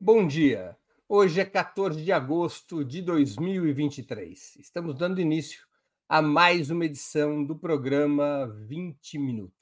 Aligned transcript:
Bom 0.00 0.28
dia. 0.28 0.78
Hoje 1.08 1.40
é 1.40 1.44
14 1.44 2.04
de 2.04 2.12
agosto 2.12 2.84
de 2.84 3.02
2023. 3.02 4.54
Estamos 4.60 4.94
dando 4.94 5.20
início 5.20 5.66
a 6.08 6.22
mais 6.22 6.70
uma 6.70 6.84
edição 6.84 7.44
do 7.44 7.58
programa 7.58 8.46
20 8.68 9.18
Minutos. 9.18 9.58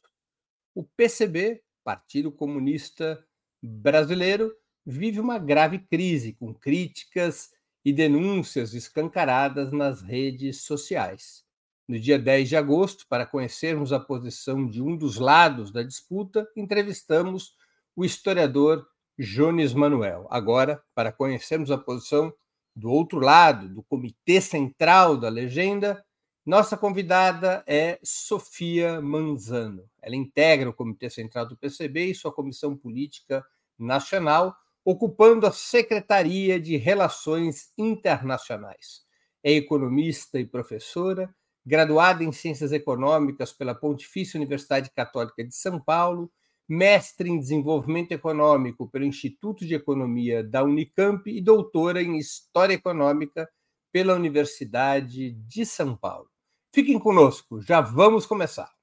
O 0.74 0.84
PCB, 0.84 1.62
Partido 1.82 2.30
Comunista 2.30 3.24
Brasileiro, 3.62 4.54
vive 4.84 5.20
uma 5.20 5.38
grave 5.38 5.78
crise 5.78 6.34
com 6.34 6.52
críticas 6.52 7.50
e 7.82 7.90
denúncias 7.90 8.74
escancaradas 8.74 9.72
nas 9.72 10.02
redes 10.02 10.64
sociais. 10.64 11.46
No 11.88 11.98
dia 11.98 12.18
10 12.18 12.50
de 12.50 12.56
agosto, 12.56 13.06
para 13.08 13.24
conhecermos 13.24 13.90
a 13.90 13.98
posição 13.98 14.68
de 14.68 14.82
um 14.82 14.98
dos 14.98 15.16
lados 15.16 15.72
da 15.72 15.82
disputa, 15.82 16.46
entrevistamos 16.54 17.54
o 17.96 18.04
historiador 18.04 18.86
Jones 19.18 19.72
Manuel. 19.72 20.26
Agora, 20.30 20.82
para 20.94 21.12
conhecermos 21.12 21.70
a 21.70 21.78
posição 21.78 22.32
do 22.74 22.90
outro 22.90 23.18
lado, 23.18 23.68
do 23.68 23.82
Comitê 23.82 24.40
Central 24.40 25.16
da 25.16 25.28
Legenda, 25.28 26.04
nossa 26.44 26.76
convidada 26.76 27.64
é 27.66 27.98
Sofia 28.04 29.00
Manzano. 29.00 29.82
Ela 30.00 30.14
integra 30.14 30.70
o 30.70 30.74
Comitê 30.74 31.10
Central 31.10 31.46
do 31.46 31.56
PCB 31.56 32.06
e 32.06 32.14
sua 32.14 32.32
Comissão 32.32 32.76
Política 32.76 33.44
Nacional, 33.78 34.54
ocupando 34.84 35.46
a 35.46 35.50
Secretaria 35.50 36.60
de 36.60 36.76
Relações 36.76 37.72
Internacionais. 37.76 39.04
É 39.42 39.50
economista 39.50 40.38
e 40.38 40.46
professora, 40.46 41.34
graduada 41.64 42.22
em 42.22 42.30
Ciências 42.30 42.70
Econômicas 42.70 43.52
pela 43.52 43.74
Pontifícia 43.74 44.38
Universidade 44.38 44.90
Católica 44.90 45.42
de 45.42 45.54
São 45.54 45.80
Paulo, 45.80 46.30
mestre 46.68 47.30
em 47.30 47.38
Desenvolvimento 47.38 48.12
Econômico 48.12 48.88
pelo 48.88 49.04
Instituto 49.04 49.66
de 49.66 49.74
Economia 49.74 50.42
da 50.42 50.62
Unicamp 50.62 51.30
e 51.30 51.40
doutora 51.40 52.02
em 52.02 52.18
História 52.18 52.74
Econômica 52.74 53.48
pela 53.92 54.14
Universidade 54.14 55.32
de 55.32 55.64
São 55.64 55.96
Paulo. 55.96 56.28
Fiquem 56.72 56.98
conosco, 56.98 57.62
já 57.62 57.80
vamos 57.80 58.26
começar. 58.26 58.75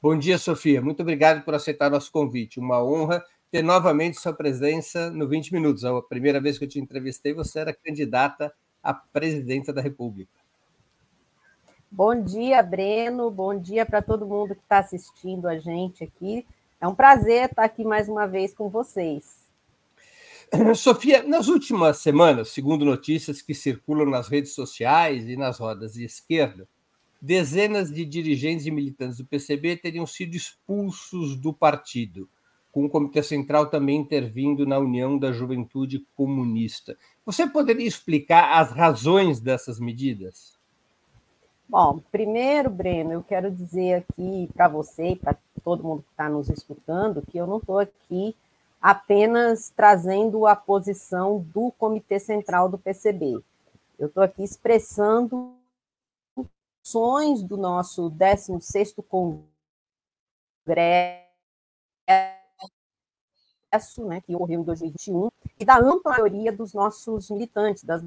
Bom 0.00 0.16
dia, 0.16 0.38
Sofia. 0.38 0.80
Muito 0.80 1.02
obrigado 1.02 1.44
por 1.44 1.56
aceitar 1.56 1.90
nosso 1.90 2.12
convite. 2.12 2.60
Uma 2.60 2.80
honra 2.80 3.24
ter 3.50 3.62
novamente 3.62 4.20
sua 4.20 4.32
presença 4.32 5.10
no 5.10 5.26
20 5.26 5.52
Minutos. 5.52 5.84
A 5.84 6.00
primeira 6.02 6.40
vez 6.40 6.56
que 6.56 6.64
eu 6.64 6.68
te 6.68 6.78
entrevistei, 6.78 7.34
você 7.34 7.58
era 7.58 7.74
candidata 7.74 8.54
a 8.80 8.94
presidenta 8.94 9.72
da 9.72 9.82
República. 9.82 10.30
Bom 11.90 12.22
dia, 12.22 12.62
Breno. 12.62 13.28
Bom 13.28 13.58
dia 13.58 13.84
para 13.84 14.00
todo 14.00 14.24
mundo 14.24 14.54
que 14.54 14.60
está 14.60 14.78
assistindo 14.78 15.48
a 15.48 15.58
gente 15.58 16.04
aqui. 16.04 16.46
É 16.80 16.86
um 16.86 16.94
prazer 16.94 17.46
estar 17.46 17.64
aqui 17.64 17.82
mais 17.82 18.08
uma 18.08 18.24
vez 18.24 18.54
com 18.54 18.68
vocês. 18.68 19.48
Sofia, 20.76 21.24
nas 21.24 21.48
últimas 21.48 21.98
semanas, 21.98 22.50
segundo 22.50 22.84
notícias 22.84 23.42
que 23.42 23.52
circulam 23.52 24.08
nas 24.08 24.28
redes 24.28 24.54
sociais 24.54 25.28
e 25.28 25.36
nas 25.36 25.58
rodas 25.58 25.94
de 25.94 26.04
esquerda, 26.04 26.68
dezenas 27.20 27.92
de 27.92 28.04
dirigentes 28.04 28.66
e 28.66 28.70
militantes 28.70 29.18
do 29.18 29.26
PCB 29.26 29.76
teriam 29.76 30.06
sido 30.06 30.34
expulsos 30.34 31.36
do 31.36 31.52
partido, 31.52 32.28
com 32.70 32.84
o 32.84 32.88
Comitê 32.88 33.22
Central 33.22 33.66
também 33.66 33.96
intervindo 33.96 34.66
na 34.66 34.78
União 34.78 35.18
da 35.18 35.32
Juventude 35.32 36.06
Comunista. 36.14 36.96
Você 37.26 37.46
poderia 37.46 37.86
explicar 37.86 38.60
as 38.60 38.70
razões 38.70 39.40
dessas 39.40 39.80
medidas? 39.80 40.56
Bom, 41.68 42.00
primeiro, 42.10 42.70
Breno, 42.70 43.12
eu 43.12 43.22
quero 43.22 43.50
dizer 43.50 43.94
aqui 43.94 44.48
para 44.54 44.68
você 44.68 45.10
e 45.10 45.16
para 45.16 45.36
todo 45.62 45.84
mundo 45.84 46.02
que 46.02 46.10
está 46.12 46.28
nos 46.28 46.48
escutando 46.48 47.22
que 47.30 47.36
eu 47.36 47.46
não 47.46 47.58
estou 47.58 47.78
aqui 47.78 48.34
apenas 48.80 49.70
trazendo 49.76 50.46
a 50.46 50.54
posição 50.54 51.44
do 51.52 51.72
Comitê 51.72 52.18
Central 52.18 52.68
do 52.68 52.78
PCB. 52.78 53.40
Eu 53.98 54.06
estou 54.06 54.22
aqui 54.22 54.42
expressando 54.42 55.57
ações 56.88 57.42
do 57.42 57.58
nosso 57.58 58.10
16º 58.10 59.02
Congresso, 59.06 59.46
né, 64.06 64.22
que 64.22 64.34
ocorreu 64.34 64.62
em 64.62 64.64
2021, 64.64 65.28
e 65.60 65.64
da 65.64 65.78
ampla 65.78 66.12
maioria 66.12 66.50
dos 66.50 66.72
nossos 66.72 67.28
militantes, 67.30 67.84
das 67.84 68.02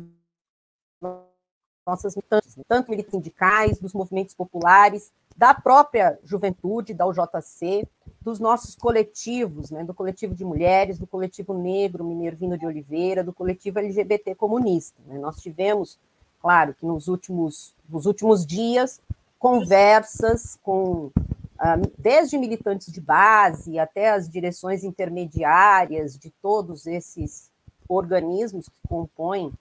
nossas 1.86 2.16
militantes, 2.16 2.58
tanto 2.68 2.90
militantes 2.90 3.12
sindicais, 3.12 3.80
dos 3.80 3.94
movimentos 3.94 4.34
populares, 4.34 5.13
da 5.38 5.53
própria 5.53 6.19
juventude, 6.24 6.94
da 6.94 7.06
UJC, 7.06 7.88
dos 8.19 8.40
nossos 8.40 8.75
coletivos, 8.75 9.69
né, 9.69 9.84
do 9.84 9.94
coletivo 9.94 10.34
de 10.34 10.44
mulheres, 10.44 10.98
do 10.98 11.06
coletivo 11.06 11.53
negro 11.53 12.03
Mineiro 12.03 12.36
Vindo 12.36 12.58
de 12.58 12.66
Oliveira, 12.66 13.24
do 13.24 13.34
coletivo 13.34 13.78
LGBT 13.80 14.34
comunista. 14.36 15.00
Né. 15.06 15.19
Nós 15.19 15.40
tivemos 15.40 16.00
claro 16.41 16.74
que 16.74 16.85
nos 16.85 17.07
últimos, 17.07 17.74
nos 17.90 18.06
últimos 18.06 18.46
dias, 18.46 19.00
conversas 19.38 20.57
com 20.63 21.12
ah, 21.57 21.78
desde 21.97 22.38
militantes 22.38 22.91
de 22.91 23.00
base 23.00 23.78
até 23.78 24.12
as 24.12 24.29
direções 24.29 24.84
intermediárias 24.84 26.18
de 26.18 26.31
todos 26.41 26.88
esses 26.88 27.51
organismos 27.88 28.68
que 28.68 28.88
compõem 28.88 29.53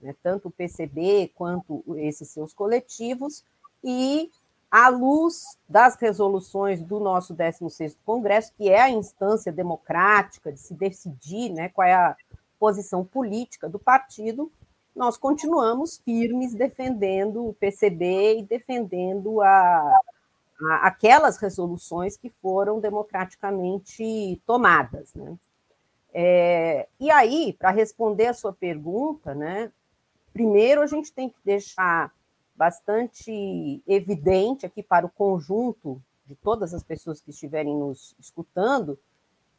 né, 0.00 0.14
tanto 0.22 0.48
o 0.48 0.50
PCB 0.50 1.32
quanto 1.34 1.82
esses 1.96 2.28
seus 2.28 2.52
coletivos, 2.52 3.44
e 3.82 4.30
à 4.70 4.88
luz 4.88 5.58
das 5.68 5.96
resoluções 5.96 6.82
do 6.82 7.00
nosso 7.00 7.34
16º 7.34 7.96
Congresso, 8.04 8.52
que 8.56 8.68
é 8.68 8.80
a 8.80 8.90
instância 8.90 9.50
democrática 9.50 10.52
de 10.52 10.60
se 10.60 10.74
decidir 10.74 11.50
né, 11.50 11.68
qual 11.70 11.86
é 11.86 11.94
a 11.94 12.16
posição 12.58 13.04
política 13.04 13.68
do 13.68 13.78
partido, 13.78 14.50
nós 14.98 15.16
continuamos 15.16 15.98
firmes 15.98 16.54
defendendo 16.54 17.46
o 17.46 17.54
PCB 17.54 18.40
e 18.40 18.42
defendendo 18.42 19.40
a, 19.40 20.00
a, 20.60 20.74
aquelas 20.88 21.38
resoluções 21.38 22.16
que 22.16 22.28
foram 22.28 22.80
democraticamente 22.80 24.42
tomadas. 24.44 25.14
Né? 25.14 25.38
É, 26.12 26.88
e 26.98 27.12
aí, 27.12 27.52
para 27.52 27.70
responder 27.70 28.26
a 28.26 28.34
sua 28.34 28.52
pergunta, 28.52 29.36
né, 29.36 29.70
primeiro 30.32 30.82
a 30.82 30.86
gente 30.88 31.12
tem 31.12 31.28
que 31.28 31.38
deixar 31.44 32.12
bastante 32.56 33.80
evidente 33.86 34.66
aqui 34.66 34.82
para 34.82 35.06
o 35.06 35.10
conjunto 35.10 36.02
de 36.26 36.34
todas 36.34 36.74
as 36.74 36.82
pessoas 36.82 37.20
que 37.20 37.30
estiverem 37.30 37.74
nos 37.74 38.16
escutando 38.18 38.98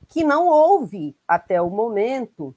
que 0.10 0.22
não 0.22 0.48
houve 0.48 1.16
até 1.26 1.62
o 1.62 1.70
momento 1.70 2.54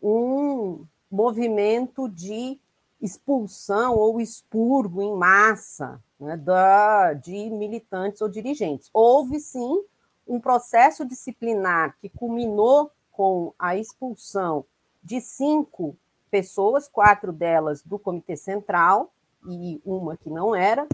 um 0.00 0.86
movimento 1.12 2.08
de 2.08 2.58
expulsão 3.00 3.94
ou 3.96 4.20
expurgo 4.20 5.02
em 5.02 5.14
massa 5.14 6.02
né, 6.18 6.36
da, 6.36 7.12
de 7.12 7.50
militantes 7.50 8.22
ou 8.22 8.28
dirigentes. 8.28 8.88
Houve 8.94 9.38
sim 9.38 9.84
um 10.26 10.40
processo 10.40 11.04
disciplinar 11.04 11.96
que 12.00 12.08
culminou 12.08 12.90
com 13.10 13.52
a 13.58 13.76
expulsão 13.76 14.64
de 15.02 15.20
cinco 15.20 15.96
pessoas, 16.30 16.88
quatro 16.88 17.30
delas 17.30 17.82
do 17.82 17.98
Comitê 17.98 18.36
Central 18.36 19.12
e 19.46 19.82
uma 19.84 20.16
que 20.16 20.30
não 20.30 20.54
era, 20.54 20.86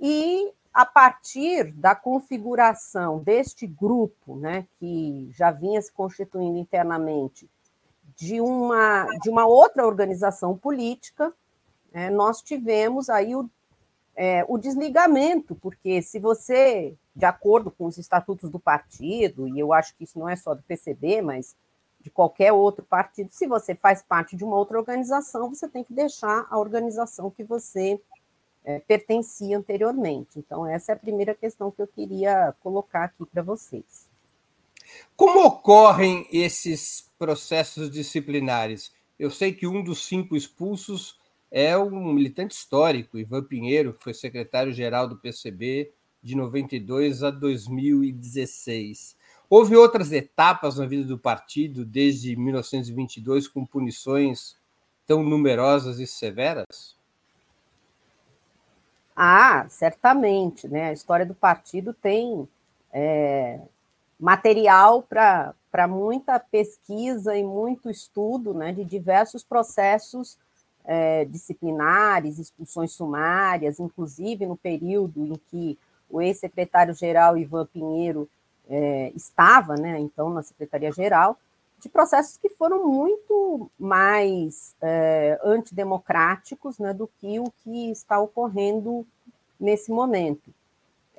e 0.00 0.52
a 0.72 0.86
partir 0.86 1.72
da 1.72 1.94
configuração 1.94 3.18
deste 3.18 3.66
grupo, 3.66 4.36
né, 4.36 4.66
que 4.78 5.28
já 5.32 5.50
vinha 5.50 5.80
se 5.82 5.92
constituindo 5.92 6.58
internamente 6.58 7.48
de 8.18 8.40
uma, 8.40 9.06
de 9.22 9.30
uma 9.30 9.46
outra 9.46 9.86
organização 9.86 10.58
política, 10.58 11.32
é, 11.92 12.10
nós 12.10 12.42
tivemos 12.42 13.08
aí 13.08 13.36
o, 13.36 13.48
é, 14.16 14.44
o 14.48 14.58
desligamento, 14.58 15.54
porque 15.54 16.02
se 16.02 16.18
você, 16.18 16.96
de 17.14 17.24
acordo 17.24 17.70
com 17.70 17.86
os 17.86 17.96
estatutos 17.96 18.50
do 18.50 18.58
partido, 18.58 19.46
e 19.46 19.60
eu 19.60 19.72
acho 19.72 19.94
que 19.96 20.02
isso 20.02 20.18
não 20.18 20.28
é 20.28 20.34
só 20.34 20.52
do 20.52 20.62
PCB, 20.64 21.22
mas 21.22 21.54
de 22.00 22.10
qualquer 22.10 22.52
outro 22.52 22.84
partido, 22.84 23.30
se 23.30 23.46
você 23.46 23.72
faz 23.72 24.02
parte 24.02 24.34
de 24.34 24.44
uma 24.44 24.56
outra 24.56 24.78
organização, 24.78 25.54
você 25.54 25.68
tem 25.68 25.84
que 25.84 25.92
deixar 25.92 26.44
a 26.50 26.58
organização 26.58 27.30
que 27.30 27.44
você 27.44 28.00
é, 28.64 28.80
pertencia 28.80 29.56
anteriormente. 29.56 30.40
Então, 30.40 30.66
essa 30.66 30.90
é 30.90 30.94
a 30.94 30.98
primeira 30.98 31.36
questão 31.36 31.70
que 31.70 31.80
eu 31.80 31.86
queria 31.86 32.52
colocar 32.60 33.04
aqui 33.04 33.24
para 33.26 33.42
vocês. 33.42 34.07
Como 35.16 35.44
ocorrem 35.44 36.26
esses 36.32 37.08
processos 37.18 37.90
disciplinares. 37.90 38.92
Eu 39.18 39.30
sei 39.30 39.52
que 39.52 39.66
um 39.66 39.82
dos 39.82 40.06
cinco 40.06 40.36
expulsos 40.36 41.18
é 41.50 41.76
um 41.76 42.12
militante 42.12 42.54
histórico, 42.54 43.18
Ivan 43.18 43.42
Pinheiro, 43.42 43.94
que 43.94 44.04
foi 44.04 44.14
secretário-geral 44.14 45.08
do 45.08 45.16
PCB 45.16 45.92
de 46.22 46.36
92 46.36 47.22
a 47.22 47.30
2016. 47.30 49.16
Houve 49.50 49.76
outras 49.76 50.12
etapas 50.12 50.78
na 50.78 50.86
vida 50.86 51.04
do 51.04 51.18
partido 51.18 51.84
desde 51.84 52.36
1922 52.36 53.48
com 53.48 53.64
punições 53.64 54.56
tão 55.06 55.22
numerosas 55.22 55.98
e 55.98 56.06
severas? 56.06 56.96
Ah, 59.16 59.66
certamente, 59.68 60.68
né? 60.68 60.90
A 60.90 60.92
história 60.92 61.24
do 61.24 61.34
partido 61.34 61.94
tem 61.94 62.46
é, 62.92 63.58
material 64.18 65.02
para 65.02 65.86
muita 65.88 66.40
pesquisa 66.40 67.36
e 67.36 67.44
muito 67.44 67.88
estudo 67.90 68.52
né, 68.52 68.72
de 68.72 68.84
diversos 68.84 69.44
processos 69.44 70.36
é, 70.84 71.24
disciplinares, 71.26 72.38
expulsões 72.38 72.92
sumárias, 72.92 73.78
inclusive 73.78 74.46
no 74.46 74.56
período 74.56 75.24
em 75.24 75.34
que 75.50 75.78
o 76.10 76.20
ex-secretário-geral 76.20 77.36
Ivan 77.36 77.66
Pinheiro 77.66 78.28
é, 78.68 79.12
estava, 79.14 79.76
né, 79.76 79.98
então, 79.98 80.30
na 80.30 80.42
Secretaria-Geral, 80.42 81.38
de 81.78 81.88
processos 81.88 82.36
que 82.36 82.48
foram 82.48 82.86
muito 82.86 83.70
mais 83.78 84.74
é, 84.80 85.38
antidemocráticos 85.44 86.78
né, 86.78 86.92
do 86.92 87.08
que 87.20 87.38
o 87.38 87.52
que 87.62 87.90
está 87.90 88.18
ocorrendo 88.18 89.06
nesse 89.60 89.92
momento. 89.92 90.52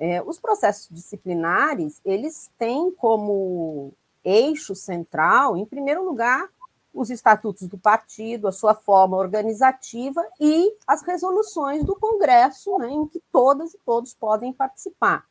É, 0.00 0.22
os 0.22 0.40
processos 0.40 0.88
disciplinares, 0.90 2.00
eles 2.06 2.50
têm 2.58 2.90
como 2.90 3.92
eixo 4.24 4.74
central, 4.74 5.58
em 5.58 5.66
primeiro 5.66 6.02
lugar, 6.02 6.48
os 6.92 7.10
estatutos 7.10 7.68
do 7.68 7.76
partido, 7.76 8.48
a 8.48 8.52
sua 8.52 8.74
forma 8.74 9.18
organizativa 9.18 10.26
e 10.40 10.74
as 10.86 11.02
resoluções 11.02 11.84
do 11.84 11.94
Congresso, 11.94 12.78
né, 12.78 12.88
em 12.88 13.06
que 13.06 13.22
todas 13.30 13.74
e 13.74 13.78
todos 13.84 14.14
podem 14.14 14.54
participar. 14.54 15.24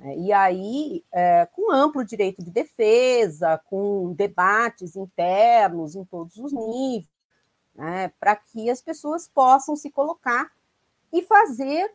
É, 0.00 0.16
e 0.16 0.32
aí, 0.32 1.04
é, 1.12 1.46
com 1.46 1.72
amplo 1.72 2.04
direito 2.04 2.44
de 2.44 2.50
defesa, 2.50 3.60
com 3.66 4.12
debates 4.12 4.94
internos 4.94 5.96
em 5.96 6.04
todos 6.04 6.36
os 6.36 6.52
níveis, 6.52 7.08
né, 7.74 8.12
para 8.20 8.36
que 8.36 8.70
as 8.70 8.80
pessoas 8.80 9.26
possam 9.26 9.74
se 9.74 9.90
colocar 9.90 10.50
e 11.12 11.22
fazer 11.22 11.92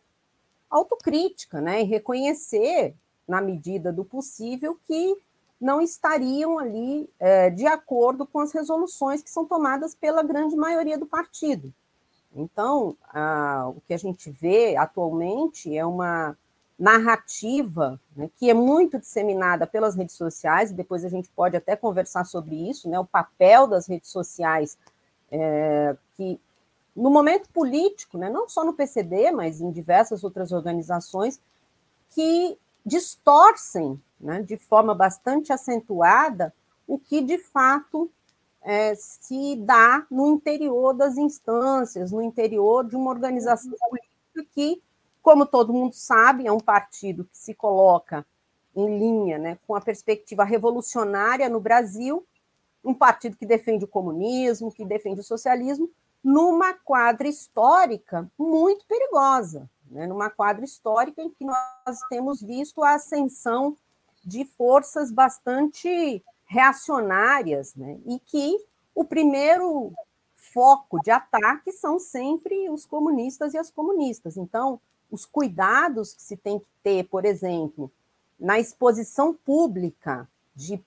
autocrítica, 0.71 1.59
né, 1.59 1.81
e 1.81 1.83
reconhecer, 1.83 2.95
na 3.27 3.41
medida 3.41 3.91
do 3.91 4.05
possível, 4.05 4.79
que 4.85 5.15
não 5.59 5.79
estariam 5.79 6.57
ali 6.57 7.07
é, 7.19 7.49
de 7.51 7.67
acordo 7.67 8.25
com 8.25 8.39
as 8.39 8.51
resoluções 8.51 9.21
que 9.21 9.29
são 9.29 9.45
tomadas 9.45 9.93
pela 9.93 10.23
grande 10.23 10.55
maioria 10.55 10.97
do 10.97 11.05
partido. 11.05 11.71
Então, 12.33 12.95
a, 13.09 13.67
o 13.67 13.81
que 13.81 13.93
a 13.93 13.97
gente 13.97 14.31
vê 14.31 14.75
atualmente 14.75 15.77
é 15.77 15.85
uma 15.85 16.35
narrativa 16.79 18.01
né, 18.15 18.27
que 18.37 18.49
é 18.49 18.55
muito 18.55 18.97
disseminada 18.97 19.67
pelas 19.67 19.95
redes 19.95 20.15
sociais, 20.15 20.71
e 20.71 20.73
depois 20.73 21.05
a 21.05 21.09
gente 21.09 21.29
pode 21.29 21.55
até 21.55 21.75
conversar 21.75 22.25
sobre 22.25 22.55
isso, 22.55 22.89
né, 22.89 22.99
o 22.99 23.05
papel 23.05 23.67
das 23.67 23.85
redes 23.87 24.09
sociais, 24.09 24.77
é, 25.29 25.95
que 26.15 26.39
no 26.95 27.09
momento 27.09 27.49
político, 27.49 28.17
né, 28.17 28.29
não 28.29 28.49
só 28.49 28.63
no 28.65 28.73
PCB, 28.73 29.31
mas 29.31 29.61
em 29.61 29.71
diversas 29.71 30.23
outras 30.23 30.51
organizações, 30.51 31.39
que 32.09 32.57
distorcem 32.85 34.01
né, 34.19 34.41
de 34.41 34.57
forma 34.57 34.93
bastante 34.93 35.53
acentuada 35.53 36.53
o 36.87 36.99
que 36.99 37.21
de 37.21 37.37
fato 37.37 38.11
é, 38.61 38.93
se 38.95 39.55
dá 39.55 40.05
no 40.11 40.27
interior 40.27 40.93
das 40.93 41.17
instâncias, 41.17 42.11
no 42.11 42.21
interior 42.21 42.85
de 42.85 42.95
uma 42.95 43.09
organização 43.09 43.71
política 43.71 44.51
que, 44.53 44.81
como 45.21 45.45
todo 45.45 45.73
mundo 45.73 45.93
sabe, 45.93 46.45
é 46.45 46.51
um 46.51 46.59
partido 46.59 47.25
que 47.25 47.37
se 47.37 47.53
coloca 47.53 48.25
em 48.75 48.99
linha 48.99 49.37
né, 49.37 49.57
com 49.65 49.75
a 49.75 49.81
perspectiva 49.81 50.43
revolucionária 50.43 51.49
no 51.49 51.59
Brasil, 51.59 52.25
um 52.83 52.93
partido 52.93 53.37
que 53.37 53.45
defende 53.45 53.85
o 53.85 53.87
comunismo, 53.87 54.71
que 54.71 54.85
defende 54.85 55.21
o 55.21 55.23
socialismo, 55.23 55.89
numa 56.23 56.73
quadra 56.73 57.27
histórica 57.27 58.29
muito 58.37 58.85
perigosa, 58.85 59.69
né? 59.89 60.05
numa 60.05 60.29
quadra 60.29 60.63
histórica 60.63 61.21
em 61.21 61.29
que 61.29 61.43
nós 61.43 61.99
temos 62.09 62.41
visto 62.41 62.83
a 62.83 62.93
ascensão 62.93 63.75
de 64.23 64.45
forças 64.45 65.11
bastante 65.11 66.23
reacionárias, 66.45 67.73
né? 67.75 67.99
e 68.05 68.19
que 68.19 68.63
o 68.93 69.03
primeiro 69.03 69.91
foco 70.35 70.99
de 71.01 71.11
ataque 71.11 71.71
são 71.71 71.97
sempre 71.97 72.69
os 72.69 72.85
comunistas 72.85 73.53
e 73.53 73.57
as 73.57 73.71
comunistas. 73.71 74.37
Então, 74.37 74.79
os 75.09 75.25
cuidados 75.25 76.13
que 76.13 76.21
se 76.21 76.37
tem 76.37 76.59
que 76.59 76.67
ter, 76.83 77.03
por 77.05 77.25
exemplo, 77.25 77.91
na 78.39 78.59
exposição 78.59 79.33
pública 79.33 80.27
de 80.55 80.83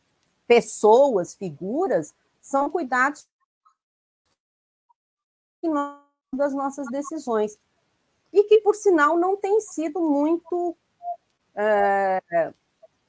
pessoas, 0.47 1.35
figuras, 1.35 2.15
são 2.41 2.69
cuidados 2.69 3.27
das 6.33 6.55
nossas 6.55 6.87
decisões. 6.89 7.59
E 8.33 8.45
que, 8.45 8.61
por 8.61 8.75
sinal, 8.75 9.17
não 9.17 9.37
tem 9.37 9.61
sido 9.61 10.01
muito 10.01 10.77
é, 11.55 12.53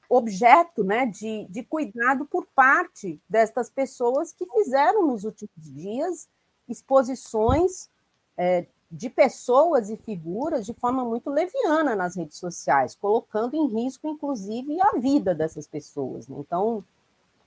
objeto 0.08 0.84
né, 0.84 1.06
de, 1.06 1.46
de 1.50 1.62
cuidado 1.64 2.24
por 2.26 2.46
parte 2.54 3.20
destas 3.28 3.68
pessoas 3.68 4.32
que 4.32 4.46
fizeram 4.46 5.06
nos 5.06 5.24
últimos 5.24 5.50
dias 5.56 6.28
exposições 6.68 7.88
é, 8.36 8.66
de 8.90 9.10
pessoas 9.10 9.90
e 9.90 9.96
figuras 9.96 10.64
de 10.64 10.72
forma 10.74 11.04
muito 11.04 11.28
leviana 11.30 11.96
nas 11.96 12.16
redes 12.16 12.38
sociais, 12.38 12.94
colocando 12.94 13.54
em 13.54 13.66
risco, 13.66 14.06
inclusive, 14.08 14.80
a 14.80 14.98
vida 14.98 15.34
dessas 15.34 15.66
pessoas. 15.66 16.28
Né? 16.28 16.36
Então, 16.38 16.84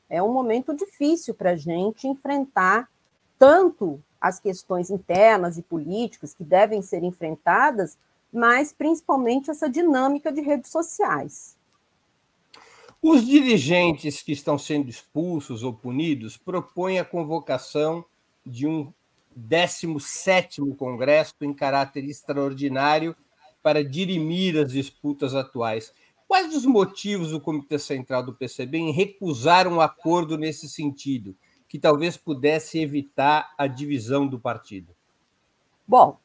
é 0.10 0.22
um 0.22 0.34
momento 0.34 0.76
difícil 0.76 1.34
para 1.34 1.52
a 1.52 1.56
gente 1.56 2.08
enfrentar 2.08 2.90
tanto 3.38 4.04
as 4.20 4.40
questões 4.40 4.90
internas 4.90 5.58
e 5.58 5.62
políticas 5.62 6.34
que 6.34 6.44
devem 6.44 6.82
ser 6.82 7.04
enfrentadas, 7.04 7.98
mas 8.32 8.74
principalmente 8.74 9.50
essa 9.50 9.70
dinâmica 9.70 10.32
de 10.32 10.42
redes 10.42 10.72
sociais. 10.72 11.58
Os 13.02 13.26
dirigentes 13.26 14.22
que 14.22 14.34
estão 14.34 14.58
sendo 14.58 14.90
expulsos 14.90 15.64
ou 15.64 15.74
punidos 15.74 16.36
propõem 16.36 17.00
a 17.00 17.06
convocação 17.06 18.04
de 18.46 18.68
um 18.68 18.94
17º 19.38 20.76
Congresso 20.76 21.34
em 21.42 21.54
caráter 21.54 22.04
extraordinário 22.04 23.16
para 23.64 23.84
dirimir 23.84 24.58
as 24.58 24.74
disputas 24.74 25.34
atuais. 25.34 25.94
Quais 26.28 26.54
os 26.56 26.66
motivos 26.66 27.32
do 27.32 27.40
Comitê 27.40 27.80
Central 27.80 28.24
do 28.24 28.36
PCB 28.36 28.78
em 28.78 28.92
recusar 28.92 29.68
um 29.68 29.80
acordo 29.80 30.38
nesse 30.38 30.68
sentido? 30.68 31.36
Que 31.70 31.78
talvez 31.78 32.18
pudesse 32.18 32.80
evitar 32.80 33.54
a 33.56 33.68
divisão 33.68 34.28
do 34.28 34.40
partido? 34.40 34.94
Bom, 35.88 36.18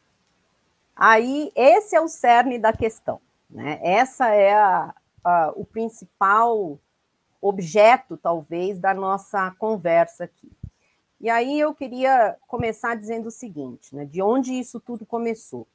aí 0.97 1.53
esse 1.55 1.95
é 1.95 2.01
o 2.01 2.09
cerne 2.09 2.59
da 2.59 2.73
questão. 2.73 3.21
Né? 3.51 3.79
Essa 3.83 4.29
é 4.35 4.55
a, 4.55 4.95
a, 5.23 5.53
o 5.55 5.65
principal 5.67 6.79
objeto, 7.43 8.17
talvez, 8.17 8.79
da 8.79 8.95
nossa 8.95 9.51
conversa 9.59 10.25
aqui. 10.25 10.51
E 11.21 11.29
aí 11.29 11.61
eu 11.61 11.75
queria 11.75 12.37
começar 12.49 12.95
dizendo 12.95 13.27
o 13.27 13.31
seguinte, 13.31 13.95
né? 13.95 14.05
De 14.05 14.23
onde 14.23 14.53
isso 14.53 14.81
tudo 14.81 15.07
começou? 15.07 15.67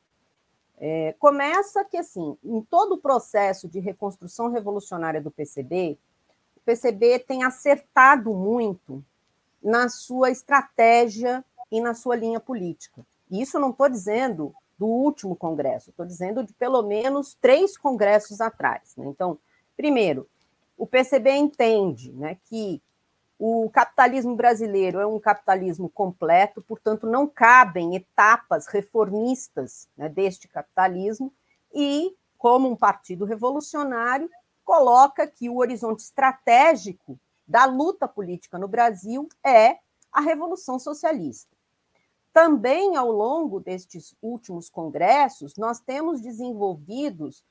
É, 0.80 1.16
começa 1.20 1.84
que, 1.86 1.98
assim, 1.98 2.38
em 2.44 2.62
todo 2.62 2.94
o 2.94 2.98
processo 2.98 3.68
de 3.68 3.80
reconstrução 3.80 4.50
revolucionária 4.50 5.22
do 5.22 5.32
PCB, 5.32 5.98
o 6.56 6.60
PCB 6.62 7.20
tem 7.20 7.44
acertado 7.44 8.34
muito 8.34 9.04
na 9.62 9.90
sua 9.90 10.32
estratégia 10.32 11.44
e 11.72 11.82
na 11.82 11.94
sua 11.94 12.16
linha 12.16 12.40
política. 12.40 13.06
E 13.30 13.42
isso 13.42 13.60
não 13.60 13.72
estou 13.72 13.90
dizendo 13.90 14.54
do 14.78 14.88
último 14.88 15.36
congresso, 15.36 15.90
estou 15.90 16.06
dizendo 16.06 16.44
de 16.44 16.54
pelo 16.54 16.82
menos 16.82 17.34
três 17.36 17.78
congressos 17.78 18.40
atrás. 18.40 18.96
Né? 18.96 19.08
Então, 19.08 19.38
primeiro, 19.76 20.28
o 20.78 20.88
PCB 20.88 21.32
entende 21.32 22.14
né, 22.14 22.38
que 22.46 22.82
o 23.38 23.70
capitalismo 23.70 24.36
brasileiro 24.36 25.00
é 25.00 25.06
um 25.06 25.20
capitalismo 25.20 25.90
completo, 25.90 26.62
portanto, 26.62 27.06
não 27.06 27.28
cabem 27.28 27.96
etapas 27.96 28.68
reformistas 28.68 29.88
né, 29.98 30.10
deste 30.10 30.48
capitalismo, 30.48 31.32
e, 31.74 32.16
como 32.38 32.70
um 32.70 32.76
partido 32.76 33.26
revolucionário, 33.26 34.30
coloca 34.64 35.28
que 35.28 35.50
o 35.50 35.58
horizonte 35.58 36.00
estratégico 36.00 37.20
da 37.50 37.66
luta 37.66 38.08
política 38.08 38.60
no 38.60 38.68
Brasil 38.68 39.28
é 39.44 39.80
a 40.12 40.22
Revolução 40.22 40.78
Socialista. 40.78 41.58
Também, 42.32 42.96
ao 42.96 43.12
longo 43.12 43.60
destes 43.60 44.16
últimos 44.22 44.70
congressos, 44.70 45.56
nós 45.58 45.80
temos 45.80 46.22
desenvolvidos, 46.22 47.44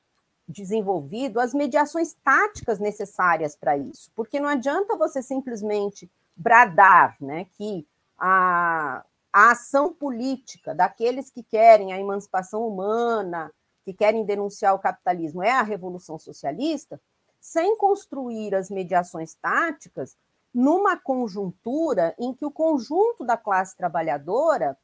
desenvolvido 0.47 1.37
as 1.37 1.53
mediações 1.53 2.15
táticas 2.23 2.79
necessárias 2.79 3.57
para 3.57 3.77
isso, 3.77 4.09
porque 4.15 4.39
não 4.39 4.47
adianta 4.47 4.95
você 4.95 5.21
simplesmente 5.21 6.09
bradar 6.33 7.17
né, 7.19 7.45
que 7.51 7.85
a, 8.17 9.03
a 9.33 9.51
ação 9.51 9.93
política 9.93 10.73
daqueles 10.73 11.29
que 11.29 11.43
querem 11.43 11.91
a 11.91 11.99
emancipação 11.99 12.65
humana, 12.65 13.51
que 13.83 13.93
querem 13.93 14.23
denunciar 14.23 14.73
o 14.73 14.79
capitalismo, 14.79 15.43
é 15.43 15.51
a 15.51 15.61
revolução 15.61 16.17
socialista, 16.17 17.01
sem 17.39 17.77
construir 17.77 18.53
as 18.53 18.69
mediações 18.69 19.33
táticas 19.35 20.17
numa 20.53 20.97
conjuntura 20.97 22.15
em 22.17 22.33
que 22.33 22.45
o 22.45 22.51
conjunto 22.51 23.23
da 23.23 23.37
classe 23.37 23.77
trabalhadora 23.77 24.77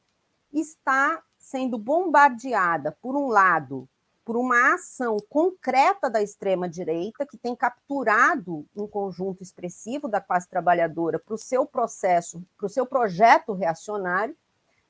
está 0.52 1.22
sendo 1.38 1.78
bombardeada, 1.78 2.96
por 3.02 3.16
um 3.16 3.28
lado, 3.28 3.88
por 4.24 4.36
uma 4.36 4.74
ação 4.74 5.16
concreta 5.28 6.10
da 6.10 6.20
extrema-direita, 6.20 7.26
que 7.26 7.36
tem 7.36 7.54
capturado 7.54 8.66
um 8.74 8.86
conjunto 8.86 9.42
expressivo 9.42 10.08
da 10.08 10.20
classe 10.20 10.48
trabalhadora 10.48 11.18
para 11.18 11.34
o 11.34 11.38
seu 11.38 11.64
processo, 11.64 12.42
para 12.56 12.66
o 12.66 12.70
seu 12.70 12.86
projeto 12.86 13.52
reacionário, 13.52 14.36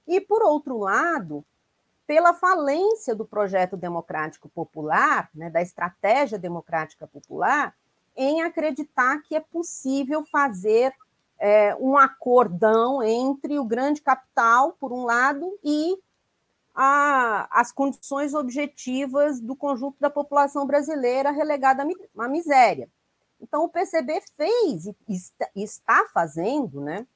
e, 0.07 0.21
por 0.21 0.43
outro 0.43 0.79
lado, 0.79 1.45
pela 2.07 2.33
falência 2.33 3.15
do 3.15 3.25
projeto 3.25 3.77
democrático 3.77 4.49
popular, 4.49 5.29
né, 5.35 5.51
da 5.51 5.61
estratégia 5.61 6.39
democrática 6.39 7.07
popular, 7.07 7.75
em 8.17 8.43
acreditar 8.43 9.21
que 9.23 9.35
é 9.35 9.41
possível 9.41 10.25
fazer 10.25 10.95
é, 11.39 11.75
um 11.77 11.97
acordão 11.97 13.03
entre 13.03 13.59
o 13.59 13.65
grande 13.65 14.01
capital, 14.01 14.73
por 14.73 14.93
um 14.93 15.05
lado, 15.05 15.59
e 15.63 15.99
a, 16.75 17.49
as 17.51 17.73
condições 17.73 18.35
objetivas 18.35 19.41
do 19.41 19.57
conjunto 19.57 19.97
da 20.01 20.11
população 20.11 20.67
brasileira 20.67 21.31
relegada 21.31 21.85
à 22.19 22.29
miséria. 22.29 22.89
Então, 23.41 23.65
o 23.65 23.69
PCB 23.69 24.23
fez 24.37 24.87
e 24.87 24.95
está 25.55 26.07
fazendo 26.13 26.81
né, 26.81 27.07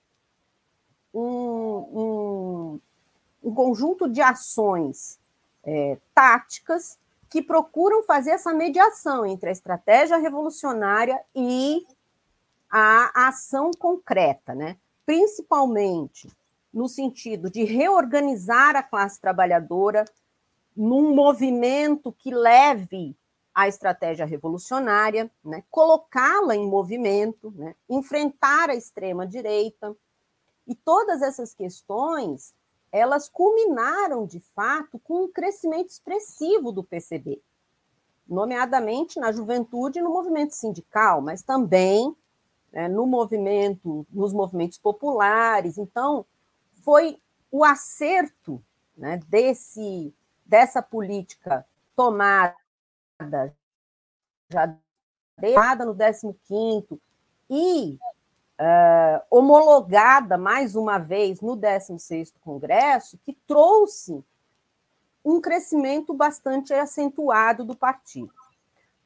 um, 1.15 1.21
um, 1.23 2.81
um 3.43 3.55
conjunto 3.55 4.09
de 4.09 4.21
ações 4.21 5.19
é, 5.65 5.99
táticas 6.15 6.99
que 7.29 7.41
procuram 7.41 8.03
fazer 8.03 8.31
essa 8.31 8.53
mediação 8.53 9.25
entre 9.25 9.49
a 9.49 9.53
estratégia 9.53 10.17
revolucionária 10.17 11.21
e 11.35 11.87
a 12.71 13.29
ação 13.29 13.71
concreta, 13.73 14.55
né? 14.55 14.77
principalmente 15.11 16.29
no 16.73 16.89
sentido 16.89 17.51
de 17.51 17.65
reorganizar 17.65 18.77
a 18.77 18.83
classe 18.83 19.21
trabalhadora 19.21 20.05
num 20.77 21.13
movimento 21.15 22.13
que 22.13 22.33
leve 22.33 23.17
a 23.53 23.67
estratégia 23.67 24.25
revolucionária, 24.25 25.29
né, 25.45 25.65
colocá-la 25.69 26.55
em 26.55 26.65
movimento, 26.65 27.51
né, 27.57 27.75
enfrentar 27.89 28.71
a 28.71 28.77
extrema 28.77 29.27
direita 29.27 29.97
e 30.65 30.75
todas 30.77 31.23
essas 31.23 31.53
questões 31.53 32.55
elas 32.93 33.29
culminaram 33.29 34.27
de 34.27 34.41
fato 34.41 34.99
com 34.99 35.25
um 35.25 35.33
crescimento 35.33 35.91
expressivo 35.91 36.73
do 36.73 36.83
PCB, 36.83 37.41
nomeadamente 38.27 39.19
na 39.19 39.33
juventude 39.33 39.99
e 39.99 40.03
no 40.03 40.11
movimento 40.11 40.55
sindical, 40.55 41.21
mas 41.21 41.43
também 41.43 42.15
né, 42.73 42.89
no 42.89 43.07
movimento, 43.07 44.07
nos 44.11 44.33
movimentos 44.33 44.79
populares. 44.79 45.79
Então, 45.79 46.25
foi 46.83 47.21
o 47.51 47.65
acerto 47.65 48.63
né, 48.97 49.21
desse, 49.29 50.15
dessa 50.45 50.83
política 50.83 51.67
tomada 51.97 52.57
já 54.51 54.75
tomada 55.41 55.85
no 55.85 55.95
15º 55.95 56.99
e 57.49 57.99
uh, 58.61 59.23
homologada 59.31 60.37
mais 60.37 60.77
uma 60.77 60.99
vez 60.99 61.41
no 61.41 61.57
16º 61.57 62.35
Congresso, 62.41 63.19
que 63.25 63.33
trouxe 63.47 64.23
um 65.25 65.41
crescimento 65.41 66.13
bastante 66.13 66.73
acentuado 66.75 67.65
do 67.65 67.75
partido. 67.75 68.33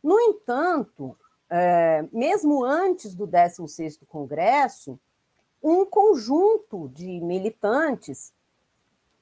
No 0.02 0.20
entanto, 0.20 1.16
é, 1.48 2.04
mesmo 2.12 2.64
antes 2.64 3.14
do 3.14 3.26
16º 3.26 4.00
Congresso, 4.08 4.98
um 5.62 5.84
conjunto 5.86 6.88
de 6.90 7.20
militantes 7.20 8.32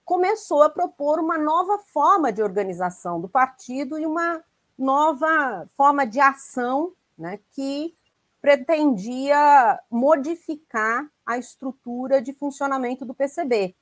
começou 0.05 0.63
a 0.63 0.71
propor 0.71 1.21
uma 1.21 1.39
nova 1.39 1.79
forma 1.79 2.33
de 2.33 2.43
organização 2.43 3.21
do 3.21 3.29
partido 3.29 3.99
e 3.99 4.05
uma 4.05 4.43
nova 4.77 5.69
forma 5.77 6.05
de 6.05 6.19
ação 6.19 6.93
né, 7.17 7.39
que 7.53 7.95
pretendia 8.43 9.79
modificar 9.89 11.09
a 11.25 11.39
estrutura 11.39 12.21
de 12.21 12.33
funcionamento 12.33 13.05
do 13.05 13.15
PCB. 13.15 13.73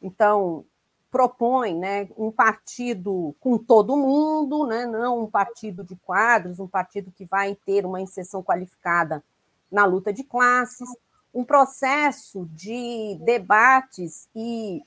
Então, 0.00 0.64
propõe 1.10 1.74
né, 1.74 2.08
um 2.16 2.30
partido 2.30 3.34
com 3.40 3.58
todo 3.58 3.96
mundo, 3.96 4.68
né, 4.68 4.86
não 4.86 5.24
um 5.24 5.30
partido 5.30 5.82
de 5.82 5.96
quadros, 5.96 6.60
um 6.60 6.68
partido 6.68 7.10
que 7.10 7.24
vai 7.24 7.56
ter 7.66 7.84
uma 7.84 8.00
inserção 8.00 8.40
qualificada 8.40 9.24
na 9.70 9.84
luta 9.84 10.12
de 10.12 10.22
classes, 10.22 10.88
um 11.34 11.42
processo 11.44 12.48
de 12.52 13.18
debates 13.22 14.28
e, 14.34 14.80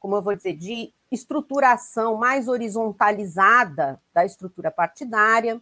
como 0.00 0.16
eu 0.16 0.22
vou 0.22 0.34
dizer, 0.34 0.56
de 0.56 0.94
estruturação 1.12 2.16
mais 2.16 2.48
horizontalizada 2.48 4.00
da 4.14 4.24
estrutura 4.24 4.70
partidária, 4.70 5.60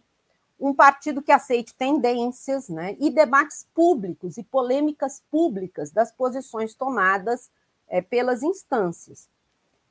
um 0.63 0.73
partido 0.73 1.21
que 1.21 1.31
aceite 1.31 1.75
tendências 1.75 2.69
né, 2.69 2.95
e 2.97 3.11
debates 3.11 3.67
públicos 3.75 4.37
e 4.37 4.43
polêmicas 4.43 5.21
públicas 5.29 5.91
das 5.91 6.09
posições 6.09 6.73
tomadas 6.73 7.51
é, 7.85 8.01
pelas 8.01 8.41
instâncias. 8.41 9.27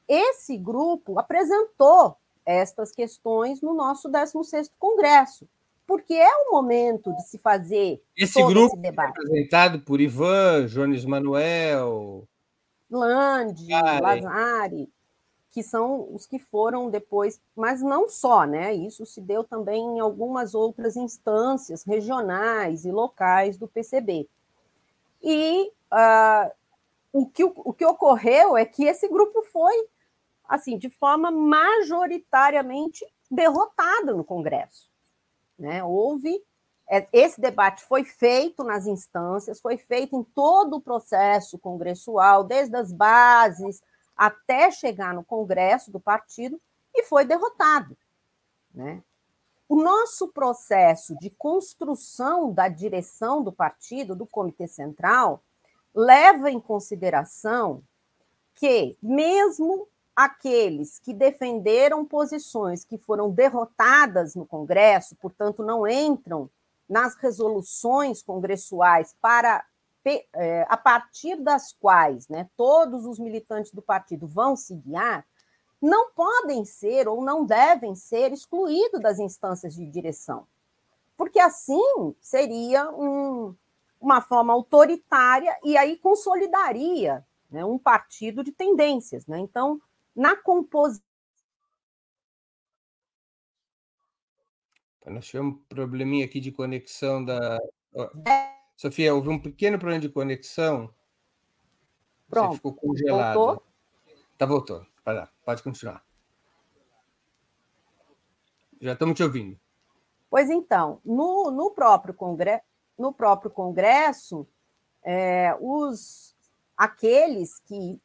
Esse 0.08 0.56
grupo 0.56 1.18
apresentou 1.18 2.16
estas 2.46 2.90
questões 2.90 3.60
no 3.60 3.74
nosso 3.74 4.08
16º 4.08 4.70
Congresso, 4.78 5.46
porque 5.86 6.14
é 6.14 6.34
o 6.46 6.52
momento 6.52 7.14
de 7.16 7.22
se 7.28 7.36
fazer 7.36 8.02
esse 8.16 8.42
grupo 8.42 8.72
esse 8.72 8.78
debate. 8.78 9.10
apresentado 9.10 9.80
por 9.80 10.00
Ivan, 10.00 10.66
Jones 10.68 11.04
Manuel, 11.04 12.26
Lande, 12.90 13.68
Lazari, 13.70 14.90
que 15.52 15.62
são 15.62 16.08
os 16.14 16.26
que 16.26 16.38
foram 16.38 16.88
depois, 16.88 17.38
mas 17.54 17.82
não 17.82 18.08
só, 18.08 18.44
né? 18.44 18.72
Isso 18.72 19.04
se 19.04 19.20
deu 19.20 19.44
também 19.44 19.82
em 19.82 20.00
algumas 20.00 20.54
outras 20.54 20.96
instâncias 20.96 21.84
regionais 21.84 22.86
e 22.86 22.90
locais 22.90 23.58
do 23.58 23.68
PCB. 23.68 24.26
E 25.22 25.70
uh, 25.92 26.50
o, 27.12 27.26
que, 27.26 27.44
o 27.44 27.72
que 27.74 27.84
ocorreu 27.84 28.56
é 28.56 28.64
que 28.64 28.84
esse 28.84 29.06
grupo 29.06 29.42
foi, 29.42 29.86
assim, 30.48 30.78
de 30.78 30.88
forma 30.88 31.30
majoritariamente 31.30 33.06
derrotado 33.30 34.16
no 34.16 34.24
Congresso. 34.24 34.90
Né? 35.58 35.84
Houve 35.84 36.42
é, 36.90 37.06
esse 37.12 37.40
debate 37.40 37.84
foi 37.84 38.04
feito 38.04 38.64
nas 38.64 38.86
instâncias, 38.86 39.60
foi 39.60 39.76
feito 39.76 40.16
em 40.16 40.22
todo 40.22 40.76
o 40.76 40.80
processo 40.80 41.58
congressual, 41.58 42.42
desde 42.42 42.74
as 42.76 42.92
bases 42.92 43.82
até 44.16 44.70
chegar 44.70 45.14
no 45.14 45.24
Congresso 45.24 45.90
do 45.90 46.00
partido 46.00 46.60
e 46.94 47.02
foi 47.04 47.24
derrotado. 47.24 47.96
Né? 48.74 49.02
O 49.68 49.76
nosso 49.76 50.28
processo 50.28 51.16
de 51.18 51.30
construção 51.30 52.52
da 52.52 52.68
direção 52.68 53.42
do 53.42 53.52
partido, 53.52 54.14
do 54.14 54.26
Comitê 54.26 54.66
Central, 54.66 55.42
leva 55.94 56.50
em 56.50 56.60
consideração 56.60 57.82
que, 58.54 58.96
mesmo 59.02 59.88
aqueles 60.14 60.98
que 60.98 61.14
defenderam 61.14 62.04
posições 62.04 62.84
que 62.84 62.98
foram 62.98 63.30
derrotadas 63.30 64.34
no 64.34 64.44
Congresso, 64.44 65.16
portanto, 65.16 65.62
não 65.62 65.88
entram 65.88 66.50
nas 66.88 67.14
resoluções 67.14 68.22
congressuais 68.22 69.16
para 69.20 69.64
a 70.68 70.76
partir 70.76 71.36
das 71.36 71.72
quais 71.72 72.28
né, 72.28 72.48
todos 72.56 73.06
os 73.06 73.18
militantes 73.18 73.72
do 73.72 73.82
partido 73.82 74.26
vão 74.26 74.56
se 74.56 74.74
guiar, 74.74 75.26
não 75.80 76.10
podem 76.12 76.64
ser 76.64 77.08
ou 77.08 77.22
não 77.24 77.44
devem 77.44 77.94
ser 77.94 78.32
excluídos 78.32 79.00
das 79.00 79.18
instâncias 79.18 79.74
de 79.74 79.84
direção. 79.86 80.46
Porque 81.16 81.40
assim 81.40 82.14
seria 82.20 82.88
um, 82.90 83.54
uma 84.00 84.20
forma 84.20 84.52
autoritária 84.52 85.58
e 85.64 85.76
aí 85.76 85.96
consolidaria 85.96 87.26
né, 87.50 87.64
um 87.64 87.78
partido 87.78 88.42
de 88.44 88.52
tendências. 88.52 89.26
Né? 89.26 89.38
Então, 89.38 89.80
na 90.14 90.36
composição. 90.36 91.04
Nós 95.04 95.26
tivemos 95.26 95.56
um 95.56 95.58
probleminha 95.68 96.24
aqui 96.24 96.38
de 96.38 96.52
conexão 96.52 97.24
da. 97.24 97.58
É 98.26 98.61
Sofia, 98.82 99.14
houve 99.14 99.28
um 99.28 99.38
pequeno 99.38 99.78
problema 99.78 100.00
de 100.00 100.08
conexão. 100.08 100.92
Pronto. 102.28 102.50
Você 102.50 102.56
ficou 102.56 102.74
congelado. 102.74 103.34
Voltou? 103.36 103.62
Tá, 104.36 104.44
voltou. 104.44 104.86
Vai 105.04 105.14
lá, 105.14 105.28
pode 105.44 105.62
continuar. 105.62 106.04
Já 108.80 108.94
estamos 108.94 109.14
te 109.14 109.22
ouvindo. 109.22 109.56
Pois 110.28 110.50
então, 110.50 111.00
no, 111.04 111.52
no, 111.52 111.70
próprio, 111.70 112.12
congre... 112.12 112.60
no 112.98 113.12
próprio 113.12 113.52
Congresso, 113.52 114.48
é, 115.04 115.56
os, 115.60 116.34
aqueles 116.76 117.60
que 117.60 118.02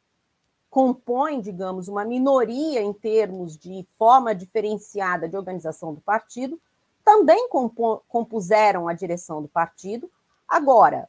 compõem, 0.70 1.40
digamos, 1.40 1.88
uma 1.88 2.04
minoria 2.04 2.80
em 2.80 2.92
termos 2.92 3.58
de 3.58 3.84
forma 3.98 4.32
diferenciada 4.32 5.28
de 5.28 5.36
organização 5.36 5.92
do 5.92 6.00
partido, 6.00 6.60
também 7.04 7.48
compuseram 8.06 8.86
a 8.86 8.92
direção 8.92 9.42
do 9.42 9.48
partido. 9.48 10.08
Agora, 10.48 11.08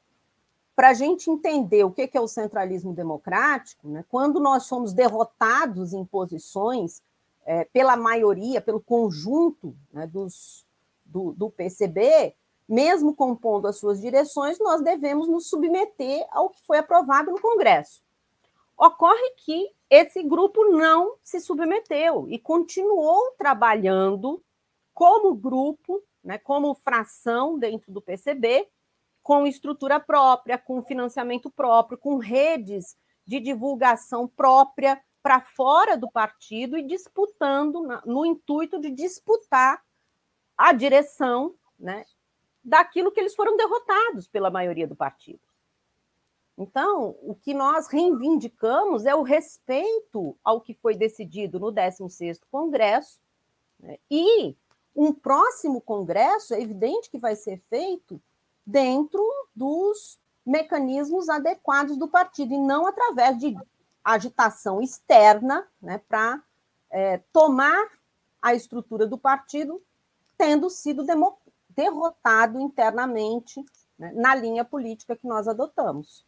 para 0.75 0.89
a 0.89 0.93
gente 0.93 1.29
entender 1.29 1.83
o 1.83 1.91
que 1.91 2.09
é 2.13 2.21
o 2.21 2.27
centralismo 2.27 2.93
democrático, 2.93 3.87
né, 3.87 4.05
quando 4.09 4.39
nós 4.39 4.63
somos 4.63 4.93
derrotados 4.93 5.93
em 5.93 6.05
posições 6.05 7.01
é, 7.45 7.65
pela 7.65 7.97
maioria, 7.97 8.61
pelo 8.61 8.79
conjunto 8.79 9.75
né, 9.91 10.05
dos, 10.05 10.65
do, 11.03 11.33
do 11.33 11.49
PCB, 11.49 12.35
mesmo 12.67 13.15
compondo 13.15 13.67
as 13.67 13.77
suas 13.77 13.99
direções, 13.99 14.59
nós 14.59 14.81
devemos 14.81 15.27
nos 15.27 15.49
submeter 15.49 16.25
ao 16.31 16.49
que 16.49 16.61
foi 16.61 16.77
aprovado 16.77 17.31
no 17.31 17.41
Congresso. 17.41 18.03
Ocorre 18.77 19.31
que 19.37 19.71
esse 19.89 20.21
grupo 20.23 20.63
não 20.69 21.15
se 21.23 21.41
submeteu 21.41 22.29
e 22.29 22.37
continuou 22.37 23.31
trabalhando 23.37 24.41
como 24.93 25.33
grupo, 25.33 26.01
né, 26.23 26.37
como 26.37 26.73
fração 26.75 27.57
dentro 27.57 27.91
do 27.91 28.01
PCB, 28.01 28.67
com 29.21 29.45
estrutura 29.45 29.99
própria, 29.99 30.57
com 30.57 30.83
financiamento 30.83 31.49
próprio, 31.49 31.97
com 31.97 32.17
redes 32.17 32.97
de 33.25 33.39
divulgação 33.39 34.27
própria 34.27 35.01
para 35.21 35.41
fora 35.41 35.97
do 35.97 36.09
partido 36.09 36.77
e 36.77 36.83
disputando, 36.83 37.81
no 38.05 38.25
intuito 38.25 38.79
de 38.79 38.89
disputar 38.89 39.83
a 40.57 40.71
direção 40.73 41.55
né, 41.77 42.05
daquilo 42.63 43.11
que 43.11 43.19
eles 43.19 43.35
foram 43.35 43.55
derrotados 43.55 44.27
pela 44.27 44.49
maioria 44.49 44.87
do 44.87 44.95
partido. 44.95 45.41
Então, 46.57 47.15
o 47.21 47.35
que 47.35 47.53
nós 47.53 47.87
reivindicamos 47.87 49.05
é 49.05 49.15
o 49.15 49.21
respeito 49.21 50.37
ao 50.43 50.59
que 50.59 50.73
foi 50.73 50.95
decidido 50.95 51.59
no 51.59 51.71
16º 51.71 52.41
Congresso 52.51 53.19
né, 53.79 53.97
e 54.11 54.55
um 54.93 55.13
próximo 55.13 55.79
Congresso, 55.79 56.53
é 56.53 56.61
evidente 56.61 57.09
que 57.09 57.17
vai 57.17 57.35
ser 57.35 57.61
feito 57.69 58.21
dentro 58.65 59.21
dos 59.55 60.19
mecanismos 60.45 61.29
adequados 61.29 61.97
do 61.97 62.07
partido 62.07 62.53
e 62.53 62.57
não 62.57 62.87
através 62.87 63.37
de 63.37 63.55
agitação 64.03 64.81
externa 64.81 65.67
né, 65.81 66.01
para 66.07 66.41
é, 66.91 67.19
tomar 67.31 67.87
a 68.41 68.55
estrutura 68.55 69.05
do 69.05 69.17
partido, 69.17 69.81
tendo 70.37 70.69
sido 70.69 71.05
derrotado 71.69 72.59
internamente 72.59 73.63
né, 73.97 74.11
na 74.15 74.33
linha 74.33 74.63
política 74.63 75.15
que 75.15 75.27
nós 75.27 75.47
adotamos. 75.47 76.25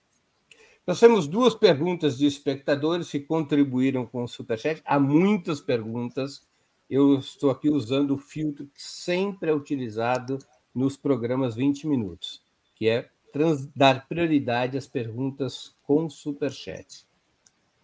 Nós 0.85 0.99
temos 0.99 1.27
duas 1.27 1.55
perguntas 1.55 2.17
de 2.17 2.25
espectadores 2.25 3.09
que 3.09 3.19
contribuíram 3.19 4.05
com 4.05 4.23
o 4.23 4.27
Superchat. 4.27 4.81
Há 4.83 4.99
muitas 4.99 5.61
perguntas. 5.61 6.45
Eu 6.89 7.19
estou 7.19 7.49
aqui 7.51 7.69
usando 7.69 8.15
o 8.15 8.17
filtro 8.17 8.65
que 8.65 8.81
sempre 8.81 9.49
é 9.49 9.53
utilizado 9.53 10.39
nos 10.73 10.97
programas 10.97 11.55
20 11.55 11.87
minutos, 11.87 12.41
que 12.75 12.87
é 12.87 13.09
trans, 13.31 13.67
dar 13.75 14.07
prioridade 14.07 14.77
às 14.77 14.87
perguntas 14.87 15.75
com 15.83 16.09
Superchat. 16.09 17.05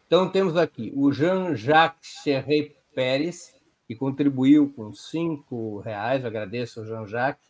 Então, 0.05 0.29
temos 0.29 0.55
aqui 0.55 0.91
o 0.95 1.11
Jean-Jacques 1.11 2.21
Cherret 2.23 2.75
Pérez, 2.95 3.53
que 3.87 3.95
contribuiu 3.95 4.71
com 4.73 4.93
cinco 4.93 5.79
reais. 5.79 6.23
Agradeço 6.23 6.79
ao 6.79 6.85
Jean-Jacques. 6.85 7.47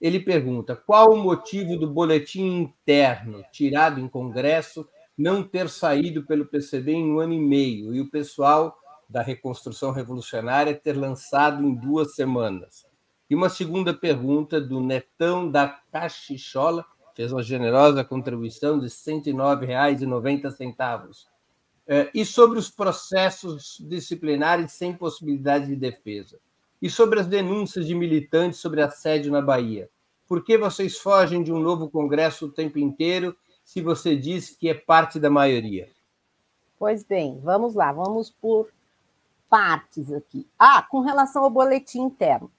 Ele 0.00 0.18
pergunta: 0.18 0.74
qual 0.74 1.12
o 1.12 1.16
motivo 1.16 1.76
do 1.76 1.88
boletim 1.88 2.46
interno 2.62 3.44
tirado 3.52 4.00
em 4.00 4.08
Congresso 4.08 4.88
não 5.16 5.42
ter 5.42 5.68
saído 5.68 6.24
pelo 6.24 6.46
PCB 6.46 6.92
em 6.92 7.12
um 7.12 7.20
ano 7.20 7.34
e 7.34 7.38
meio 7.38 7.94
e 7.94 8.00
o 8.00 8.10
pessoal 8.10 8.76
da 9.08 9.22
reconstrução 9.22 9.92
revolucionária 9.92 10.74
ter 10.74 10.96
lançado 10.96 11.64
em 11.64 11.74
duas 11.74 12.14
semanas? 12.14 12.89
E 13.30 13.34
uma 13.34 13.48
segunda 13.48 13.94
pergunta 13.94 14.60
do 14.60 14.80
Netão 14.80 15.48
da 15.48 15.68
Cachichola, 15.68 16.84
fez 17.14 17.30
uma 17.30 17.44
generosa 17.44 18.02
contribuição 18.02 18.76
de 18.76 18.86
R$ 18.86 18.92
109,90. 18.92 21.26
É, 21.86 22.10
e 22.12 22.24
sobre 22.24 22.58
os 22.58 22.68
processos 22.68 23.76
disciplinares 23.88 24.72
sem 24.72 24.92
possibilidade 24.92 25.68
de 25.68 25.76
defesa? 25.76 26.40
E 26.82 26.90
sobre 26.90 27.20
as 27.20 27.28
denúncias 27.28 27.86
de 27.86 27.94
militantes 27.94 28.58
sobre 28.58 28.82
assédio 28.82 29.30
na 29.30 29.40
Bahia. 29.40 29.88
Por 30.26 30.44
que 30.44 30.58
vocês 30.58 30.98
fogem 30.98 31.40
de 31.42 31.52
um 31.52 31.60
novo 31.60 31.88
Congresso 31.88 32.46
o 32.46 32.52
tempo 32.52 32.80
inteiro 32.80 33.36
se 33.64 33.80
você 33.80 34.16
diz 34.16 34.50
que 34.50 34.68
é 34.68 34.74
parte 34.74 35.20
da 35.20 35.30
maioria? 35.30 35.88
Pois 36.76 37.04
bem, 37.04 37.38
vamos 37.44 37.74
lá, 37.74 37.92
vamos 37.92 38.28
por 38.28 38.72
partes 39.48 40.12
aqui. 40.12 40.48
Ah, 40.58 40.82
com 40.82 40.98
relação 41.00 41.44
ao 41.44 41.50
boletim 41.50 42.00
interno. 42.00 42.50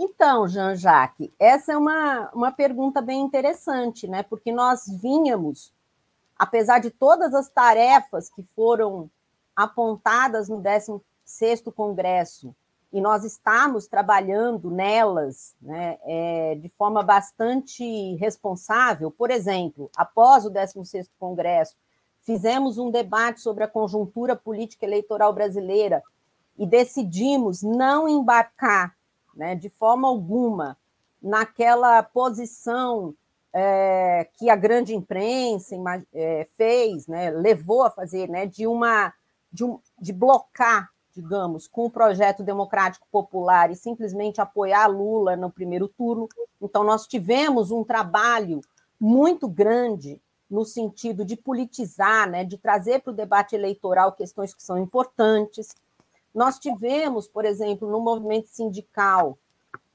Então, 0.00 0.46
Jean-Jacques, 0.46 1.28
essa 1.40 1.72
é 1.72 1.76
uma, 1.76 2.30
uma 2.32 2.52
pergunta 2.52 3.02
bem 3.02 3.20
interessante, 3.20 4.06
né? 4.06 4.22
Porque 4.22 4.52
nós 4.52 4.84
vínhamos, 5.02 5.74
apesar 6.38 6.78
de 6.78 6.88
todas 6.88 7.34
as 7.34 7.48
tarefas 7.48 8.30
que 8.30 8.44
foram 8.54 9.10
apontadas 9.56 10.48
no 10.48 10.62
16º 10.62 11.72
Congresso 11.74 12.54
e 12.92 13.00
nós 13.00 13.24
estamos 13.24 13.88
trabalhando 13.88 14.70
nelas 14.70 15.56
né, 15.60 15.98
é, 16.04 16.54
de 16.54 16.68
forma 16.78 17.02
bastante 17.02 18.14
responsável. 18.14 19.10
Por 19.10 19.32
exemplo, 19.32 19.90
após 19.96 20.46
o 20.46 20.50
16º 20.50 21.08
Congresso, 21.18 21.74
fizemos 22.22 22.78
um 22.78 22.88
debate 22.88 23.40
sobre 23.40 23.64
a 23.64 23.68
conjuntura 23.68 24.36
política 24.36 24.86
eleitoral 24.86 25.32
brasileira 25.32 26.04
e 26.56 26.64
decidimos 26.64 27.62
não 27.62 28.08
embarcar 28.08 28.97
né, 29.38 29.54
de 29.54 29.70
forma 29.70 30.06
alguma 30.06 30.76
naquela 31.22 32.02
posição 32.02 33.14
é, 33.54 34.28
que 34.34 34.50
a 34.50 34.56
grande 34.56 34.94
imprensa 34.94 35.74
é, 36.12 36.46
fez, 36.56 37.06
né, 37.06 37.30
levou 37.30 37.84
a 37.84 37.90
fazer, 37.90 38.28
né, 38.28 38.44
de 38.44 38.66
uma 38.66 39.14
de, 39.50 39.64
um, 39.64 39.80
de 39.98 40.12
blocar 40.12 40.90
digamos, 41.18 41.66
com 41.66 41.86
o 41.86 41.90
projeto 41.90 42.44
democrático 42.44 43.04
popular 43.10 43.72
e 43.72 43.74
simplesmente 43.74 44.40
apoiar 44.40 44.86
Lula 44.86 45.34
no 45.34 45.50
primeiro 45.50 45.88
turno. 45.88 46.28
Então, 46.62 46.84
nós 46.84 47.08
tivemos 47.08 47.72
um 47.72 47.82
trabalho 47.82 48.60
muito 49.00 49.48
grande 49.48 50.20
no 50.48 50.64
sentido 50.64 51.24
de 51.24 51.36
politizar, 51.36 52.30
né, 52.30 52.44
de 52.44 52.56
trazer 52.56 53.00
para 53.00 53.10
o 53.10 53.16
debate 53.16 53.56
eleitoral 53.56 54.12
questões 54.12 54.54
que 54.54 54.62
são 54.62 54.78
importantes. 54.78 55.76
Nós 56.38 56.56
tivemos, 56.56 57.26
por 57.26 57.44
exemplo, 57.44 57.90
no 57.90 57.98
movimento 57.98 58.46
sindical, 58.46 59.36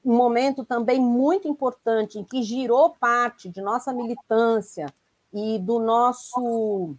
um 0.04 0.14
momento 0.14 0.62
também 0.62 1.00
muito 1.00 1.48
importante 1.48 2.18
em 2.18 2.22
que 2.22 2.42
girou 2.42 2.90
parte 2.90 3.48
de 3.48 3.62
nossa 3.62 3.94
militância 3.94 4.92
e 5.32 5.58
do 5.58 5.78
nosso 5.78 6.94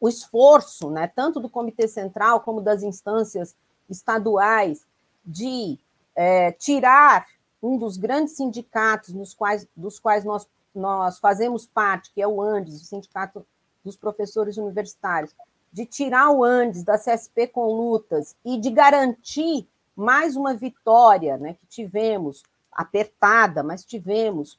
o 0.00 0.08
esforço, 0.08 0.90
né, 0.90 1.06
tanto 1.06 1.38
do 1.38 1.48
Comitê 1.48 1.86
Central 1.86 2.40
como 2.40 2.60
das 2.60 2.82
instâncias 2.82 3.54
estaduais, 3.88 4.84
de 5.24 5.78
é, 6.16 6.50
tirar 6.50 7.28
um 7.62 7.78
dos 7.78 7.96
grandes 7.96 8.34
sindicatos 8.34 9.14
nos 9.14 9.34
quais, 9.34 9.68
dos 9.76 10.00
quais 10.00 10.24
nós, 10.24 10.48
nós 10.74 11.20
fazemos 11.20 11.64
parte, 11.64 12.12
que 12.12 12.20
é 12.20 12.26
o 12.26 12.42
ANDES, 12.42 12.82
o 12.82 12.84
Sindicato 12.84 13.46
dos 13.84 13.96
Professores 13.96 14.56
Universitários, 14.56 15.32
de 15.72 15.84
tirar 15.86 16.30
o 16.30 16.44
ANDES 16.44 16.82
da 16.82 16.98
CSP 16.98 17.48
com 17.48 17.66
lutas 17.66 18.36
e 18.44 18.58
de 18.58 18.70
garantir 18.70 19.68
mais 19.94 20.36
uma 20.36 20.54
vitória 20.54 21.36
né, 21.36 21.54
que 21.54 21.66
tivemos, 21.66 22.42
apertada, 22.70 23.62
mas 23.62 23.84
tivemos, 23.84 24.58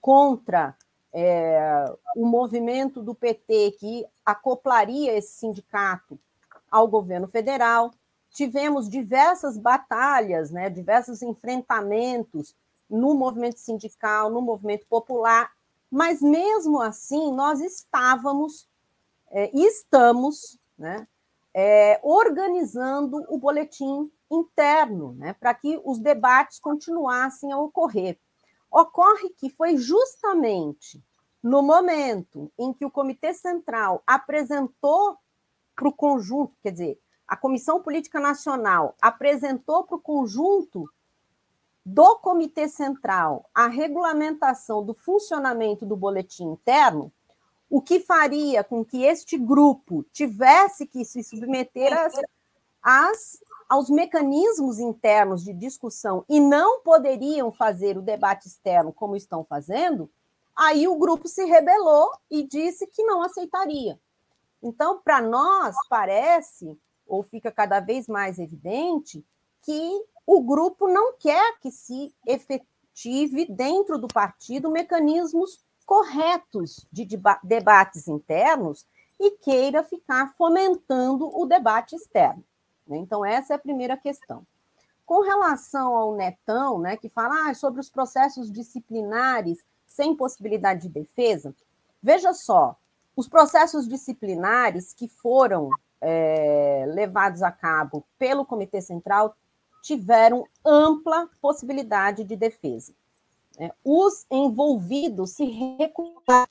contra 0.00 0.76
é, 1.12 1.92
o 2.16 2.26
movimento 2.26 3.02
do 3.02 3.14
PT 3.14 3.76
que 3.78 4.06
acoplaria 4.24 5.16
esse 5.16 5.32
sindicato 5.32 6.18
ao 6.70 6.88
governo 6.88 7.28
federal. 7.28 7.92
Tivemos 8.30 8.88
diversas 8.88 9.56
batalhas, 9.56 10.50
né, 10.50 10.70
diversos 10.70 11.22
enfrentamentos 11.22 12.54
no 12.88 13.14
movimento 13.14 13.58
sindical, 13.58 14.30
no 14.30 14.40
movimento 14.40 14.86
popular, 14.86 15.52
mas 15.90 16.20
mesmo 16.20 16.80
assim 16.80 17.32
nós 17.32 17.60
estávamos 17.60 18.66
é, 19.30 19.50
estamos 19.56 20.58
né, 20.76 21.06
é, 21.54 22.00
organizando 22.02 23.24
o 23.28 23.38
boletim 23.38 24.10
interno 24.30 25.14
né, 25.14 25.32
para 25.34 25.54
que 25.54 25.80
os 25.84 25.98
debates 25.98 26.58
continuassem 26.58 27.52
a 27.52 27.58
ocorrer. 27.58 28.18
Ocorre 28.70 29.30
que 29.30 29.50
foi 29.50 29.76
justamente 29.76 31.02
no 31.42 31.62
momento 31.62 32.52
em 32.58 32.72
que 32.72 32.84
o 32.84 32.90
Comitê 32.90 33.32
Central 33.32 34.02
apresentou 34.06 35.16
para 35.74 35.88
o 35.88 35.92
conjunto, 35.92 36.54
quer 36.62 36.72
dizer, 36.72 37.00
a 37.26 37.36
Comissão 37.36 37.80
Política 37.80 38.20
Nacional 38.20 38.94
apresentou 39.00 39.84
para 39.84 39.96
o 39.96 40.00
conjunto 40.00 40.88
do 41.84 42.16
Comitê 42.16 42.68
Central 42.68 43.48
a 43.54 43.66
regulamentação 43.66 44.84
do 44.84 44.92
funcionamento 44.92 45.86
do 45.86 45.96
boletim 45.96 46.44
interno, 46.44 47.12
o 47.70 47.80
que 47.80 48.00
faria 48.00 48.62
com 48.62 48.84
que 48.84 49.04
este 49.04 49.38
grupo 49.38 50.04
tivesse 50.12 50.86
que 50.86 51.04
se 51.04 51.22
submeter 51.22 51.96
às, 51.96 52.14
às 52.82 53.40
aos 53.70 53.88
mecanismos 53.88 54.80
internos 54.80 55.44
de 55.44 55.52
discussão 55.52 56.24
e 56.28 56.40
não 56.40 56.80
poderiam 56.80 57.52
fazer 57.52 57.96
o 57.96 58.02
debate 58.02 58.48
externo 58.48 58.92
como 58.92 59.14
estão 59.14 59.44
fazendo, 59.44 60.10
aí 60.56 60.88
o 60.88 60.96
grupo 60.96 61.28
se 61.28 61.44
rebelou 61.44 62.10
e 62.28 62.42
disse 62.42 62.84
que 62.88 63.04
não 63.04 63.22
aceitaria. 63.22 63.96
Então, 64.60 65.00
para 65.00 65.22
nós, 65.22 65.76
parece, 65.88 66.76
ou 67.06 67.22
fica 67.22 67.52
cada 67.52 67.78
vez 67.78 68.08
mais 68.08 68.40
evidente, 68.40 69.24
que 69.62 70.04
o 70.26 70.42
grupo 70.42 70.88
não 70.88 71.12
quer 71.12 71.56
que 71.60 71.70
se 71.70 72.12
efetive 72.26 73.46
dentro 73.46 73.98
do 73.98 74.08
partido 74.08 74.68
mecanismos 74.68 75.60
corretos 75.90 76.86
de 76.92 77.04
debates 77.42 78.06
internos 78.06 78.86
e 79.18 79.32
queira 79.32 79.82
ficar 79.82 80.32
fomentando 80.38 81.28
o 81.36 81.44
debate 81.44 81.96
externo. 81.96 82.44
Né? 82.86 82.98
Então, 82.98 83.24
essa 83.24 83.54
é 83.54 83.56
a 83.56 83.58
primeira 83.58 83.96
questão. 83.96 84.46
Com 85.04 85.20
relação 85.22 85.96
ao 85.96 86.14
Netão, 86.14 86.78
né, 86.78 86.96
que 86.96 87.08
fala 87.08 87.50
ah, 87.50 87.54
sobre 87.54 87.80
os 87.80 87.90
processos 87.90 88.52
disciplinares 88.52 89.64
sem 89.84 90.14
possibilidade 90.14 90.82
de 90.82 90.90
defesa, 90.90 91.52
veja 92.00 92.32
só, 92.32 92.76
os 93.16 93.26
processos 93.26 93.88
disciplinares 93.88 94.94
que 94.94 95.08
foram 95.08 95.70
é, 96.00 96.84
levados 96.86 97.42
a 97.42 97.50
cabo 97.50 98.06
pelo 98.16 98.46
Comitê 98.46 98.80
Central 98.80 99.34
tiveram 99.82 100.46
ampla 100.64 101.28
possibilidade 101.42 102.22
de 102.22 102.36
defesa. 102.36 102.94
Né? 103.60 103.70
Os 103.84 104.24
envolvidos 104.30 105.32
se 105.32 105.44
recusaram 105.44 106.48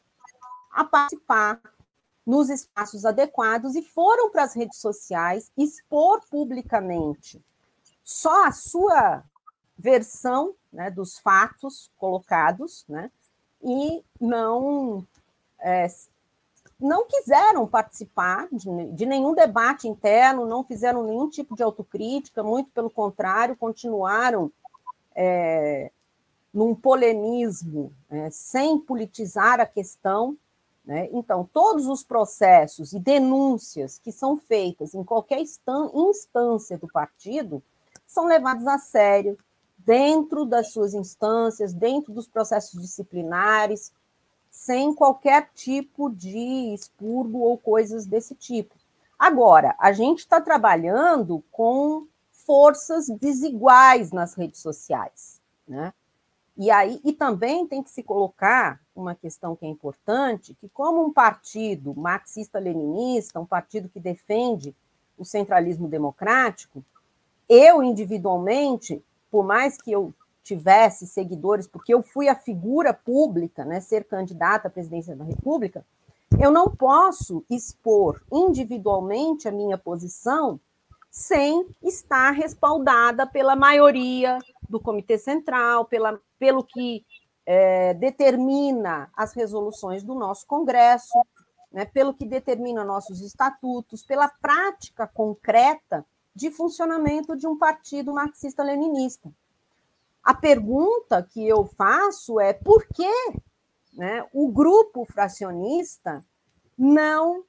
a 0.72 0.84
participar 0.84 1.60
nos 2.24 2.52
espaços 2.52 3.04
adequados 3.04 3.76
e 3.76 3.82
foram 3.82 4.30
para 4.30 4.44
as 4.44 4.54
redes 4.54 4.78
sociais 4.78 5.52
expor 5.58 6.22
publicamente 6.30 7.44
só 8.04 8.46
a 8.46 8.52
sua 8.52 9.24
versão 9.76 10.54
né, 10.72 10.92
dos 10.92 11.18
fatos 11.18 11.92
colocados, 11.98 12.86
né, 12.88 13.10
e 13.64 14.04
não 14.22 15.04
é, 15.60 15.88
não 16.80 17.08
quiseram 17.08 17.66
participar 17.66 18.48
de, 18.52 18.68
de, 18.94 19.06
nenhum 19.08 19.34
debate 19.34 19.88
interno, 19.88 20.46
não 20.46 20.64
fizeram 20.64 21.04
nenhum 21.04 21.28
tipo 21.28 21.56
de 21.56 21.64
autocrítica, 21.64 22.44
muito 22.44 22.70
pelo 22.72 22.90
contrário, 22.90 23.56
continuaram 23.56 24.52
é, 25.16 25.92
num 26.54 26.74
polemismo, 26.74 27.94
é, 28.10 28.30
sem 28.30 28.80
politizar 28.80 29.60
a 29.60 29.66
questão, 29.66 30.38
né? 30.90 31.08
Então, 31.12 31.48
todos 31.54 31.88
os 31.88 32.04
processos 32.04 32.94
e 32.94 33.00
denúncias 33.00 34.00
que 34.00 34.12
são 34.12 34.36
feitas 34.36 34.96
em 34.96 35.04
qualquer 35.04 35.40
instância 35.40 36.78
do 36.78 36.88
partido 36.88 37.62
são 38.08 38.26
levados 38.26 38.66
a 38.66 38.80
sério 38.80 39.38
dentro 39.78 40.46
das 40.46 40.72
suas 40.72 40.94
instâncias, 40.94 41.74
dentro 41.74 42.12
dos 42.12 42.28
processos 42.28 42.82
disciplinares, 42.82 43.94
sem 44.50 44.94
qualquer 44.94 45.50
tipo 45.54 46.10
de 46.10 46.74
expurgo 46.74 47.40
ou 47.40 47.58
coisas 47.58 48.06
desse 48.06 48.34
tipo. 48.34 48.76
Agora, 49.18 49.76
a 49.78 49.92
gente 49.92 50.20
está 50.20 50.42
trabalhando 50.42 51.44
com 51.52 52.08
forças 52.32 53.08
desiguais 53.10 54.12
nas 54.12 54.34
redes 54.34 54.60
sociais, 54.60 55.40
né? 55.68 55.94
E 56.62 56.70
aí 56.70 57.00
e 57.06 57.14
também 57.14 57.66
tem 57.66 57.82
que 57.82 57.90
se 57.90 58.04
colocar 58.04 58.82
uma 58.94 59.16
questão 59.16 59.56
que 59.56 59.66
é 59.66 59.70
importante, 59.70 60.54
que 60.60 60.68
como 60.68 61.02
um 61.02 61.14
partido 61.14 61.96
marxista-leninista, 61.96 63.40
um 63.40 63.46
partido 63.46 63.88
que 63.88 63.98
defende 63.98 64.76
o 65.18 65.24
centralismo 65.24 65.88
democrático, 65.88 66.84
eu 67.48 67.82
individualmente, 67.82 69.02
por 69.32 69.46
mais 69.46 69.82
que 69.82 69.90
eu 69.90 70.14
tivesse 70.44 71.08
seguidores, 71.08 71.66
porque 71.66 71.94
eu 71.94 72.02
fui 72.04 72.28
a 72.28 72.36
figura 72.36 72.94
pública, 72.94 73.64
né, 73.64 73.80
ser 73.80 74.04
candidata 74.04 74.68
à 74.68 74.72
presidência 74.72 75.16
da 75.16 75.24
República, 75.24 75.86
eu 76.38 76.52
não 76.52 76.70
posso 76.70 77.42
expor 77.50 78.22
individualmente 78.30 79.48
a 79.48 79.52
minha 79.52 79.78
posição 79.78 80.60
sem 81.10 81.66
estar 81.82 82.32
respaldada 82.32 83.26
pela 83.26 83.56
maioria 83.56 84.40
do 84.70 84.80
Comitê 84.80 85.18
Central, 85.18 85.86
pela, 85.86 86.20
pelo 86.38 86.64
que 86.64 87.04
é, 87.46 87.94
determina 87.96 89.10
as 89.16 89.34
resoluções 89.34 90.04
do 90.04 90.14
nosso 90.14 90.46
Congresso, 90.46 91.20
né, 91.72 91.86
pelo 91.86 92.14
que 92.14 92.26
determina 92.26 92.84
nossos 92.84 93.22
estatutos, 93.22 94.04
pela 94.04 94.28
prática 94.28 95.08
concreta 95.08 96.06
de 96.36 96.52
funcionamento 96.52 97.36
de 97.36 97.48
um 97.48 97.58
partido 97.58 98.14
marxista-leninista. 98.14 99.32
A 100.24 100.34
pergunta 100.34 101.24
que 101.24 101.48
eu 101.48 101.66
faço 101.66 102.40
é 102.40 102.54
por 102.54 102.86
que 102.88 103.12
né, 103.94 104.26
o 104.32 104.52
grupo 104.52 105.06
fracionista 105.06 106.24
não 106.78 107.44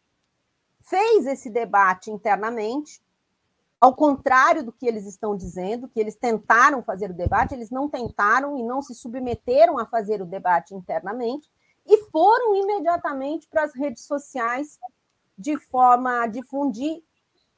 fez 0.80 1.26
esse 1.26 1.50
debate 1.50 2.10
internamente, 2.10 3.00
ao 3.80 3.94
contrário 3.94 4.62
do 4.62 4.72
que 4.72 4.86
eles 4.86 5.06
estão 5.06 5.34
dizendo, 5.34 5.88
que 5.88 5.98
eles 5.98 6.14
tentaram 6.14 6.82
fazer 6.82 7.10
o 7.10 7.14
debate, 7.14 7.54
eles 7.54 7.70
não 7.70 7.88
tentaram 7.88 8.58
e 8.58 8.62
não 8.62 8.82
se 8.82 8.94
submeteram 8.94 9.78
a 9.78 9.86
fazer 9.86 10.20
o 10.20 10.26
debate 10.26 10.74
internamente 10.74 11.50
e 11.86 11.96
foram 12.10 12.54
imediatamente 12.54 13.48
para 13.48 13.64
as 13.64 13.74
redes 13.74 14.04
sociais 14.04 14.78
de 15.36 15.56
forma 15.56 16.22
a 16.22 16.26
difundir 16.26 17.02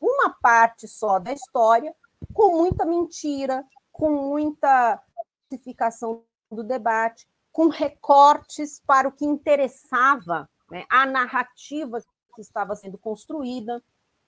uma 0.01 0.31
parte 0.31 0.87
só 0.87 1.19
da 1.19 1.33
história, 1.33 1.95
com 2.33 2.57
muita 2.57 2.85
mentira, 2.85 3.65
com 3.91 4.11
muita 4.11 5.03
justificação 5.51 6.23
do 6.51 6.63
debate, 6.63 7.27
com 7.51 7.69
recortes 7.69 8.81
para 8.87 9.09
o 9.09 9.13
que 9.13 9.25
interessava, 9.25 10.49
né, 10.71 10.85
a 10.89 11.05
narrativa 11.05 12.01
que 12.35 12.41
estava 12.41 12.77
sendo 12.77 12.97
construída 12.97 13.83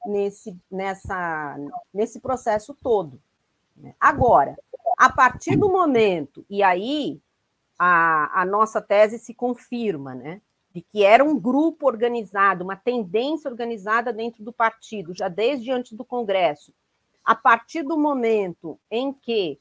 nesse, 0.07 0.57
nessa, 0.71 1.57
nesse 1.93 2.21
processo 2.21 2.77
todo. 2.83 3.21
Né? 3.77 3.95
Agora, 3.99 4.57
a 4.97 5.11
partir 5.11 5.57
do 5.57 5.69
momento, 5.69 6.45
e 6.49 6.63
aí 6.63 7.21
a, 7.79 8.43
a 8.43 8.45
nossa 8.45 8.81
tese 8.81 9.19
se 9.19 9.35
confirma, 9.35 10.15
né? 10.15 10.41
De 10.73 10.81
que 10.83 11.05
era 11.05 11.25
um 11.25 11.39
grupo 11.39 11.87
organizado, 11.87 12.65
uma 12.65 12.77
tendência 12.77 13.49
organizada 13.49 14.13
dentro 14.13 14.43
do 14.43 14.53
partido, 14.53 15.15
já 15.15 15.29
desde 15.29 15.71
antes 15.71 15.93
do 15.93 16.05
Congresso. 16.05 16.73
A 17.25 17.35
partir 17.35 17.83
do 17.83 17.97
momento 17.97 18.79
em 18.91 19.13
que 19.13 19.61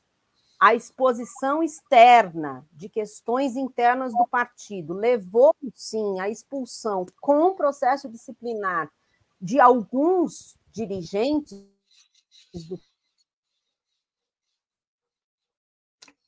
a 0.60 0.74
exposição 0.74 1.62
externa 1.62 2.66
de 2.72 2.90
questões 2.90 3.56
internas 3.56 4.14
do 4.14 4.26
partido 4.26 4.94
levou, 4.94 5.54
sim, 5.76 6.20
à 6.20 6.30
expulsão 6.30 7.06
com 7.22 7.54
processo 7.54 8.10
disciplinar 8.10 8.90
de 9.44 9.60
alguns 9.60 10.58
dirigentes 10.72 11.52
do 12.70 12.80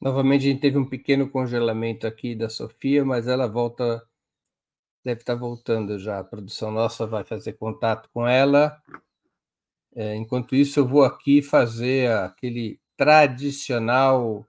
Novamente, 0.01 0.45
a 0.45 0.51
gente 0.51 0.61
teve 0.61 0.77
um 0.77 0.87
pequeno 0.87 1.27
congelamento 1.27 2.05
aqui 2.05 2.35
da 2.35 2.47
Sofia, 2.47 3.03
mas 3.03 3.27
ela 3.27 3.47
volta, 3.47 4.05
deve 5.03 5.21
estar 5.21 5.33
voltando 5.33 5.97
já. 5.97 6.19
A 6.19 6.23
produção 6.23 6.69
nossa 6.69 7.07
vai 7.07 7.23
fazer 7.23 7.53
contato 7.53 8.07
com 8.13 8.27
ela. 8.27 8.79
É, 9.95 10.15
enquanto 10.15 10.53
isso, 10.53 10.79
eu 10.79 10.87
vou 10.87 11.03
aqui 11.03 11.41
fazer 11.41 12.11
aquele 12.11 12.79
tradicional 12.95 14.45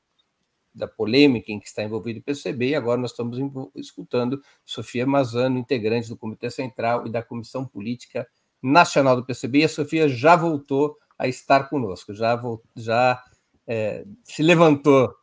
da 0.78 0.88
polêmica 0.88 1.52
em 1.52 1.60
que 1.60 1.68
está 1.68 1.84
envolvido 1.84 2.20
o 2.20 2.24
PCB, 2.24 2.70
e 2.70 2.76
agora 2.76 3.00
nós 3.00 3.12
estamos 3.12 3.38
escutando 3.76 4.42
Sofia 4.64 5.06
Mazano, 5.06 5.58
integrante 5.58 6.10
do 6.10 6.18
Comitê 6.18 6.50
Central 6.50 7.08
e 7.08 7.12
da 7.12 7.24
Comissão 7.24 7.66
Política 7.66 8.28
Nacional 8.62 9.16
do 9.16 9.26
PCB, 9.26 9.60
e 9.60 9.64
a 9.66 9.70
Sofia 9.70 10.08
já 10.08 10.36
voltou 10.36 10.98
a 11.18 11.28
estar 11.28 11.70
conosco, 11.70 12.14
já, 12.14 12.40
já 12.76 13.24
é, 13.66 14.06
se 14.24 14.44
levantou, 14.44 15.14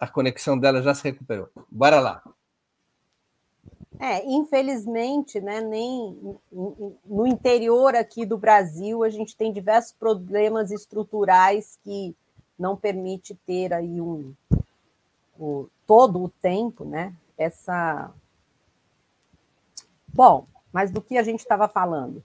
a 0.00 0.06
conexão 0.08 0.58
dela 0.58 0.82
já 0.82 0.94
se 0.94 1.04
recuperou. 1.04 1.48
Bora 1.70 2.00
lá. 2.00 2.22
É, 4.00 4.24
infelizmente, 4.24 5.40
né, 5.40 5.60
nem 5.60 6.16
no 7.04 7.26
interior 7.26 7.96
aqui 7.96 8.24
do 8.24 8.38
Brasil 8.38 9.02
a 9.02 9.10
gente 9.10 9.36
tem 9.36 9.52
diversos 9.52 9.92
problemas 9.92 10.70
estruturais 10.70 11.78
que 11.82 12.14
não 12.56 12.76
permite 12.76 13.34
ter 13.46 13.72
aí 13.72 14.00
um 14.00 14.32
o, 15.38 15.68
todo 15.86 16.22
o 16.22 16.28
tempo, 16.28 16.84
né? 16.84 17.14
Essa 17.36 18.12
Bom, 20.12 20.46
mas 20.72 20.90
do 20.90 21.00
que 21.00 21.16
a 21.16 21.22
gente 21.22 21.40
estava 21.40 21.68
falando? 21.68 22.24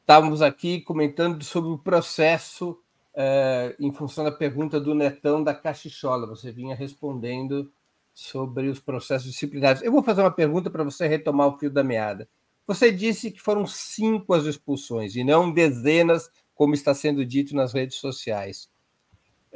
Estávamos 0.00 0.42
aqui 0.42 0.80
comentando 0.80 1.42
sobre 1.42 1.70
o 1.70 1.78
processo 1.78 2.78
é, 3.14 3.74
em 3.80 3.92
função 3.92 4.24
da 4.24 4.32
pergunta 4.32 4.78
do 4.78 4.94
Netão 4.94 5.42
da 5.42 5.54
Cachichola. 5.54 6.26
Você 6.26 6.52
vinha 6.52 6.74
respondendo 6.74 7.72
sobre 8.12 8.68
os 8.68 8.78
processos 8.78 9.30
disciplinares. 9.30 9.82
Eu 9.82 9.90
vou 9.90 10.02
fazer 10.02 10.20
uma 10.20 10.30
pergunta 10.30 10.70
para 10.70 10.84
você 10.84 11.08
retomar 11.08 11.48
o 11.48 11.58
fio 11.58 11.70
da 11.70 11.82
meada. 11.82 12.28
Você 12.66 12.92
disse 12.92 13.30
que 13.30 13.40
foram 13.40 13.66
cinco 13.66 14.34
as 14.34 14.44
expulsões 14.44 15.16
e 15.16 15.24
não 15.24 15.52
dezenas, 15.52 16.30
como 16.54 16.74
está 16.74 16.94
sendo 16.94 17.24
dito 17.24 17.54
nas 17.54 17.72
redes 17.72 17.96
sociais. 17.96 18.68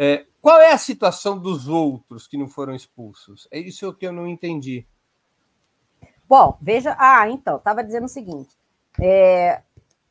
É, 0.01 0.25
qual 0.41 0.61
é 0.61 0.71
a 0.71 0.79
situação 0.79 1.37
dos 1.37 1.67
outros 1.67 2.29
que 2.29 2.39
não 2.39 2.47
foram 2.47 2.73
expulsos? 2.73 3.49
É 3.51 3.59
isso 3.59 3.93
que 3.93 4.07
eu 4.07 4.13
não 4.13 4.29
entendi. 4.29 4.87
Bom, 6.29 6.57
veja. 6.63 6.97
Ah, 7.01 7.29
então, 7.29 7.57
estava 7.57 7.83
dizendo 7.83 8.05
o 8.05 8.09
seguinte: 8.09 8.57
é, 9.01 9.61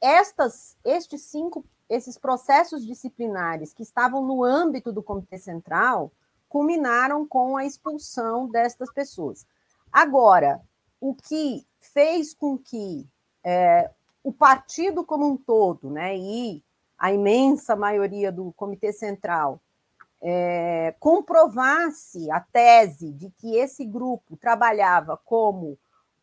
estas, 0.02 0.76
estes 0.84 1.22
cinco, 1.22 1.64
esses 1.90 2.18
processos 2.18 2.86
disciplinares 2.86 3.74
que 3.74 3.82
estavam 3.82 4.22
no 4.26 4.44
âmbito 4.44 4.92
do 4.92 5.02
Comitê 5.02 5.38
Central, 5.38 6.12
culminaram 6.50 7.26
com 7.26 7.56
a 7.56 7.64
expulsão 7.64 8.50
destas 8.50 8.92
pessoas. 8.92 9.48
Agora, 9.90 10.62
o 11.00 11.16
que 11.16 11.66
fez 11.80 12.34
com 12.34 12.58
que 12.58 13.08
é, 13.42 13.90
o 14.22 14.34
partido 14.34 15.06
como 15.06 15.26
um 15.26 15.38
todo, 15.38 15.90
né, 15.90 16.18
e 16.18 16.62
a 16.98 17.14
imensa 17.14 17.74
maioria 17.74 18.34
do 18.34 18.52
Comitê 18.52 18.92
Central 18.92 19.62
é, 20.22 20.96
comprovasse 21.00 22.30
a 22.32 22.40
tese 22.40 23.12
de 23.12 23.30
que 23.32 23.56
esse 23.56 23.86
grupo 23.86 24.36
trabalhava 24.38 25.18
como 25.18 25.78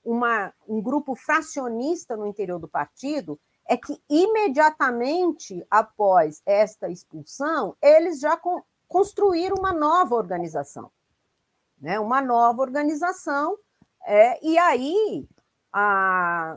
uma, 0.04 0.52
um 0.68 0.80
grupo 0.82 1.14
fracionista 1.14 2.16
no 2.16 2.26
interior 2.26 2.58
do 2.58 2.68
partido, 2.68 3.38
é 3.66 3.76
que 3.76 4.00
imediatamente 4.10 5.64
após 5.70 6.42
esta 6.44 6.90
expulsão, 6.90 7.74
eles 7.80 8.20
já 8.20 8.38
construir 8.86 9.52
uma 9.52 9.72
nova 9.72 10.14
organização. 10.14 10.90
Né? 11.80 11.98
Uma 11.98 12.20
nova 12.20 12.60
organização, 12.60 13.56
é, 14.06 14.44
e 14.44 14.58
aí 14.58 15.26
a, 15.72 16.54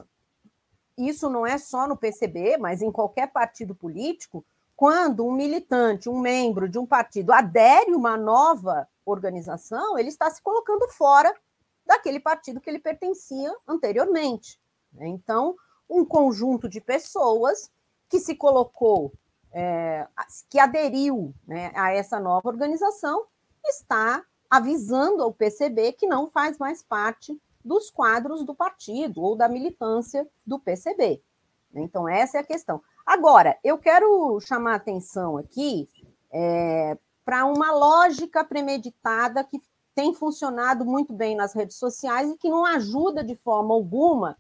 isso 0.97 1.30
não 1.30 1.45
é 1.45 1.58
só 1.58 1.88
no 1.88 1.95
PCB, 1.95 2.58
mas 2.58 2.82
em 2.82 2.91
qualquer 2.91 3.32
partido 3.32 3.73
político, 3.73 4.43
quando 4.78 5.26
um 5.26 5.32
militante, 5.32 6.08
um 6.08 6.20
membro 6.20 6.70
de 6.70 6.78
um 6.78 6.86
partido 6.86 7.34
adere 7.34 7.96
uma 7.96 8.16
nova 8.16 8.88
organização, 9.04 9.98
ele 9.98 10.10
está 10.10 10.30
se 10.30 10.40
colocando 10.40 10.88
fora 10.90 11.36
daquele 11.84 12.20
partido 12.20 12.62
que 12.62 12.70
ele 12.70 12.78
pertencia 12.78 13.52
anteriormente. 13.68 14.62
Né? 14.94 15.08
Então, 15.08 15.56
um 15.90 16.06
conjunto 16.06 16.70
de 16.70 16.80
pessoas 16.80 17.72
que 18.08 18.20
se 18.20 18.36
colocou 18.36 19.12
é, 19.52 20.08
que 20.48 20.60
aderiu 20.60 21.34
né, 21.48 21.72
a 21.74 21.92
essa 21.92 22.20
nova 22.20 22.48
organização 22.48 23.26
está 23.66 24.24
avisando 24.48 25.24
ao 25.24 25.34
PCB 25.34 25.94
que 25.94 26.06
não 26.06 26.30
faz 26.30 26.60
mais 26.60 26.84
parte 26.84 27.42
dos 27.66 27.90
quadros 27.90 28.46
do 28.46 28.54
partido 28.54 29.24
ou 29.24 29.36
da 29.36 29.50
militância 29.50 30.28
do 30.46 30.60
PCB. 30.60 31.20
Então, 31.74 32.08
essa 32.08 32.38
é 32.38 32.42
a 32.42 32.46
questão. 32.46 32.82
Agora, 33.08 33.58
eu 33.63 33.78
quero 33.78 34.38
chamar 34.41 34.76
atenção 34.76 35.38
aqui 35.38 35.88
é, 36.30 36.98
para 37.24 37.46
uma 37.46 37.72
lógica 37.72 38.43
premeditada 38.43 39.46
que 39.46 39.62
tem 39.96 40.13
funcionado 40.13 40.84
muito 40.84 41.13
bem 41.13 41.34
nas 41.34 41.54
redes 41.54 41.78
sociais 41.78 42.30
e 42.30 42.38
que 42.38 42.50
não 42.50 42.65
ajuda 42.65 43.24
de 43.24 43.34
forma 43.34 43.74
alguma, 43.74 44.38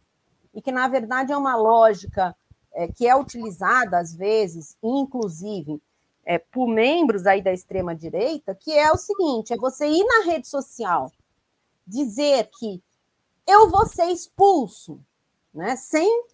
e 0.53 0.61
que, 0.61 0.69
na 0.69 0.85
verdade, 0.89 1.31
é 1.31 1.37
uma 1.37 1.55
lógica 1.55 2.35
é, 2.73 2.89
que 2.89 3.07
é 3.07 3.15
utilizada 3.15 3.97
às 3.99 4.13
vezes, 4.13 4.77
inclusive 4.83 5.81
é, 6.25 6.37
por 6.37 6.67
membros 6.67 7.25
aí 7.25 7.41
da 7.41 7.53
extrema 7.53 7.95
direita, 7.95 8.53
que 8.53 8.77
é 8.77 8.91
o 8.91 8.97
seguinte: 8.97 9.53
é 9.53 9.57
você 9.57 9.87
ir 9.87 10.03
na 10.03 10.25
rede 10.25 10.45
social 10.45 11.09
dizer 11.87 12.49
que 12.59 12.83
eu 13.47 13.69
vou 13.69 13.85
ser 13.85 14.07
expulso, 14.07 14.99
né, 15.53 15.77
sem 15.77 16.25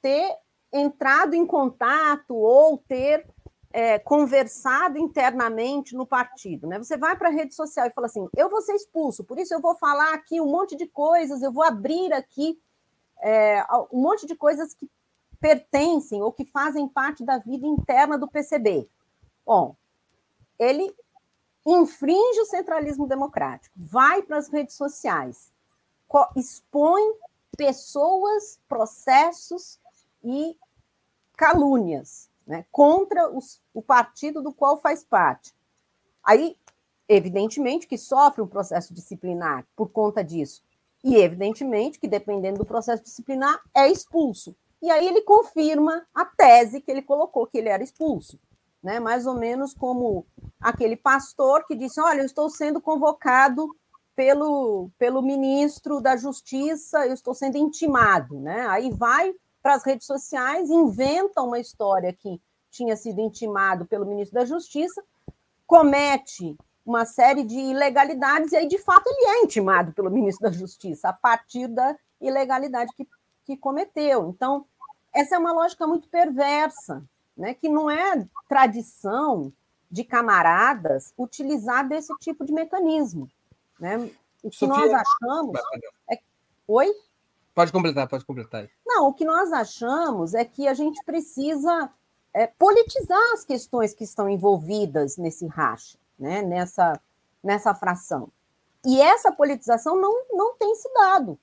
ter 0.00 0.34
entrado 0.72 1.34
em 1.34 1.46
contato 1.46 2.34
ou 2.34 2.78
ter 2.78 3.26
é, 3.72 3.98
conversado 3.98 4.98
internamente 4.98 5.94
no 5.94 6.06
partido. 6.06 6.66
Né? 6.66 6.78
Você 6.78 6.96
vai 6.96 7.16
para 7.16 7.28
a 7.28 7.32
rede 7.32 7.54
social 7.54 7.86
e 7.86 7.92
fala 7.92 8.06
assim: 8.06 8.26
eu 8.36 8.48
vou 8.48 8.60
ser 8.60 8.74
expulso, 8.74 9.24
por 9.24 9.38
isso 9.38 9.54
eu 9.54 9.60
vou 9.60 9.76
falar 9.76 10.14
aqui 10.14 10.40
um 10.40 10.50
monte 10.50 10.76
de 10.76 10.86
coisas, 10.86 11.42
eu 11.42 11.52
vou 11.52 11.62
abrir 11.62 12.12
aqui 12.12 12.60
é, 13.22 13.64
um 13.92 14.00
monte 14.00 14.26
de 14.26 14.34
coisas 14.34 14.74
que 14.74 14.90
pertencem 15.40 16.22
ou 16.22 16.32
que 16.32 16.44
fazem 16.44 16.88
parte 16.88 17.24
da 17.24 17.38
vida 17.38 17.66
interna 17.66 18.18
do 18.18 18.28
PCB. 18.28 18.88
Bom, 19.44 19.76
ele 20.58 20.94
infringe 21.64 22.40
o 22.40 22.46
centralismo 22.46 23.06
democrático, 23.06 23.74
vai 23.76 24.22
para 24.22 24.38
as 24.38 24.48
redes 24.48 24.74
sociais, 24.74 25.52
expõe 26.34 27.14
pessoas, 27.56 28.58
processos 28.66 29.78
e 30.28 30.56
calúnias 31.36 32.28
né, 32.46 32.64
contra 32.72 33.30
os, 33.30 33.60
o 33.72 33.82
partido 33.82 34.42
do 34.42 34.52
qual 34.52 34.80
faz 34.80 35.04
parte. 35.04 35.54
Aí, 36.24 36.56
evidentemente, 37.08 37.86
que 37.86 37.96
sofre 37.96 38.42
um 38.42 38.46
processo 38.46 38.92
disciplinar 38.92 39.66
por 39.76 39.90
conta 39.90 40.24
disso. 40.24 40.62
E, 41.02 41.16
evidentemente, 41.16 41.98
que 41.98 42.08
dependendo 42.08 42.58
do 42.58 42.66
processo 42.66 43.02
disciplinar, 43.02 43.60
é 43.74 43.88
expulso. 43.88 44.56
E 44.80 44.90
aí 44.90 45.06
ele 45.06 45.22
confirma 45.22 46.06
a 46.14 46.24
tese 46.24 46.80
que 46.80 46.90
ele 46.90 47.02
colocou, 47.02 47.46
que 47.46 47.58
ele 47.58 47.68
era 47.68 47.82
expulso. 47.82 48.38
Né? 48.82 49.00
Mais 49.00 49.26
ou 49.26 49.34
menos 49.34 49.74
como 49.74 50.26
aquele 50.60 50.96
pastor 50.96 51.66
que 51.66 51.74
disse: 51.74 52.00
Olha, 52.00 52.20
eu 52.20 52.26
estou 52.26 52.48
sendo 52.48 52.80
convocado 52.80 53.68
pelo, 54.14 54.90
pelo 54.98 55.22
ministro 55.22 56.00
da 56.00 56.16
Justiça, 56.16 57.06
eu 57.06 57.14
estou 57.14 57.34
sendo 57.34 57.56
intimado. 57.56 58.38
Né? 58.38 58.66
Aí 58.68 58.90
vai 58.90 59.34
para 59.68 59.74
as 59.74 59.84
redes 59.84 60.06
sociais, 60.06 60.70
inventa 60.70 61.42
uma 61.42 61.58
história 61.58 62.10
que 62.10 62.40
tinha 62.70 62.96
sido 62.96 63.20
intimado 63.20 63.84
pelo 63.84 64.06
ministro 64.06 64.38
da 64.38 64.46
Justiça, 64.46 65.04
comete 65.66 66.56
uma 66.86 67.04
série 67.04 67.44
de 67.44 67.58
ilegalidades, 67.58 68.52
e 68.52 68.56
aí, 68.56 68.66
de 68.66 68.78
fato, 68.78 69.06
ele 69.06 69.26
é 69.26 69.42
intimado 69.42 69.92
pelo 69.92 70.10
ministro 70.10 70.48
da 70.50 70.56
Justiça, 70.56 71.10
a 71.10 71.12
partir 71.12 71.68
da 71.68 71.94
ilegalidade 72.18 72.94
que 72.96 73.06
que 73.44 73.58
cometeu. 73.58 74.28
Então, 74.28 74.66
essa 75.14 75.34
é 75.34 75.38
uma 75.38 75.52
lógica 75.52 75.86
muito 75.86 76.06
perversa, 76.08 77.02
né, 77.36 77.52
que 77.54 77.68
não 77.68 77.90
é 77.90 78.26
tradição 78.46 79.50
de 79.90 80.02
camaradas 80.02 81.12
utilizar 81.16 81.86
desse 81.86 82.14
tipo 82.20 82.44
de 82.44 82.52
mecanismo. 82.52 83.28
Né? 83.78 84.10
O 84.42 84.50
que 84.50 84.56
Sofia... 84.56 84.68
nós 84.68 84.92
achamos. 84.92 85.58
É... 86.10 86.18
Oi? 86.66 86.88
Pode 87.58 87.72
completar, 87.72 88.06
pode 88.06 88.24
completar. 88.24 88.70
Não, 88.86 89.08
o 89.08 89.12
que 89.12 89.24
nós 89.24 89.52
achamos 89.52 90.32
é 90.32 90.44
que 90.44 90.68
a 90.68 90.74
gente 90.74 91.04
precisa 91.04 91.90
é, 92.32 92.46
politizar 92.46 93.32
as 93.32 93.44
questões 93.44 93.92
que 93.92 94.04
estão 94.04 94.30
envolvidas 94.30 95.16
nesse 95.16 95.44
racha, 95.48 95.98
né? 96.16 96.40
nessa, 96.40 96.92
nessa 97.42 97.74
fração. 97.74 98.30
E 98.86 99.00
essa 99.00 99.32
politização 99.32 100.00
não, 100.00 100.24
não 100.30 100.54
tem 100.54 100.72
se 100.76 100.88
dado. 100.94 101.36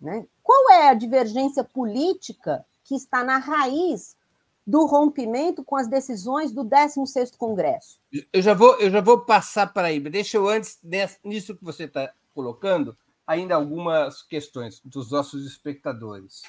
Né? 0.00 0.24
Qual 0.44 0.70
é 0.70 0.90
a 0.90 0.94
divergência 0.94 1.64
política 1.64 2.64
que 2.84 2.94
está 2.94 3.24
na 3.24 3.38
raiz 3.38 4.16
do 4.64 4.86
rompimento 4.86 5.64
com 5.64 5.74
as 5.74 5.88
decisões 5.88 6.52
do 6.52 6.64
16º 6.64 7.36
Congresso? 7.36 7.98
Eu 8.32 8.40
já 8.40 8.54
vou, 8.54 8.76
eu 8.76 8.88
já 8.88 9.00
vou 9.00 9.18
passar 9.24 9.72
para 9.72 9.88
aí. 9.88 9.98
Deixa 9.98 10.36
eu 10.36 10.48
antes, 10.48 10.78
nisso 11.24 11.56
que 11.56 11.64
você 11.64 11.86
está 11.86 12.12
colocando, 12.32 12.96
ainda 13.30 13.54
algumas 13.54 14.22
questões 14.22 14.80
dos 14.84 15.12
nossos 15.12 15.46
espectadores. 15.46 16.42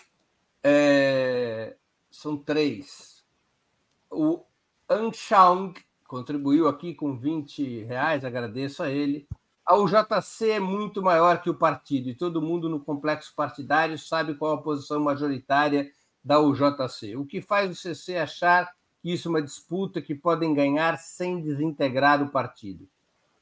É, 0.63 1.75
são 2.09 2.35
três. 2.35 3.23
O 4.09 4.43
Anshang 4.89 5.79
contribuiu 6.07 6.67
aqui 6.67 6.95
com 6.95 7.15
20 7.15 7.83
reais, 7.83 8.25
agradeço 8.25 8.81
a 8.81 8.89
ele. 8.89 9.27
O 9.69 9.85
JC 9.85 10.49
é 10.49 10.59
muito 10.59 11.03
maior 11.03 11.43
que 11.43 11.51
o 11.51 11.55
partido 11.55 12.09
e 12.09 12.15
todo 12.15 12.41
mundo 12.41 12.67
no 12.67 12.79
complexo 12.79 13.31
partidário 13.35 13.97
sabe 13.99 14.33
qual 14.33 14.53
a 14.53 14.61
posição 14.63 14.99
majoritária 14.99 15.91
da 16.23 16.39
UJC. 16.39 17.15
O 17.15 17.27
que 17.27 17.41
faz 17.41 17.69
o 17.69 17.75
CC 17.75 18.17
achar 18.17 18.73
que 19.03 19.13
isso 19.13 19.27
é 19.27 19.29
uma 19.29 19.41
disputa 19.41 20.01
que 20.01 20.15
podem 20.15 20.51
ganhar 20.55 20.97
sem 20.97 21.43
desintegrar 21.43 22.23
o 22.23 22.31
partido? 22.31 22.89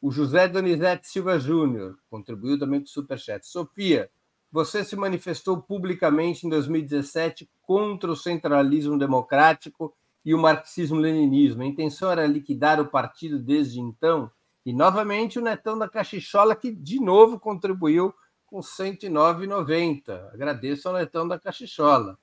O 0.02 0.12
José 0.12 0.48
Donizete 0.48 1.10
Silva 1.10 1.38
Júnior 1.38 1.98
contribuiu 2.10 2.58
também 2.58 2.80
com 2.80 2.86
o 2.86 2.90
Superchat. 2.90 3.46
Sofia, 3.46 4.10
você 4.50 4.84
se 4.84 4.96
manifestou 4.96 5.62
publicamente 5.62 6.48
em 6.48 6.50
2017 6.50 7.50
contra 7.62 8.10
o 8.10 8.16
centralismo 8.16 8.98
democrático 8.98 9.94
e 10.24 10.34
o 10.34 10.40
marxismo-leninismo. 10.40 11.64
A 11.64 11.66
intenção 11.66 12.12
era 12.12 12.26
liquidar 12.26 12.80
o 12.80 12.88
partido 12.88 13.38
desde 13.38 13.82
então. 13.82 14.32
E, 14.66 14.72
novamente, 14.72 15.38
o 15.38 15.42
Netão 15.42 15.78
da 15.78 15.90
Cachichola, 15.90 16.56
que 16.56 16.72
de 16.72 17.00
novo 17.00 17.38
contribuiu 17.38 18.14
com 18.46 18.60
R$ 18.60 18.64
109,90. 18.64 20.34
Agradeço 20.34 20.88
ao 20.88 20.96
Netão 20.96 21.28
da 21.28 21.38
Cachichola. 21.38 22.18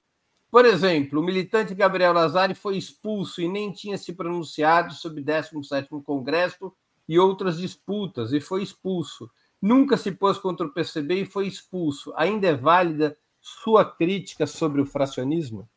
Por 0.51 0.65
exemplo, 0.65 1.21
o 1.21 1.23
militante 1.23 1.75
Gabriel 1.75 2.15
Lazari 2.15 2.55
foi 2.55 2.79
expulso 2.79 3.43
e 3.43 3.49
nem 3.49 3.71
tinha 3.71 3.99
se 3.99 4.15
pronunciado 4.15 4.95
sobre 4.95 5.21
o 5.21 5.25
17º 5.25 6.03
Congresso 6.03 6.73
e 7.09 7.19
outras 7.19 7.59
disputas, 7.59 8.33
e 8.33 8.40
foi 8.40 8.62
expulso. 8.62 9.31
Nunca 9.61 9.97
se 9.97 10.12
pôs 10.12 10.38
contra 10.38 10.66
o 10.66 10.73
PCB 10.73 11.23
e 11.23 11.27
foi 11.27 11.47
expulso. 11.47 12.12
Ainda 12.16 12.49
é 12.49 12.55
válida 12.55 13.16
sua 13.40 13.85
crítica 13.85 14.47
sobre 14.47 14.81
o 14.81 14.87
fracionismo? 14.87 15.69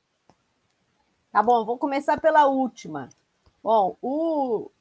Tá 1.32 1.44
bom, 1.44 1.63
vou 1.63 1.78
começar 1.78 2.20
pela 2.20 2.48
última. 2.48 3.10
Bom, 3.63 3.96
o 4.02 4.72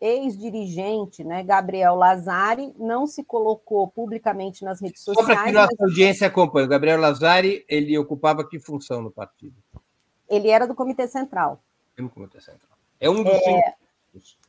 ex-dirigente, 0.00 1.24
né, 1.24 1.42
Gabriel 1.42 1.94
Lazari, 1.94 2.74
não 2.78 3.06
se 3.06 3.24
colocou 3.24 3.88
publicamente 3.88 4.64
nas 4.64 4.80
redes 4.80 5.02
sociais. 5.02 5.26
Só 5.26 5.34
para 5.34 5.44
que 5.44 5.52
nossa 5.52 5.76
mas... 5.78 5.88
audiência 5.88 6.26
acompanhe, 6.26 6.66
o 6.66 6.68
Gabriel 6.68 7.00
Lazari, 7.00 7.64
ele 7.68 7.96
ocupava 7.98 8.46
que 8.46 8.60
função 8.60 9.02
no 9.02 9.10
partido? 9.10 9.56
Ele 10.28 10.48
era 10.48 10.66
do 10.66 10.74
Comitê 10.74 11.08
Central. 11.08 11.62
No 11.98 12.10
Comitê 12.10 12.40
Central. 12.40 12.78
É 13.00 13.10
um 13.10 13.22
dos 13.22 13.32
é... 13.32 13.40
cinco. 13.40 14.43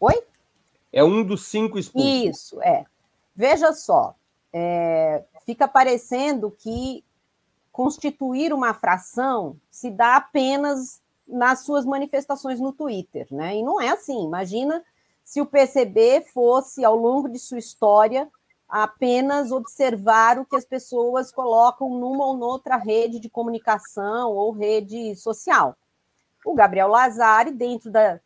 Oi? 0.00 0.24
É 0.92 1.04
um 1.04 1.22
dos 1.22 1.46
cinco 1.46 1.78
expulsos. 1.78 2.10
Isso, 2.10 2.62
é. 2.62 2.84
Veja 3.36 3.72
só, 3.72 4.14
é... 4.52 5.22
fica 5.44 5.68
parecendo 5.68 6.50
que 6.50 7.04
constituir 7.70 8.52
uma 8.52 8.74
fração 8.74 9.56
se 9.70 9.90
dá 9.90 10.16
apenas 10.16 11.00
nas 11.28 11.60
suas 11.60 11.84
manifestações 11.84 12.58
no 12.58 12.72
Twitter, 12.72 13.28
né? 13.30 13.56
E 13.56 13.62
não 13.62 13.80
é 13.80 13.90
assim. 13.90 14.24
Imagina 14.24 14.82
se 15.22 15.40
o 15.40 15.46
PCB 15.46 16.22
fosse, 16.32 16.84
ao 16.84 16.96
longo 16.96 17.28
de 17.28 17.38
sua 17.38 17.58
história, 17.58 18.28
apenas 18.68 19.52
observar 19.52 20.38
o 20.38 20.44
que 20.44 20.56
as 20.56 20.64
pessoas 20.64 21.30
colocam 21.30 21.90
numa 21.90 22.26
ou 22.26 22.36
noutra 22.36 22.76
rede 22.76 23.20
de 23.20 23.28
comunicação 23.28 24.32
ou 24.32 24.50
rede 24.50 25.14
social. 25.16 25.76
O 26.44 26.54
Gabriel 26.54 26.88
Lazari, 26.88 27.52
dentro 27.52 27.90
da, 27.90 28.20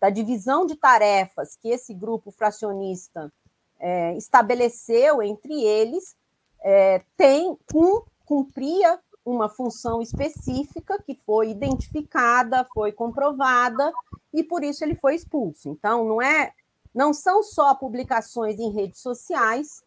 da 0.00 0.10
divisão 0.10 0.66
de 0.66 0.76
tarefas 0.76 1.56
que 1.56 1.68
esse 1.68 1.94
grupo 1.94 2.30
fracionista 2.30 3.32
é, 3.78 4.16
estabeleceu 4.16 5.22
entre 5.22 5.62
eles, 5.62 6.16
é, 6.62 7.02
tem 7.16 7.56
um 7.74 8.02
cumpria 8.24 8.98
uma 9.24 9.48
função 9.48 10.02
específica 10.02 11.02
que 11.02 11.14
foi 11.14 11.50
identificada, 11.50 12.66
foi 12.74 12.92
comprovada 12.92 13.92
e 14.32 14.42
por 14.42 14.62
isso 14.62 14.84
ele 14.84 14.94
foi 14.94 15.14
expulso. 15.14 15.68
Então 15.68 16.04
não 16.04 16.20
é, 16.20 16.52
não 16.94 17.14
são 17.14 17.42
só 17.42 17.74
publicações 17.74 18.58
em 18.58 18.70
redes 18.70 19.00
sociais 19.00 19.82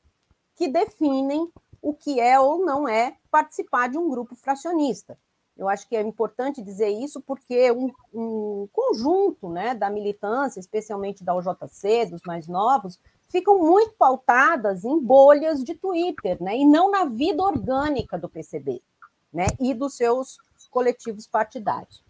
que 0.56 0.68
definem 0.68 1.52
o 1.82 1.94
que 1.94 2.20
é 2.20 2.40
ou 2.40 2.66
não 2.66 2.88
é 2.88 3.16
participar 3.30 3.90
de 3.90 3.98
um 3.98 4.10
grupo 4.10 4.36
fracionista. 4.36 5.18
Eu 5.58 5.68
acho 5.68 5.88
que 5.88 5.96
é 5.96 6.02
importante 6.02 6.62
dizer 6.62 6.90
isso 6.90 7.20
porque 7.22 7.72
um, 7.72 7.92
um 8.14 8.68
conjunto 8.72 9.50
né, 9.50 9.74
da 9.74 9.90
militância, 9.90 10.60
especialmente 10.60 11.24
da 11.24 11.36
OJC, 11.36 12.06
dos 12.12 12.22
mais 12.26 12.48
novos, 12.48 13.00
ficam 13.28 13.58
muito 13.58 13.94
pautadas 13.98 14.86
em 14.86 15.00
bolhas 15.00 15.64
de 15.64 15.74
Twitter, 15.74 16.42
né, 16.42 16.56
e 16.56 16.66
não 16.66 16.92
na 16.92 17.06
vida 17.06 17.42
orgânica 17.42 18.18
do 18.18 18.30
PCB 18.30 18.82
né, 19.34 19.48
e 19.60 19.74
dos 19.74 19.96
seus 19.96 20.38
coletivos 20.70 21.28
partidários. 21.28 22.04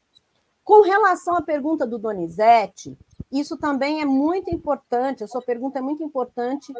Com 0.63 0.81
relação 0.81 1.35
à 1.35 1.41
pergunta 1.41 1.87
do 1.87 1.97
Donizete, 1.97 2.97
isso 3.31 3.57
também 3.57 4.01
é 4.01 4.05
muito 4.05 4.53
importante, 4.53 5.23
a 5.23 5.27
sua 5.27 5.41
pergunta 5.41 5.79
é 5.79 5.81
muito 5.81 6.03
importante 6.03 6.73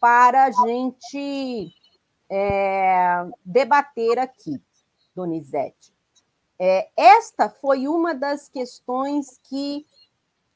para 0.00 0.44
a 0.44 0.50
gente 0.50 1.72
é, 2.30 3.26
debater 3.44 4.18
aqui, 4.18 4.60
Donizete. 5.14 5.93
É, 6.58 6.88
esta 6.96 7.48
foi 7.48 7.88
uma 7.88 8.14
das 8.14 8.48
questões 8.48 9.40
que 9.42 9.84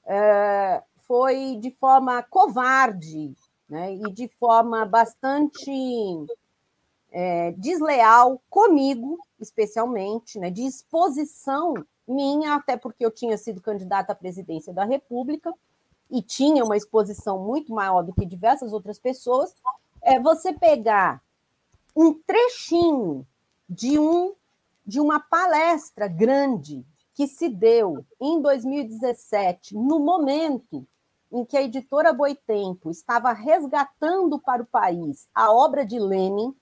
é, 0.06 0.82
foi 1.06 1.56
de 1.56 1.70
forma 1.72 2.22
covarde 2.22 3.34
né, 3.68 3.94
e 3.94 4.12
de 4.12 4.28
forma 4.28 4.84
bastante 4.86 5.70
é, 7.10 7.52
desleal 7.52 8.40
comigo, 8.48 9.18
especialmente, 9.40 10.38
né, 10.38 10.50
de 10.50 10.62
exposição 10.62 11.74
minha, 12.06 12.54
até 12.54 12.76
porque 12.76 13.04
eu 13.04 13.10
tinha 13.10 13.36
sido 13.36 13.60
candidata 13.60 14.12
à 14.12 14.16
presidência 14.16 14.72
da 14.72 14.84
República 14.84 15.52
e 16.10 16.22
tinha 16.22 16.64
uma 16.64 16.76
exposição 16.76 17.38
muito 17.38 17.72
maior 17.72 18.02
do 18.02 18.14
que 18.14 18.24
diversas 18.24 18.72
outras 18.72 18.98
pessoas, 18.98 19.54
é 20.00 20.18
você 20.18 20.52
pegar 20.52 21.22
um 21.94 22.14
trechinho 22.14 23.26
de 23.68 23.98
um 23.98 24.34
de 24.88 24.98
uma 25.00 25.20
palestra 25.20 26.08
grande 26.08 26.82
que 27.12 27.26
se 27.28 27.46
deu 27.50 28.06
em 28.18 28.40
2017, 28.40 29.74
no 29.74 29.98
momento 30.00 30.88
em 31.30 31.44
que 31.44 31.58
a 31.58 31.62
editora 31.62 32.10
Boitempo 32.10 32.90
estava 32.90 33.34
resgatando 33.34 34.40
para 34.40 34.62
o 34.62 34.66
país 34.66 35.28
a 35.34 35.52
obra 35.52 35.84
de 35.84 35.98
Lenin, 35.98 36.56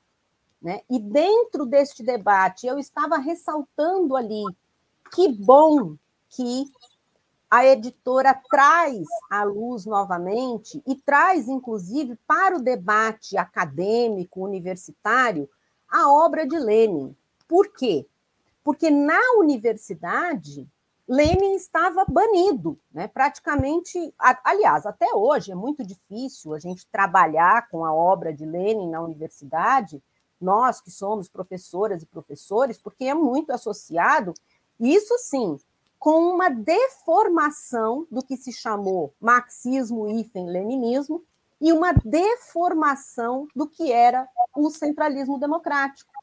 né? 0.60 0.80
E 0.90 0.98
dentro 0.98 1.64
deste 1.64 2.02
debate, 2.02 2.66
eu 2.66 2.80
estava 2.80 3.16
ressaltando 3.16 4.16
ali 4.16 4.42
que 5.14 5.28
bom 5.28 5.94
que 6.28 6.64
a 7.48 7.64
editora 7.64 8.34
traz 8.50 9.06
à 9.30 9.44
luz 9.44 9.86
novamente 9.86 10.82
e 10.84 10.96
traz, 10.96 11.46
inclusive, 11.46 12.18
para 12.26 12.56
o 12.56 12.62
debate 12.62 13.36
acadêmico, 13.36 14.44
universitário, 14.44 15.48
a 15.88 16.10
obra 16.10 16.44
de 16.44 16.58
Lenin. 16.58 17.14
Por 17.46 17.68
quê? 17.68 18.04
Porque 18.66 18.90
na 18.90 19.20
universidade, 19.38 20.68
Lenin 21.06 21.54
estava 21.54 22.04
banido, 22.04 22.76
né? 22.92 23.06
praticamente. 23.06 24.12
Aliás, 24.42 24.84
até 24.84 25.14
hoje 25.14 25.52
é 25.52 25.54
muito 25.54 25.86
difícil 25.86 26.52
a 26.52 26.58
gente 26.58 26.84
trabalhar 26.88 27.68
com 27.68 27.84
a 27.84 27.94
obra 27.94 28.32
de 28.32 28.44
Lenin 28.44 28.90
na 28.90 29.00
universidade, 29.00 30.02
nós 30.40 30.80
que 30.80 30.90
somos 30.90 31.28
professoras 31.28 32.02
e 32.02 32.06
professores, 32.06 32.76
porque 32.76 33.04
é 33.04 33.14
muito 33.14 33.52
associado, 33.52 34.34
isso 34.80 35.16
sim, 35.18 35.56
com 35.96 36.34
uma 36.34 36.48
deformação 36.48 38.04
do 38.10 38.20
que 38.20 38.36
se 38.36 38.52
chamou 38.52 39.14
marxismo 39.20 40.08
e 40.08 40.28
leninismo 40.34 41.22
e 41.60 41.72
uma 41.72 41.92
deformação 41.92 43.46
do 43.54 43.68
que 43.68 43.92
era 43.92 44.28
o 44.56 44.68
centralismo 44.70 45.38
democrático, 45.38 46.15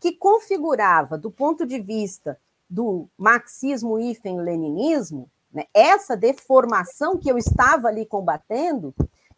que 0.00 0.12
configurava, 0.12 1.16
do 1.16 1.30
ponto 1.30 1.66
de 1.66 1.80
vista 1.80 2.38
do 2.68 3.08
marxismo 3.16 3.98
e 3.98 4.16
leninismo, 4.24 5.30
né, 5.52 5.64
essa 5.72 6.16
deformação 6.16 7.16
que 7.16 7.30
eu 7.30 7.38
estava 7.38 7.88
ali 7.88 8.04
combatendo, 8.04 8.94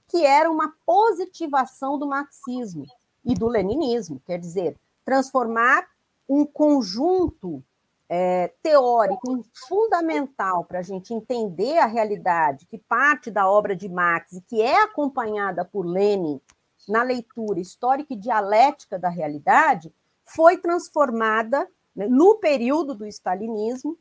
que 0.08 0.24
era 0.24 0.50
uma 0.50 0.74
positivação 0.86 1.98
do 1.98 2.06
marxismo, 2.06 2.86
e 3.28 3.34
do 3.34 3.46
leninismo, 3.46 4.20
quer 4.24 4.38
dizer, 4.38 4.74
transformar 5.04 5.86
um 6.26 6.46
conjunto 6.46 7.62
é, 8.08 8.52
teórico 8.62 9.44
fundamental 9.68 10.64
para 10.64 10.78
a 10.78 10.82
gente 10.82 11.12
entender 11.12 11.76
a 11.78 11.84
realidade, 11.84 12.66
que 12.66 12.78
parte 12.78 13.30
da 13.30 13.50
obra 13.50 13.76
de 13.76 13.86
Marx 13.86 14.32
e 14.32 14.40
que 14.40 14.62
é 14.62 14.82
acompanhada 14.82 15.62
por 15.62 15.84
Lenin 15.84 16.40
na 16.88 17.02
leitura 17.02 17.60
histórica 17.60 18.14
e 18.14 18.16
dialética 18.16 18.98
da 18.98 19.10
realidade, 19.10 19.92
foi 20.28 20.58
transformada 20.58 21.68
né, 21.94 22.06
no 22.06 22.36
período 22.36 22.94
do 22.94 23.06
stalinismo 23.06 23.98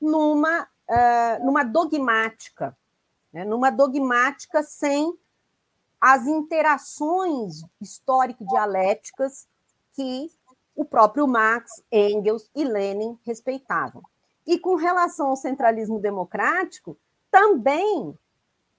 numa, 0.00 0.62
uh, 0.62 1.44
numa 1.44 1.62
dogmática, 1.64 2.76
né, 3.32 3.44
numa 3.44 3.70
dogmática 3.70 4.62
sem 4.62 5.12
as 6.00 6.26
interações 6.26 7.62
histórico-dialéticas 7.80 9.48
que 9.94 10.30
o 10.74 10.84
próprio 10.84 11.26
Marx, 11.26 11.82
Engels 11.90 12.48
e 12.54 12.64
Lenin 12.64 13.18
respeitavam. 13.26 14.02
E 14.46 14.58
com 14.58 14.76
relação 14.76 15.28
ao 15.28 15.36
centralismo 15.36 15.98
democrático, 15.98 16.96
também 17.30 18.16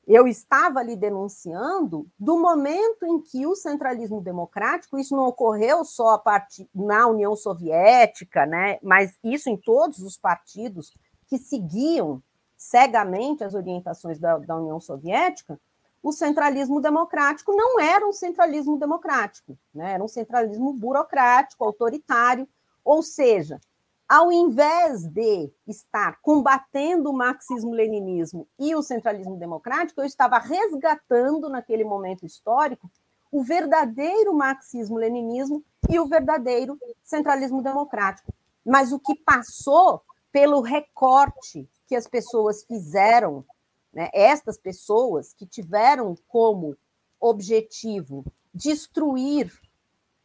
eu 0.10 0.28
estava 0.28 0.80
ali 0.80 0.96
denunciando 0.96 2.10
do 2.18 2.36
momento 2.36 3.06
em 3.06 3.22
que 3.22 3.46
o 3.46 3.56
centralismo 3.56 4.20
democrático, 4.20 4.98
isso 4.98 5.16
não 5.16 5.28
ocorreu 5.28 5.86
só 5.86 6.16
a 6.16 6.18
partir 6.18 6.68
na 6.74 7.06
União 7.06 7.36
Soviética, 7.36 8.44
né, 8.44 8.80
mas 8.82 9.16
isso 9.24 9.52
em 9.52 9.56
todos 9.56 10.00
os 10.00 10.18
partidos 10.18 10.92
que 11.28 11.38
seguiam 11.38 12.24
cegamente 12.58 13.44
as 13.44 13.54
orientações 13.54 14.18
da, 14.18 14.40
da 14.40 14.58
União 14.58 14.80
Soviética, 14.80 15.62
o 16.02 16.12
centralismo 16.12 16.82
democrático 16.82 17.54
não 17.54 17.80
era 17.80 18.08
um 18.08 18.12
centralismo 18.12 18.80
democrático, 18.80 19.56
né, 19.72 19.94
era 19.94 20.04
um 20.04 20.08
centralismo 20.08 20.74
burocrático, 20.74 21.64
autoritário, 21.64 22.50
ou 22.84 23.04
seja, 23.04 23.62
ao 24.10 24.32
invés 24.32 25.06
de 25.06 25.54
estar 25.68 26.20
combatendo 26.24 27.12
o 27.12 27.14
marxismo-leninismo 27.14 28.48
e 28.58 28.74
o 28.74 28.82
centralismo 28.82 29.38
democrático, 29.38 30.02
eu 30.02 30.06
estava 30.06 30.40
resgatando, 30.40 31.48
naquele 31.48 31.84
momento 31.84 32.26
histórico, 32.26 32.90
o 33.32 33.44
verdadeiro 33.44 34.34
marxismo-leninismo 34.34 35.64
e 35.88 36.00
o 36.00 36.08
verdadeiro 36.08 36.76
centralismo 37.04 37.62
democrático. 37.62 38.34
Mas 38.66 38.92
o 38.92 39.00
que 39.00 39.14
passou 39.14 40.02
pelo 40.32 40.62
recorte 40.62 41.70
que 41.88 41.96
as 41.96 42.08
pessoas 42.08 42.64
fizeram, 42.64 43.46
né, 43.94 44.10
estas 44.12 44.58
pessoas 44.58 45.34
que 45.34 45.46
tiveram 45.46 46.16
como 46.28 46.76
objetivo 47.20 48.26
destruir 48.52 49.52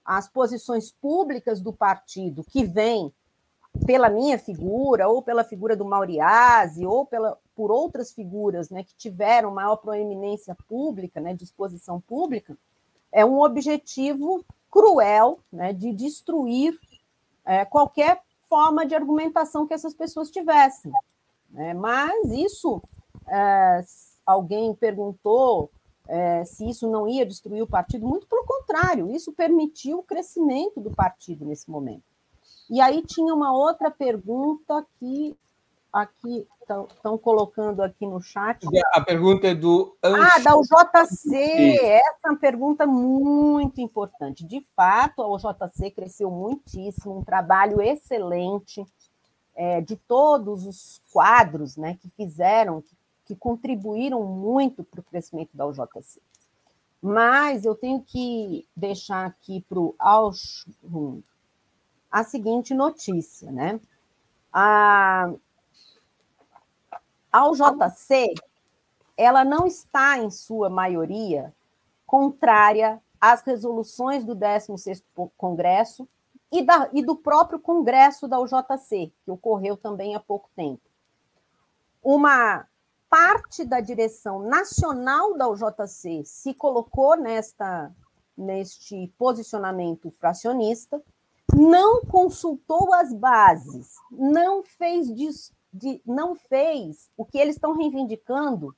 as 0.02 0.26
posições 0.26 0.90
públicas 0.90 1.60
do 1.60 1.72
partido 1.72 2.44
que 2.44 2.64
vem 2.64 3.12
pela 3.86 4.08
minha 4.08 4.38
figura, 4.38 5.08
ou 5.08 5.20
pela 5.20 5.44
figura 5.44 5.76
do 5.76 5.84
Mauriase, 5.84 6.86
ou 6.86 7.04
pela, 7.04 7.38
por 7.54 7.70
outras 7.70 8.12
figuras 8.12 8.70
né, 8.70 8.82
que 8.84 8.94
tiveram 8.94 9.50
maior 9.50 9.76
proeminência 9.76 10.56
pública, 10.68 11.20
né, 11.20 11.34
disposição 11.34 12.00
pública, 12.00 12.56
é 13.12 13.24
um 13.24 13.40
objetivo 13.40 14.44
cruel 14.70 15.40
né, 15.52 15.72
de 15.72 15.92
destruir 15.92 16.78
é, 17.44 17.64
qualquer 17.64 18.22
forma 18.48 18.86
de 18.86 18.94
argumentação 18.94 19.66
que 19.66 19.74
essas 19.74 19.94
pessoas 19.94 20.30
tivessem. 20.30 20.92
Né? 21.50 21.74
Mas 21.74 22.30
isso, 22.30 22.82
é, 23.28 23.84
alguém 24.24 24.74
perguntou 24.74 25.70
é, 26.08 26.44
se 26.44 26.68
isso 26.68 26.88
não 26.90 27.08
ia 27.08 27.24
destruir 27.24 27.62
o 27.62 27.66
partido, 27.66 28.06
muito 28.06 28.26
pelo 28.26 28.44
contrário, 28.44 29.10
isso 29.10 29.32
permitiu 29.32 29.98
o 29.98 30.02
crescimento 30.02 30.80
do 30.80 30.90
partido 30.90 31.44
nesse 31.44 31.70
momento. 31.70 32.13
E 32.70 32.80
aí 32.80 33.02
tinha 33.02 33.34
uma 33.34 33.52
outra 33.52 33.90
pergunta 33.90 34.84
que 34.98 35.36
aqui 35.92 36.46
estão 36.60 37.18
colocando 37.18 37.82
aqui 37.82 38.06
no 38.06 38.20
chat. 38.20 38.66
A 38.92 39.00
pergunta 39.00 39.46
é 39.46 39.54
do 39.54 39.96
Ah, 40.02 40.38
da 40.40 40.56
UJC. 40.56 41.78
Essa 41.80 42.18
é 42.24 42.30
uma 42.30 42.38
pergunta 42.38 42.86
muito 42.86 43.80
importante. 43.80 44.44
De 44.44 44.60
fato, 44.74 45.22
a 45.22 45.28
UJC 45.28 45.90
cresceu 45.90 46.30
muitíssimo, 46.30 47.18
um 47.18 47.24
trabalho 47.24 47.80
excelente 47.82 48.84
é, 49.54 49.80
de 49.80 49.96
todos 49.96 50.66
os 50.66 51.00
quadros 51.12 51.76
né, 51.76 51.96
que 52.00 52.08
fizeram, 52.16 52.80
que, 52.80 52.96
que 53.26 53.36
contribuíram 53.36 54.24
muito 54.24 54.82
para 54.82 55.00
o 55.00 55.04
crescimento 55.04 55.50
da 55.54 55.66
UJC. 55.66 56.20
Mas 57.00 57.66
eu 57.66 57.74
tenho 57.74 58.02
que 58.02 58.66
deixar 58.74 59.26
aqui 59.26 59.60
para 59.68 59.78
o 59.78 59.94
Auschwitz 59.98 61.33
a 62.14 62.22
seguinte 62.22 62.72
notícia, 62.72 63.50
né? 63.50 63.80
A, 64.52 65.32
a 67.32 67.50
UJC, 67.50 68.34
ela 69.16 69.44
não 69.44 69.66
está, 69.66 70.16
em 70.18 70.30
sua 70.30 70.70
maioria, 70.70 71.52
contrária 72.06 73.02
às 73.20 73.42
resoluções 73.42 74.24
do 74.24 74.36
16º 74.36 75.28
Congresso 75.36 76.08
e, 76.52 76.62
da, 76.62 76.88
e 76.92 77.04
do 77.04 77.16
próprio 77.16 77.58
Congresso 77.58 78.28
da 78.28 78.38
UJC, 78.38 79.12
que 79.24 79.30
ocorreu 79.32 79.76
também 79.76 80.14
há 80.14 80.20
pouco 80.20 80.48
tempo. 80.54 80.88
Uma 82.00 82.64
parte 83.10 83.64
da 83.64 83.80
direção 83.80 84.38
nacional 84.38 85.36
da 85.36 85.48
UJC 85.48 86.22
se 86.24 86.54
colocou 86.54 87.16
nesta, 87.16 87.92
neste 88.38 89.12
posicionamento 89.18 90.12
fracionista, 90.12 91.02
não 91.54 92.02
consultou 92.02 92.92
as 92.92 93.12
bases, 93.12 93.94
não 94.10 94.62
fez 94.62 95.06
de, 95.72 96.02
não 96.04 96.34
fez 96.34 97.08
o 97.16 97.24
que 97.24 97.38
eles 97.38 97.56
estão 97.56 97.76
reivindicando, 97.76 98.74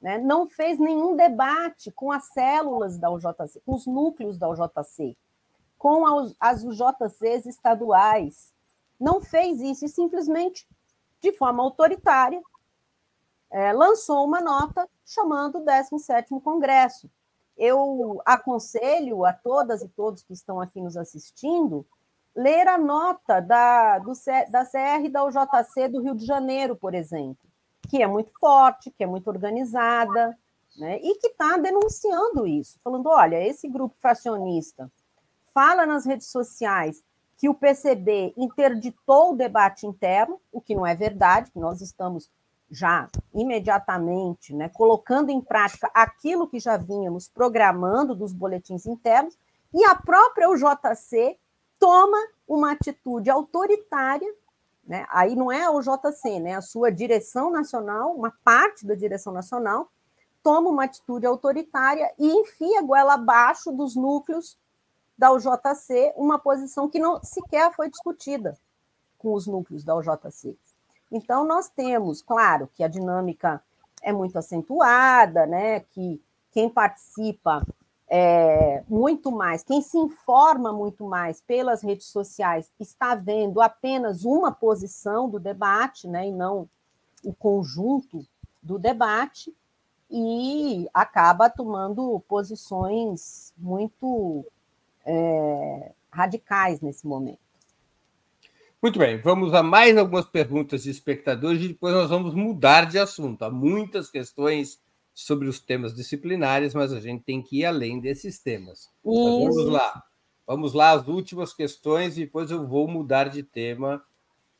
né? 0.00 0.18
não 0.18 0.46
fez 0.46 0.78
nenhum 0.78 1.16
debate 1.16 1.90
com 1.90 2.12
as 2.12 2.26
células 2.26 2.96
da 2.98 3.10
UJC, 3.10 3.60
com 3.66 3.74
os 3.74 3.86
núcleos 3.86 4.38
da 4.38 4.48
UJC, 4.48 5.16
com 5.76 6.06
as 6.38 6.64
UJCs 6.64 7.46
estaduais. 7.46 8.52
Não 8.98 9.20
fez 9.20 9.60
isso 9.60 9.84
e 9.84 9.88
simplesmente, 9.88 10.68
de 11.20 11.32
forma 11.32 11.62
autoritária, 11.62 12.40
é, 13.50 13.72
lançou 13.72 14.24
uma 14.24 14.40
nota 14.40 14.88
chamando 15.04 15.58
o 15.58 15.64
17º 15.64 16.40
Congresso. 16.42 17.10
Eu 17.56 18.20
aconselho 18.24 19.24
a 19.24 19.32
todas 19.32 19.82
e 19.82 19.88
todos 19.88 20.22
que 20.22 20.32
estão 20.32 20.60
aqui 20.60 20.80
nos 20.80 20.96
assistindo 20.96 21.86
ler 22.34 22.66
a 22.66 22.76
nota 22.76 23.40
da, 23.40 23.98
do, 23.98 24.12
da 24.50 24.64
CR 24.64 25.08
da 25.10 25.24
UJC 25.24 25.88
do 25.88 26.02
Rio 26.02 26.14
de 26.14 26.26
Janeiro, 26.26 26.74
por 26.74 26.94
exemplo, 26.94 27.48
que 27.88 28.02
é 28.02 28.06
muito 28.06 28.32
forte, 28.38 28.90
que 28.90 29.04
é 29.04 29.06
muito 29.06 29.28
organizada, 29.28 30.36
né, 30.76 30.98
e 31.00 31.14
que 31.18 31.28
está 31.28 31.56
denunciando 31.56 32.46
isso, 32.46 32.78
falando: 32.82 33.08
olha, 33.08 33.42
esse 33.46 33.68
grupo 33.68 33.94
fracionista 34.00 34.90
fala 35.52 35.86
nas 35.86 36.04
redes 36.04 36.28
sociais 36.28 37.02
que 37.36 37.48
o 37.48 37.54
PCB 37.54 38.32
interditou 38.36 39.32
o 39.32 39.36
debate 39.36 39.86
interno, 39.86 40.40
o 40.52 40.60
que 40.60 40.74
não 40.74 40.86
é 40.86 40.94
verdade, 40.94 41.50
que 41.50 41.58
nós 41.58 41.80
estamos 41.80 42.30
já 42.70 43.08
imediatamente 43.32 44.54
né, 44.54 44.68
colocando 44.68 45.30
em 45.30 45.40
prática 45.40 45.90
aquilo 45.94 46.48
que 46.48 46.58
já 46.58 46.76
vínhamos 46.76 47.28
programando 47.28 48.14
dos 48.14 48.32
boletins 48.32 48.86
internos, 48.86 49.36
e 49.72 49.84
a 49.84 49.94
própria 49.94 50.48
UJC 50.50 51.38
toma 51.84 52.16
uma 52.48 52.72
atitude 52.72 53.28
autoritária, 53.28 54.34
né? 54.86 55.04
aí 55.10 55.36
não 55.36 55.52
é 55.52 55.68
o 55.68 55.82
JC, 55.82 56.40
né? 56.40 56.54
a 56.54 56.62
sua 56.62 56.90
direção 56.90 57.50
nacional, 57.50 58.14
uma 58.14 58.32
parte 58.42 58.86
da 58.86 58.94
direção 58.94 59.34
nacional, 59.34 59.90
toma 60.42 60.70
uma 60.70 60.84
atitude 60.84 61.26
autoritária 61.26 62.10
e 62.18 62.26
enfia 62.26 62.78
a 62.78 62.82
goela 62.82 63.14
abaixo 63.14 63.70
dos 63.70 63.94
núcleos 63.94 64.58
da 65.16 65.30
UJC, 65.30 66.14
uma 66.16 66.38
posição 66.38 66.88
que 66.88 66.98
não 66.98 67.22
sequer 67.22 67.70
foi 67.74 67.90
discutida 67.90 68.56
com 69.18 69.34
os 69.34 69.46
núcleos 69.46 69.84
da 69.84 69.94
UJC. 69.94 70.56
Então, 71.12 71.44
nós 71.44 71.68
temos, 71.68 72.22
claro, 72.22 72.66
que 72.72 72.82
a 72.82 72.88
dinâmica 72.88 73.62
é 74.02 74.10
muito 74.10 74.38
acentuada, 74.38 75.44
né? 75.44 75.80
que 75.80 76.18
quem 76.50 76.70
participa 76.70 77.62
é, 78.16 78.84
muito 78.88 79.32
mais, 79.32 79.64
quem 79.64 79.82
se 79.82 79.98
informa 79.98 80.72
muito 80.72 81.04
mais 81.04 81.40
pelas 81.40 81.82
redes 81.82 82.06
sociais 82.06 82.70
está 82.78 83.16
vendo 83.16 83.60
apenas 83.60 84.24
uma 84.24 84.52
posição 84.52 85.28
do 85.28 85.40
debate, 85.40 86.06
né, 86.06 86.28
e 86.28 86.30
não 86.30 86.68
o 87.24 87.34
conjunto 87.34 88.24
do 88.62 88.78
debate, 88.78 89.52
e 90.08 90.88
acaba 90.94 91.50
tomando 91.50 92.22
posições 92.28 93.52
muito 93.58 94.46
é, 95.04 95.90
radicais 96.08 96.80
nesse 96.80 97.08
momento. 97.08 97.40
Muito 98.80 98.96
bem, 98.96 99.20
vamos 99.20 99.52
a 99.54 99.62
mais 99.62 99.98
algumas 99.98 100.26
perguntas 100.26 100.84
de 100.84 100.90
espectadores 100.90 101.60
e 101.64 101.68
depois 101.68 101.92
nós 101.92 102.10
vamos 102.10 102.32
mudar 102.32 102.86
de 102.86 102.96
assunto. 102.96 103.42
Há 103.42 103.50
muitas 103.50 104.08
questões 104.08 104.78
sobre 105.14 105.48
os 105.48 105.60
temas 105.60 105.94
disciplinares, 105.94 106.74
mas 106.74 106.92
a 106.92 107.00
gente 107.00 107.22
tem 107.22 107.40
que 107.40 107.60
ir 107.60 107.64
além 107.64 108.00
desses 108.00 108.40
temas. 108.40 108.90
vamos 109.02 109.66
lá. 109.66 110.02
Vamos 110.46 110.74
lá, 110.74 110.90
as 110.90 111.08
últimas 111.08 111.54
questões, 111.54 112.18
e 112.18 112.24
depois 112.24 112.50
eu 112.50 112.66
vou 112.66 112.86
mudar 112.86 113.30
de 113.30 113.42
tema 113.42 114.04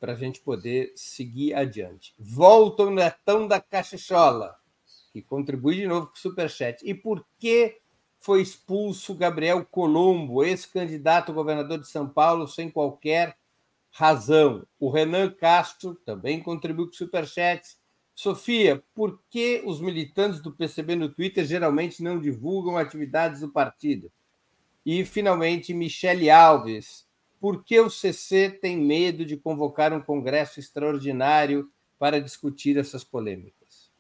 para 0.01 0.13
a 0.13 0.17
gente 0.17 0.41
poder 0.41 0.93
seguir 0.95 1.55
adiante. 1.55 2.15
Volta 2.19 2.85
o 2.85 2.91
Netão 2.91 3.47
da 3.47 3.61
Caixola, 3.61 4.57
que 5.13 5.21
contribui 5.21 5.77
de 5.77 5.87
novo 5.87 6.07
com 6.07 6.15
o 6.15 6.19
Superchat. 6.19 6.83
E 6.87 6.95
por 6.95 7.27
que 7.39 7.79
foi 8.19 8.41
expulso 8.41 9.15
Gabriel 9.15 9.65
Colombo, 9.67 10.43
ex-candidato 10.43 11.33
a 11.33 11.35
governador 11.35 11.79
de 11.79 11.89
São 11.89 12.09
Paulo, 12.09 12.49
sem 12.49 12.71
qualquer 12.71 13.37
razão? 13.91 14.67
O 14.79 14.91
Renan 14.91 15.31
Castro 15.31 15.95
também 15.95 16.43
contribuiu 16.43 16.87
com 16.87 16.93
o 16.93 16.97
Superchat 16.97 17.77
Sofia, 18.15 18.83
por 18.95 19.21
que 19.29 19.63
os 19.67 19.81
militantes 19.81 20.41
do 20.41 20.53
PCB 20.53 20.95
no 20.95 21.09
Twitter 21.09 21.45
geralmente 21.45 22.03
não 22.03 22.21
divulgam 22.21 22.77
atividades 22.77 23.41
do 23.41 23.51
partido? 23.51 24.11
E, 24.87 25.05
finalmente, 25.05 25.75
Michele 25.75 26.31
Alves, 26.31 27.07
por 27.41 27.65
que 27.65 27.81
o 27.81 27.91
CC 27.91 28.51
tem 28.51 28.77
medo 28.77 29.25
de 29.25 29.37
convocar 29.37 29.93
um 29.93 30.01
congresso 30.01 30.61
extraordinário 30.61 31.69
para 31.99 32.21
discutir 32.21 32.79
essas 32.79 33.03
polêmicas? 33.03 33.91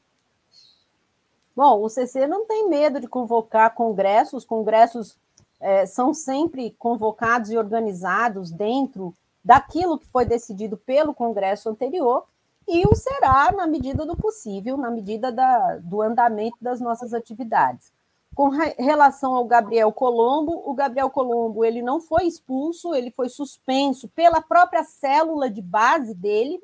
Bom, 1.56 1.82
o 1.82 1.88
CC 1.88 2.26
não 2.26 2.46
tem 2.46 2.68
medo 2.68 3.00
de 3.00 3.08
convocar 3.08 3.74
congressos, 3.74 4.44
congressos 4.44 5.16
é, 5.60 5.86
são 5.86 6.12
sempre 6.12 6.74
convocados 6.78 7.50
e 7.50 7.56
organizados 7.56 8.50
dentro 8.50 9.14
daquilo 9.44 9.98
que 9.98 10.06
foi 10.06 10.24
decidido 10.24 10.76
pelo 10.76 11.14
Congresso 11.14 11.68
anterior, 11.68 12.26
e 12.66 12.86
o 12.86 12.94
será 12.94 13.52
na 13.52 13.66
medida 13.66 14.06
do 14.06 14.16
possível, 14.16 14.76
na 14.76 14.90
medida 14.90 15.30
da, 15.30 15.76
do 15.78 16.00
andamento 16.00 16.56
das 16.60 16.80
nossas 16.80 17.12
atividades. 17.12 17.92
Com 18.34 18.48
relação 18.48 19.34
ao 19.34 19.44
Gabriel 19.44 19.92
Colombo, 19.92 20.62
o 20.64 20.74
Gabriel 20.74 21.08
Colombo 21.08 21.64
ele 21.64 21.82
não 21.82 22.00
foi 22.00 22.24
expulso, 22.24 22.94
ele 22.94 23.10
foi 23.10 23.28
suspenso 23.28 24.08
pela 24.08 24.42
própria 24.42 24.82
célula 24.82 25.48
de 25.48 25.62
base 25.62 26.14
dele, 26.14 26.60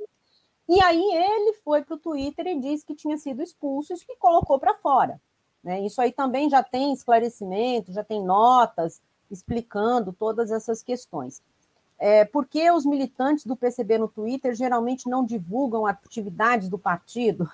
e 0.69 0.83
aí 0.83 1.01
ele 1.01 1.53
foi 1.65 1.83
para 1.83 1.95
o 1.95 1.99
Twitter 1.99 2.47
e 2.47 2.61
disse 2.61 2.85
que 2.85 2.95
tinha 2.95 3.17
sido 3.19 3.43
expulso 3.43 3.93
e 3.93 4.17
colocou 4.17 4.59
para 4.59 4.75
fora. 4.75 5.21
Né? 5.63 5.81
Isso 5.81 6.01
aí 6.01 6.11
também 6.11 6.49
já 6.49 6.63
tem 6.63 6.93
esclarecimento, 6.93 7.93
já 7.93 8.03
tem 8.03 8.23
notas 8.23 9.01
explicando 9.31 10.13
todas 10.13 10.51
essas 10.51 10.83
questões. 10.83 11.41
É, 12.01 12.25
por 12.25 12.47
que 12.47 12.71
os 12.71 12.87
militantes 12.87 13.45
do 13.45 13.55
PCB 13.55 13.99
no 13.99 14.09
Twitter 14.09 14.55
geralmente 14.55 15.09
não 15.09 15.23
divulgam 15.23 15.87
atividades 15.87 16.71
do 16.71 16.79
partido? 16.79 17.49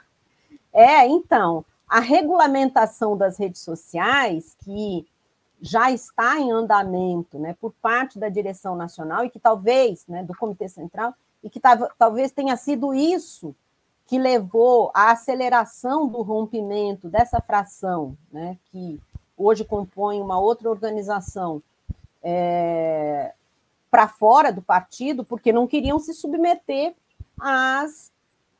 É, 0.72 1.04
então, 1.04 1.64
a 1.88 1.98
regulamentação 1.98 3.16
das 3.16 3.38
redes 3.38 3.60
sociais, 3.60 4.56
que 4.60 5.04
já 5.60 5.90
está 5.90 6.38
em 6.38 6.52
andamento 6.52 7.38
né, 7.38 7.56
por 7.60 7.72
parte 7.82 8.20
da 8.20 8.28
direção 8.28 8.76
nacional 8.76 9.24
e 9.24 9.30
que 9.30 9.40
talvez, 9.40 10.06
né, 10.06 10.22
do 10.22 10.36
Comitê 10.36 10.68
Central, 10.68 11.12
e 11.42 11.50
que 11.50 11.60
talvez 11.98 12.30
tenha 12.30 12.56
sido 12.56 12.94
isso 12.94 13.54
que 14.06 14.18
levou 14.18 14.90
à 14.94 15.10
aceleração 15.10 16.06
do 16.06 16.22
rompimento 16.22 17.08
dessa 17.08 17.40
fração, 17.40 18.16
né, 18.30 18.56
que 18.70 19.00
hoje 19.36 19.64
compõe 19.64 20.20
uma 20.20 20.38
outra 20.38 20.70
organização, 20.70 21.60
é, 22.22 23.34
para 23.96 24.08
fora 24.08 24.52
do 24.52 24.60
partido, 24.60 25.24
porque 25.24 25.50
não 25.50 25.66
queriam 25.66 25.98
se 25.98 26.12
submeter 26.12 26.94
às 27.40 28.12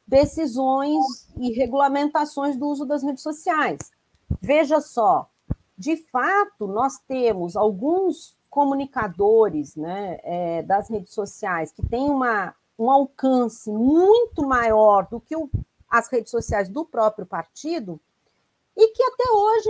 decisões 0.07 1.29
e 1.37 1.53
regulamentações 1.53 2.57
do 2.57 2.67
uso 2.67 2.87
das 2.87 3.03
redes 3.03 3.23
sociais. 3.23 3.93
Veja 4.41 4.81
só, 4.81 5.29
de 5.77 5.99
fato, 6.11 6.67
nós 6.67 6.99
temos 7.07 7.55
alguns 7.55 8.35
comunicadores 8.49 9.77
né, 9.77 10.19
é, 10.23 10.63
das 10.63 10.89
redes 10.89 11.13
sociais 11.13 11.71
que 11.71 11.87
têm 11.87 12.09
uma, 12.09 12.55
um 12.79 12.91
alcance 12.91 13.71
muito 13.71 14.43
maior 14.43 15.07
do 15.07 15.21
que 15.21 15.37
o, 15.37 15.51
as 15.87 16.09
redes 16.09 16.31
sociais 16.31 16.67
do 16.67 16.83
próprio 16.83 17.27
partido 17.27 18.01
e 18.75 18.89
que 18.89 19.03
até 19.03 19.31
hoje 19.31 19.69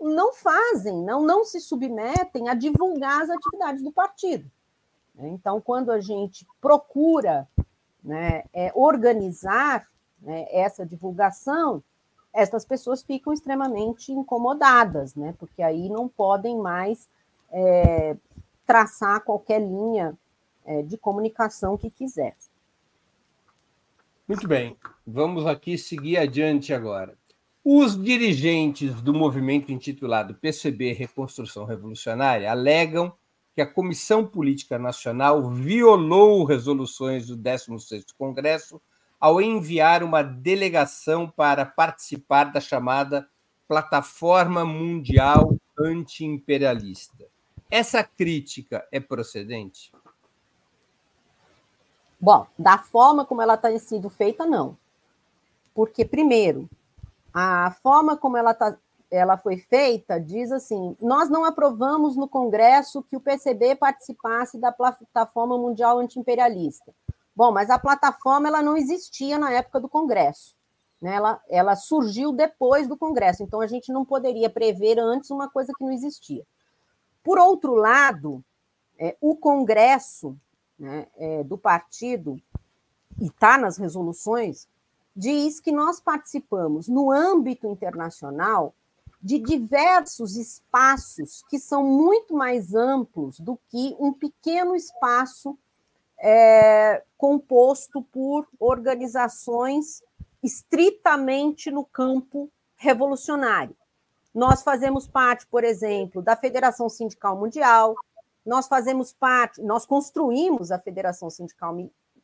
não 0.00 0.32
fazem, 0.32 1.02
não, 1.02 1.20
não 1.24 1.44
se 1.44 1.60
submetem 1.60 2.48
a 2.48 2.54
divulgar 2.54 3.22
as 3.22 3.30
atividades 3.30 3.82
do 3.82 3.90
partido. 3.90 4.48
Então, 5.26 5.60
quando 5.60 5.90
a 5.90 6.00
gente 6.00 6.46
procura 6.60 7.48
né, 8.02 8.44
é, 8.52 8.70
organizar 8.74 9.88
né, 10.20 10.46
essa 10.50 10.86
divulgação, 10.86 11.82
essas 12.32 12.64
pessoas 12.64 13.02
ficam 13.02 13.32
extremamente 13.32 14.12
incomodadas, 14.12 15.14
né, 15.14 15.34
porque 15.38 15.62
aí 15.62 15.88
não 15.88 16.08
podem 16.08 16.56
mais 16.58 17.08
é, 17.50 18.16
traçar 18.66 19.24
qualquer 19.24 19.60
linha 19.60 20.16
é, 20.64 20.82
de 20.82 20.96
comunicação 20.96 21.76
que 21.76 21.90
quiser. 21.90 22.36
Muito 24.28 24.46
bem, 24.46 24.76
vamos 25.06 25.46
aqui 25.46 25.78
seguir 25.78 26.18
adiante 26.18 26.74
agora. 26.74 27.16
Os 27.64 28.00
dirigentes 28.00 29.00
do 29.00 29.12
movimento 29.12 29.72
intitulado 29.72 30.34
PCB 30.34 30.92
Reconstrução 30.92 31.64
Revolucionária 31.64 32.50
alegam 32.50 33.12
que 33.58 33.62
a 33.62 33.66
Comissão 33.66 34.24
Política 34.24 34.78
Nacional 34.78 35.50
violou 35.50 36.44
resoluções 36.44 37.26
do 37.26 37.36
16º 37.36 38.14
Congresso 38.16 38.80
ao 39.18 39.40
enviar 39.40 40.04
uma 40.04 40.22
delegação 40.22 41.28
para 41.28 41.66
participar 41.66 42.52
da 42.52 42.60
chamada 42.60 43.28
Plataforma 43.66 44.64
Mundial 44.64 45.56
Antiimperialista. 45.76 47.26
Essa 47.68 48.04
crítica 48.04 48.86
é 48.92 49.00
procedente? 49.00 49.90
Bom, 52.20 52.46
da 52.56 52.78
forma 52.78 53.26
como 53.26 53.42
ela 53.42 53.54
está 53.54 53.76
sendo 53.80 54.08
feita, 54.08 54.46
não. 54.46 54.78
Porque, 55.74 56.04
primeiro, 56.04 56.70
a 57.34 57.74
forma 57.82 58.16
como 58.16 58.36
ela 58.36 58.52
está 58.52 58.78
ela 59.10 59.36
foi 59.36 59.56
feita 59.56 60.20
diz 60.20 60.52
assim: 60.52 60.96
nós 61.00 61.28
não 61.28 61.44
aprovamos 61.44 62.16
no 62.16 62.28
Congresso 62.28 63.02
que 63.02 63.16
o 63.16 63.20
PCB 63.20 63.76
participasse 63.76 64.58
da 64.58 64.72
plataforma 64.72 65.56
mundial 65.56 65.98
antiimperialista. 65.98 66.94
Bom, 67.34 67.52
mas 67.52 67.70
a 67.70 67.78
plataforma 67.78 68.48
ela 68.48 68.62
não 68.62 68.76
existia 68.76 69.38
na 69.38 69.52
época 69.52 69.80
do 69.80 69.88
Congresso. 69.88 70.56
Né? 71.00 71.14
Ela, 71.14 71.40
ela 71.48 71.76
surgiu 71.76 72.32
depois 72.32 72.88
do 72.88 72.96
Congresso, 72.96 73.42
então 73.42 73.60
a 73.60 73.66
gente 73.66 73.92
não 73.92 74.04
poderia 74.04 74.50
prever 74.50 74.98
antes 74.98 75.30
uma 75.30 75.48
coisa 75.48 75.72
que 75.76 75.84
não 75.84 75.92
existia. 75.92 76.44
Por 77.22 77.38
outro 77.38 77.74
lado, 77.74 78.44
é, 78.98 79.16
o 79.20 79.36
Congresso 79.36 80.36
né, 80.78 81.06
é, 81.16 81.44
do 81.44 81.56
partido, 81.56 82.36
e 83.20 83.26
está 83.26 83.56
nas 83.56 83.76
resoluções, 83.76 84.68
diz 85.14 85.60
que 85.60 85.72
nós 85.72 86.00
participamos 86.00 86.88
no 86.88 87.10
âmbito 87.10 87.66
internacional 87.66 88.74
de 89.20 89.38
diversos 89.38 90.36
espaços 90.36 91.42
que 91.48 91.58
são 91.58 91.82
muito 91.84 92.34
mais 92.34 92.74
amplos 92.74 93.38
do 93.40 93.58
que 93.68 93.96
um 93.98 94.12
pequeno 94.12 94.76
espaço 94.76 95.58
é, 96.20 97.02
composto 97.16 98.02
por 98.02 98.46
organizações 98.58 100.02
estritamente 100.42 101.70
no 101.70 101.84
campo 101.84 102.50
revolucionário. 102.76 103.76
Nós 104.32 104.62
fazemos 104.62 105.08
parte, 105.08 105.46
por 105.46 105.64
exemplo, 105.64 106.22
da 106.22 106.36
Federação 106.36 106.88
Sindical 106.88 107.36
Mundial, 107.36 107.94
nós 108.46 108.68
fazemos 108.68 109.12
parte, 109.12 109.60
nós 109.62 109.84
construímos 109.84 110.70
a 110.70 110.78
Federação 110.78 111.28
Sindical 111.28 111.76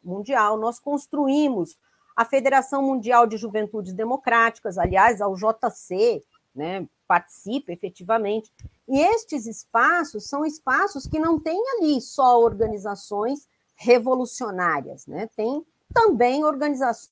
Mundial, 0.03 0.57
nós 0.57 0.79
construímos 0.79 1.77
a 2.17 2.25
Federação 2.25 2.83
Mundial 2.83 3.27
de 3.27 3.37
Juventudes 3.37 3.93
Democráticas, 3.93 4.79
aliás, 4.79 5.21
ao 5.21 5.35
JC, 5.35 6.23
né, 6.55 6.87
participa 7.07 7.73
efetivamente. 7.73 8.51
E 8.89 9.01
estes 9.01 9.47
espaços 9.47 10.29
são 10.29 10.45
espaços 10.45 11.07
que 11.07 11.19
não 11.19 11.39
têm 11.39 11.63
ali 11.77 12.01
só 12.01 12.41
organizações 12.41 13.49
revolucionárias, 13.77 15.07
né? 15.07 15.29
Tem 15.37 15.65
também 15.93 16.45
organizações 16.45 17.11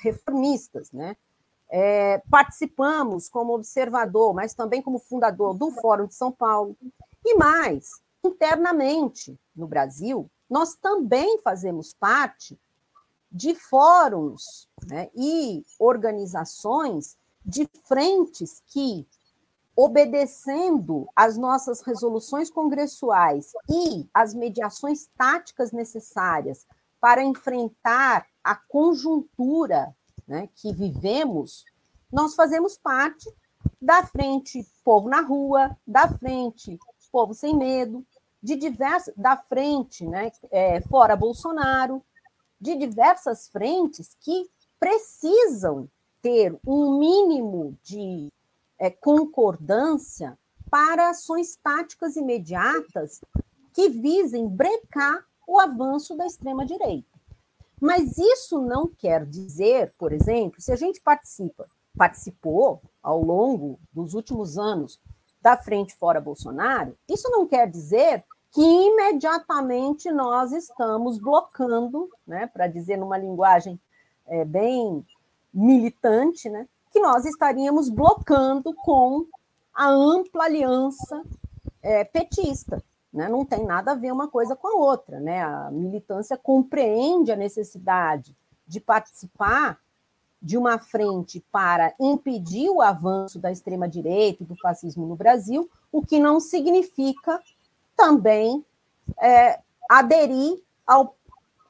reformistas, 0.00 0.92
né? 0.92 1.16
É, 1.70 2.18
participamos 2.30 3.28
como 3.28 3.54
observador, 3.54 4.34
mas 4.34 4.54
também 4.54 4.80
como 4.80 4.98
fundador 4.98 5.54
do 5.54 5.70
Fórum 5.70 6.06
de 6.06 6.14
São 6.14 6.32
Paulo. 6.32 6.76
E 7.24 7.34
mais, 7.34 7.90
internamente 8.24 9.38
no 9.54 9.66
Brasil, 9.66 10.30
nós 10.48 10.74
também 10.74 11.38
fazemos 11.42 11.92
parte 11.92 12.58
de 13.30 13.54
fóruns 13.54 14.66
né, 14.86 15.10
e 15.14 15.62
organizações 15.78 17.17
de 17.48 17.66
frentes 17.84 18.62
que, 18.66 19.08
obedecendo 19.74 21.08
às 21.16 21.38
nossas 21.38 21.80
resoluções 21.80 22.50
congressuais 22.50 23.52
e 23.66 24.06
às 24.12 24.34
mediações 24.34 25.08
táticas 25.16 25.72
necessárias 25.72 26.66
para 27.00 27.24
enfrentar 27.24 28.26
a 28.44 28.54
conjuntura 28.54 29.96
né, 30.26 30.50
que 30.56 30.74
vivemos, 30.74 31.64
nós 32.12 32.34
fazemos 32.34 32.76
parte 32.76 33.32
da 33.80 34.04
frente 34.04 34.66
Povo 34.84 35.08
na 35.08 35.22
Rua, 35.22 35.74
da 35.86 36.06
frente 36.06 36.78
Povo 37.10 37.32
Sem 37.32 37.56
Medo, 37.56 38.04
de 38.42 38.56
diversas, 38.56 39.14
da 39.16 39.38
frente 39.38 40.06
né, 40.06 40.30
é, 40.50 40.82
Fora 40.82 41.16
Bolsonaro, 41.16 42.04
de 42.60 42.76
diversas 42.76 43.48
frentes 43.48 44.14
que 44.20 44.50
precisam 44.78 45.88
ter 46.22 46.58
um 46.66 46.98
mínimo 46.98 47.76
de 47.82 48.32
é, 48.78 48.90
concordância 48.90 50.38
para 50.70 51.10
ações 51.10 51.56
táticas 51.56 52.16
imediatas 52.16 53.20
que 53.72 53.88
visem 53.88 54.48
brecar 54.48 55.24
o 55.46 55.58
avanço 55.58 56.16
da 56.16 56.26
extrema-direita. 56.26 57.08
Mas 57.80 58.18
isso 58.18 58.60
não 58.60 58.88
quer 58.88 59.24
dizer, 59.24 59.94
por 59.96 60.12
exemplo, 60.12 60.60
se 60.60 60.72
a 60.72 60.76
gente 60.76 61.00
participa, 61.00 61.66
participou 61.96 62.82
ao 63.02 63.22
longo 63.22 63.78
dos 63.92 64.14
últimos 64.14 64.58
anos 64.58 65.00
da 65.40 65.56
frente 65.56 65.94
fora 65.94 66.20
Bolsonaro, 66.20 66.98
isso 67.08 67.30
não 67.30 67.46
quer 67.46 67.70
dizer 67.70 68.24
que 68.50 68.60
imediatamente 68.60 70.10
nós 70.10 70.52
estamos 70.52 71.18
blocando, 71.18 72.08
né, 72.26 72.46
para 72.46 72.66
dizer 72.66 72.96
numa 72.96 73.16
linguagem 73.16 73.80
é, 74.26 74.44
bem 74.44 75.06
militante, 75.52 76.48
né, 76.48 76.66
que 76.90 77.00
nós 77.00 77.24
estaríamos 77.24 77.88
blocando 77.88 78.74
com 78.74 79.26
a 79.74 79.88
ampla 79.88 80.44
aliança 80.44 81.22
é, 81.82 82.04
petista. 82.04 82.82
Né? 83.12 83.28
Não 83.28 83.44
tem 83.44 83.64
nada 83.64 83.92
a 83.92 83.94
ver 83.94 84.12
uma 84.12 84.28
coisa 84.28 84.56
com 84.56 84.68
a 84.68 84.80
outra. 84.80 85.20
Né? 85.20 85.42
A 85.42 85.70
militância 85.70 86.36
compreende 86.36 87.32
a 87.32 87.36
necessidade 87.36 88.36
de 88.66 88.80
participar 88.80 89.78
de 90.40 90.56
uma 90.56 90.78
frente 90.78 91.44
para 91.50 91.92
impedir 91.98 92.70
o 92.70 92.80
avanço 92.80 93.38
da 93.38 93.50
extrema-direita 93.50 94.42
e 94.42 94.46
do 94.46 94.56
fascismo 94.56 95.06
no 95.06 95.16
Brasil, 95.16 95.68
o 95.90 96.00
que 96.00 96.20
não 96.20 96.38
significa 96.38 97.40
também 97.96 98.64
é, 99.20 99.58
aderir 99.90 100.62
ao, 100.86 101.16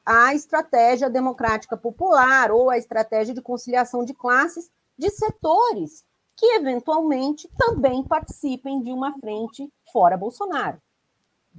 à 0.08 0.34
estratégia 0.34 1.10
democrática 1.10 1.76
popular 1.76 2.50
ou 2.50 2.70
à 2.70 2.78
estratégia 2.78 3.34
de 3.34 3.42
conciliação 3.42 4.06
de 4.06 4.14
classes 4.14 4.70
de 4.96 5.10
setores 5.10 6.02
que, 6.34 6.46
eventualmente, 6.54 7.46
também 7.58 8.02
participem 8.02 8.80
de 8.80 8.90
uma 8.90 9.12
frente 9.18 9.70
fora 9.92 10.16
Bolsonaro. 10.16 10.80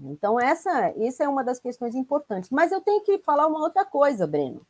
Então, 0.01 0.39
essa, 0.39 0.93
essa 0.97 1.25
é 1.25 1.27
uma 1.27 1.43
das 1.43 1.59
questões 1.59 1.93
importantes. 1.93 2.49
Mas 2.49 2.71
eu 2.71 2.81
tenho 2.81 3.03
que 3.03 3.19
falar 3.19 3.45
uma 3.45 3.59
outra 3.59 3.85
coisa, 3.85 4.25
Breno. 4.25 4.65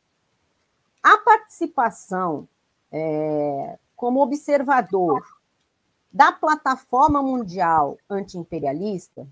A 1.02 1.16
participação 1.18 2.46
é, 2.92 3.78
como 3.96 4.20
observador 4.20 5.22
da 6.12 6.32
plataforma 6.32 7.22
mundial 7.22 7.96
antiimperialista 8.10 9.26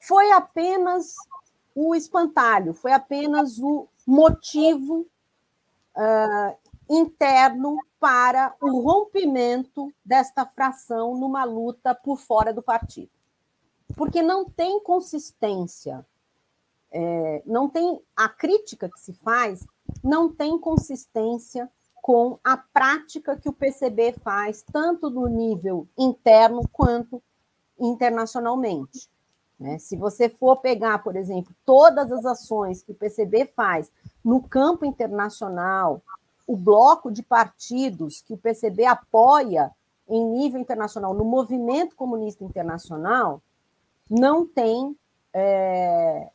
foi 0.00 0.32
apenas 0.32 1.14
o 1.74 1.94
espantalho, 1.94 2.72
foi 2.72 2.92
apenas 2.92 3.58
o 3.58 3.88
motivo 4.06 5.06
uh, 5.96 6.56
interno 6.88 7.78
para 7.98 8.54
o 8.60 8.80
rompimento 8.80 9.92
desta 10.04 10.44
fração 10.44 11.16
numa 11.16 11.44
luta 11.44 11.94
por 11.94 12.18
fora 12.18 12.52
do 12.52 12.62
partido. 12.62 13.10
Porque 13.96 14.22
não 14.22 14.44
tem 14.44 14.80
consistência, 14.80 16.06
é, 16.90 17.42
não 17.46 17.68
tem 17.68 18.00
a 18.16 18.28
crítica 18.28 18.88
que 18.88 19.00
se 19.00 19.12
faz 19.14 19.64
não 20.02 20.32
tem 20.32 20.58
consistência 20.58 21.70
com 21.94 22.38
a 22.44 22.56
prática 22.56 23.36
que 23.36 23.48
o 23.48 23.52
PCB 23.52 24.14
faz, 24.22 24.62
tanto 24.62 25.08
no 25.08 25.26
nível 25.26 25.88
interno 25.96 26.68
quanto 26.70 27.22
internacionalmente. 27.78 29.08
Né? 29.64 29.78
Se 29.78 29.96
você 29.96 30.28
for 30.28 30.56
pegar, 30.56 31.02
por 31.02 31.16
exemplo, 31.16 31.54
todas 31.64 32.12
as 32.12 32.26
ações 32.26 32.82
que 32.82 32.92
o 32.92 32.94
PCB 32.94 33.46
faz 33.46 33.90
no 34.22 34.42
campo 34.42 34.84
internacional, 34.84 36.02
o 36.46 36.54
bloco 36.54 37.10
de 37.10 37.22
partidos 37.22 38.20
que 38.20 38.34
o 38.34 38.36
PCB 38.36 38.84
apoia 38.84 39.72
em 40.06 40.22
nível 40.22 40.60
internacional, 40.60 41.14
no 41.14 41.24
movimento 41.24 41.96
comunista 41.96 42.44
internacional, 42.44 43.40
não 44.10 44.46
tem 44.46 44.94
é, 45.32 46.28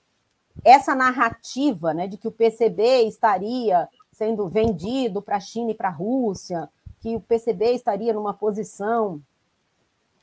essa 0.66 0.96
narrativa 0.96 1.94
né, 1.94 2.08
de 2.08 2.18
que 2.18 2.28
o 2.28 2.32
PCB 2.32 3.04
estaria 3.04 3.88
sendo 4.12 4.48
vendido 4.48 5.22
para 5.22 5.36
a 5.38 5.40
China 5.40 5.70
e 5.70 5.76
para 5.76 5.90
a 5.90 5.92
Rússia, 5.92 6.68
que 7.00 7.16
o 7.16 7.22
PCB 7.22 7.74
estaria 7.74 8.12
numa 8.12 8.34
posição 8.34 9.22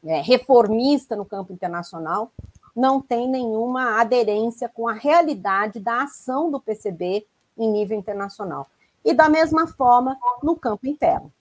é, 0.05 0.21
reformista 0.21 1.15
no 1.15 1.25
campo 1.25 1.53
internacional, 1.53 2.33
não 2.77 3.01
tem 3.01 3.27
nenhuma 3.27 3.99
aderência 3.99 4.69
com 4.69 4.87
a 4.87 4.93
realidade 4.93 5.81
da 5.81 6.03
ação 6.03 6.51
do 6.51 6.61
PCB 6.61 7.27
em 7.57 7.73
nível 7.73 7.99
internacional. 7.99 8.67
E 9.03 9.15
da 9.15 9.29
mesma 9.31 9.67
forma 9.67 10.19
no 10.43 10.55
campo 10.55 10.87
interno. 10.87 11.33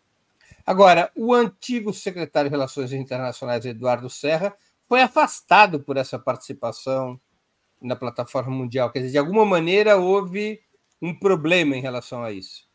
Agora, 0.66 1.12
o 1.16 1.34
antigo 1.34 1.94
secretário 1.94 2.50
de 2.50 2.56
Relações 2.56 2.94
Internacionais, 2.94 3.66
Eduardo 3.66 4.10
Serra, 4.10 4.56
foi 4.88 5.02
afastado 5.02 5.80
por 5.80 5.98
essa 5.98 6.18
participação 6.18 7.20
na 7.82 7.96
plataforma 7.96 8.56
mundial? 8.56 8.92
Quer 8.92 9.00
dizer, 9.00 9.12
de 9.12 9.18
alguma 9.18 9.46
maneira 9.46 9.98
houve 9.98 10.62
um 11.02 11.14
problema 11.14 11.76
em 11.76 11.82
relação 11.82 12.24
a 12.24 12.32
isso? 12.32 12.68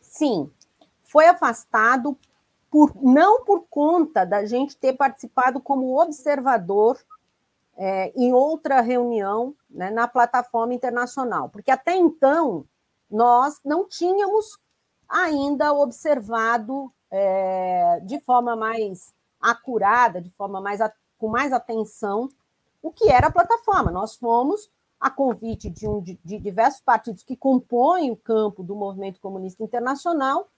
Sim, 0.00 0.50
foi 1.02 1.26
afastado 1.26 2.16
por 2.70 2.94
não 3.02 3.44
por 3.44 3.66
conta 3.68 4.24
da 4.24 4.44
gente 4.44 4.76
ter 4.76 4.92
participado 4.92 5.60
como 5.60 6.00
observador 6.00 6.98
é, 7.78 8.12
em 8.16 8.32
outra 8.32 8.80
reunião 8.80 9.54
né, 9.70 9.88
na 9.88 10.08
plataforma 10.08 10.74
internacional, 10.74 11.48
porque 11.48 11.70
até 11.70 11.94
então 11.94 12.64
nós 13.08 13.60
não 13.64 13.88
tínhamos 13.88 14.58
ainda 15.08 15.72
observado 15.72 16.92
é, 17.10 18.00
de 18.04 18.20
forma 18.20 18.56
mais 18.56 19.14
acurada, 19.40 20.20
de 20.20 20.30
forma 20.30 20.60
mais 20.60 20.80
com 21.16 21.28
mais 21.28 21.52
atenção 21.52 22.28
o 22.82 22.90
que 22.90 23.08
era 23.08 23.28
a 23.28 23.32
plataforma. 23.32 23.90
Nós 23.90 24.16
fomos 24.16 24.68
a 25.00 25.08
convite 25.08 25.70
de, 25.70 25.88
um, 25.88 26.00
de, 26.00 26.18
de 26.24 26.38
diversos 26.38 26.80
partidos 26.80 27.22
que 27.22 27.36
compõem 27.36 28.10
o 28.10 28.16
campo 28.16 28.62
do 28.62 28.74
movimento 28.74 29.20
comunista 29.20 29.62
internacional 29.62 30.48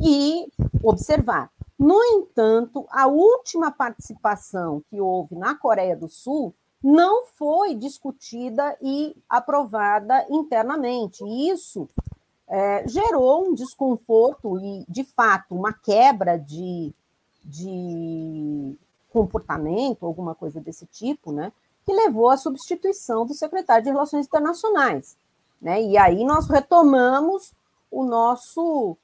e 0.00 0.50
observar. 0.82 1.50
No 1.78 2.02
entanto, 2.02 2.86
a 2.90 3.06
última 3.06 3.70
participação 3.70 4.82
que 4.90 5.00
houve 5.00 5.36
na 5.36 5.54
Coreia 5.54 5.96
do 5.96 6.08
Sul 6.08 6.52
não 6.82 7.26
foi 7.26 7.74
discutida 7.74 8.76
e 8.82 9.16
aprovada 9.28 10.26
internamente. 10.28 11.24
E 11.24 11.50
isso 11.50 11.88
é, 12.48 12.86
gerou 12.88 13.48
um 13.48 13.54
desconforto 13.54 14.58
e, 14.58 14.84
de 14.88 15.04
fato, 15.04 15.54
uma 15.54 15.72
quebra 15.72 16.36
de, 16.36 16.92
de 17.44 18.76
comportamento, 19.10 20.06
alguma 20.06 20.34
coisa 20.34 20.60
desse 20.60 20.86
tipo, 20.86 21.32
né, 21.32 21.52
que 21.84 21.92
levou 21.92 22.28
à 22.28 22.36
substituição 22.36 23.24
do 23.24 23.34
secretário 23.34 23.84
de 23.84 23.90
Relações 23.90 24.26
Internacionais. 24.26 25.16
Né? 25.60 25.82
E 25.82 25.98
aí 25.98 26.24
nós 26.24 26.48
retomamos 26.48 27.52
o 27.90 28.04
nosso 28.04 28.96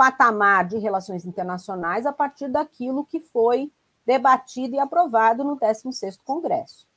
patamar 0.00 0.66
de 0.66 0.78
relações 0.78 1.26
internacionais 1.26 2.06
a 2.06 2.12
partir 2.12 2.48
daquilo 2.48 3.04
que 3.04 3.20
foi 3.20 3.70
debatido 4.06 4.74
e 4.74 4.78
aprovado 4.78 5.44
no 5.44 5.58
16º 5.58 6.20
Congresso. 6.24 6.88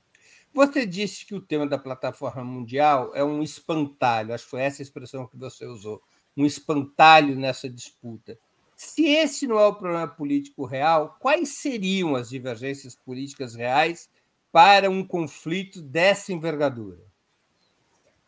Você 0.54 0.86
disse 0.86 1.26
que 1.26 1.36
o 1.36 1.41
tema 1.41 1.68
da 1.68 1.78
plataforma 1.78 2.45
mundial 2.45 3.12
é 3.14 3.22
um 3.22 3.43
espantalho, 3.43 4.34
acho 4.34 4.45
que 4.45 4.51
foi 4.51 4.62
essa 4.62 4.82
a 4.82 4.84
expressão 4.84 5.28
que 5.28 5.36
você 5.36 5.66
usou, 5.66 6.01
um 6.38 6.45
espantalho 6.45 7.36
nessa 7.36 7.70
disputa. 7.70 8.39
Se 8.74 9.06
esse 9.06 9.47
não 9.47 9.60
é 9.60 9.68
o 9.68 9.76
problema 9.76 10.08
político 10.08 10.64
real, 10.64 11.18
quais 11.20 11.58
seriam 11.58 12.16
as 12.16 12.30
divergências 12.30 12.95
políticas 12.95 13.54
reais 13.54 14.10
para 14.49 14.89
um 14.89 15.06
conflito 15.06 15.82
dessa 15.82 16.32
envergadura? 16.32 17.01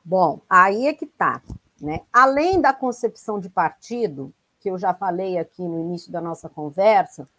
Bom, 0.04 0.42
aí 0.50 0.88
é 0.88 0.94
que 0.94 1.06
está. 1.06 1.42
Né? 1.80 2.02
Além 2.12 2.60
da 2.60 2.74
concepção 2.74 3.40
de 3.40 3.50
partido, 3.50 4.34
que 4.66 4.70
eu 4.72 4.80
já 4.80 4.95
falei 4.95 5.38
aqui 5.38 5.61
no 5.61 5.80
início 5.80 6.11
da 6.11 6.20
nossa 6.20 6.49
conversa, 6.49 7.30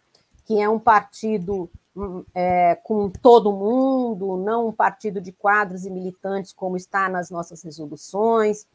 que 0.45 0.61
é 0.61 0.69
um 0.69 0.79
partido 0.79 1.69
hum, 1.93 2.23
é, 2.33 2.75
com 2.75 3.09
todo 3.09 3.51
mundo, 3.51 4.37
não 4.37 4.69
um 4.69 4.71
partido 4.71 5.19
de 5.19 5.33
quadros 5.33 5.85
e 5.85 5.89
militantes, 5.89 6.53
como 6.53 6.77
está 6.77 7.09
nas 7.09 7.29
nossas 7.29 7.61
resoluções, 7.61 8.65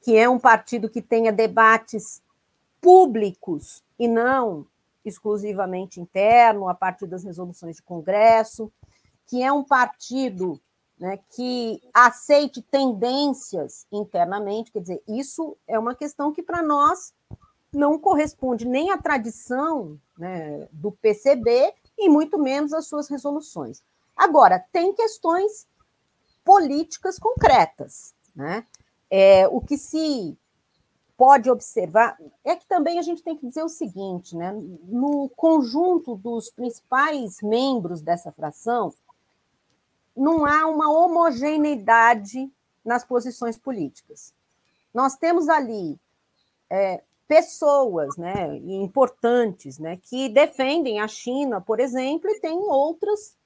que 0.00 0.16
é 0.16 0.28
um 0.28 0.38
partido 0.38 0.88
que 0.88 1.02
tenha 1.02 1.32
debates 1.32 2.22
públicos 2.80 3.82
e 3.98 4.06
não 4.06 4.64
exclusivamente 5.04 6.00
interno, 6.00 6.68
a 6.68 6.74
partir 6.74 7.08
das 7.08 7.24
resoluções 7.24 7.74
de 7.74 7.82
Congresso, 7.82 8.70
que 9.26 9.42
é 9.42 9.50
um 9.50 9.64
partido 9.64 10.60
né, 10.96 11.18
que 11.34 11.82
aceite 11.92 12.62
tendências 12.62 13.84
internamente, 13.90 14.70
quer 14.70 14.80
dizer, 14.80 15.02
isso 15.08 15.56
é 15.66 15.76
uma 15.76 15.96
questão 15.96 16.32
que 16.32 16.40
para 16.40 16.62
nós 16.62 17.12
não 17.72 17.98
corresponde 17.98 18.66
nem 18.66 18.90
à 18.90 18.98
tradição 18.98 19.98
né, 20.18 20.68
do 20.72 20.92
PCB 20.92 21.72
e 21.98 22.08
muito 22.08 22.38
menos 22.38 22.72
às 22.72 22.86
suas 22.86 23.08
resoluções. 23.08 23.82
Agora, 24.16 24.64
tem 24.72 24.94
questões 24.94 25.66
políticas 26.44 27.18
concretas. 27.18 28.14
Né? 28.34 28.66
É, 29.10 29.46
o 29.48 29.60
que 29.60 29.76
se 29.76 30.36
pode 31.16 31.50
observar 31.50 32.18
é 32.44 32.54
que 32.56 32.66
também 32.66 32.98
a 32.98 33.02
gente 33.02 33.22
tem 33.22 33.36
que 33.36 33.46
dizer 33.46 33.62
o 33.62 33.68
seguinte, 33.68 34.36
né? 34.36 34.52
No 34.84 35.30
conjunto 35.30 36.14
dos 36.14 36.50
principais 36.50 37.40
membros 37.40 38.02
dessa 38.02 38.30
fração, 38.30 38.92
não 40.14 40.44
há 40.44 40.66
uma 40.66 40.90
homogeneidade 40.90 42.50
nas 42.84 43.04
posições 43.04 43.58
políticas. 43.58 44.32
nós 44.94 45.16
temos 45.16 45.48
ali 45.48 45.98
é, 46.70 47.02
pessoas 47.26 48.16
né, 48.16 48.56
importantes 48.56 49.78
né, 49.78 49.98
que 50.02 50.28
defendem 50.28 51.00
a 51.00 51.08
China, 51.08 51.60
por 51.60 51.80
exemplo, 51.80 52.30
e 52.30 52.40
tem 52.40 52.56
outras 52.56 53.36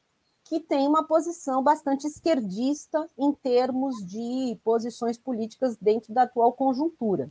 que 0.44 0.58
têm 0.58 0.86
uma 0.88 1.04
posição 1.04 1.62
bastante 1.62 2.06
esquerdista 2.06 3.08
em 3.16 3.32
termos 3.32 4.04
de 4.04 4.58
posições 4.64 5.16
políticas 5.16 5.76
dentro 5.76 6.12
da 6.12 6.22
atual 6.22 6.52
conjuntura. 6.52 7.30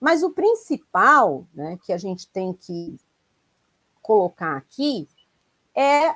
Mas 0.00 0.22
o 0.22 0.30
principal 0.30 1.46
né, 1.52 1.78
que 1.84 1.92
a 1.92 1.98
gente 1.98 2.28
tem 2.28 2.52
que 2.52 2.96
colocar 4.00 4.56
aqui 4.56 5.08
é 5.74 6.14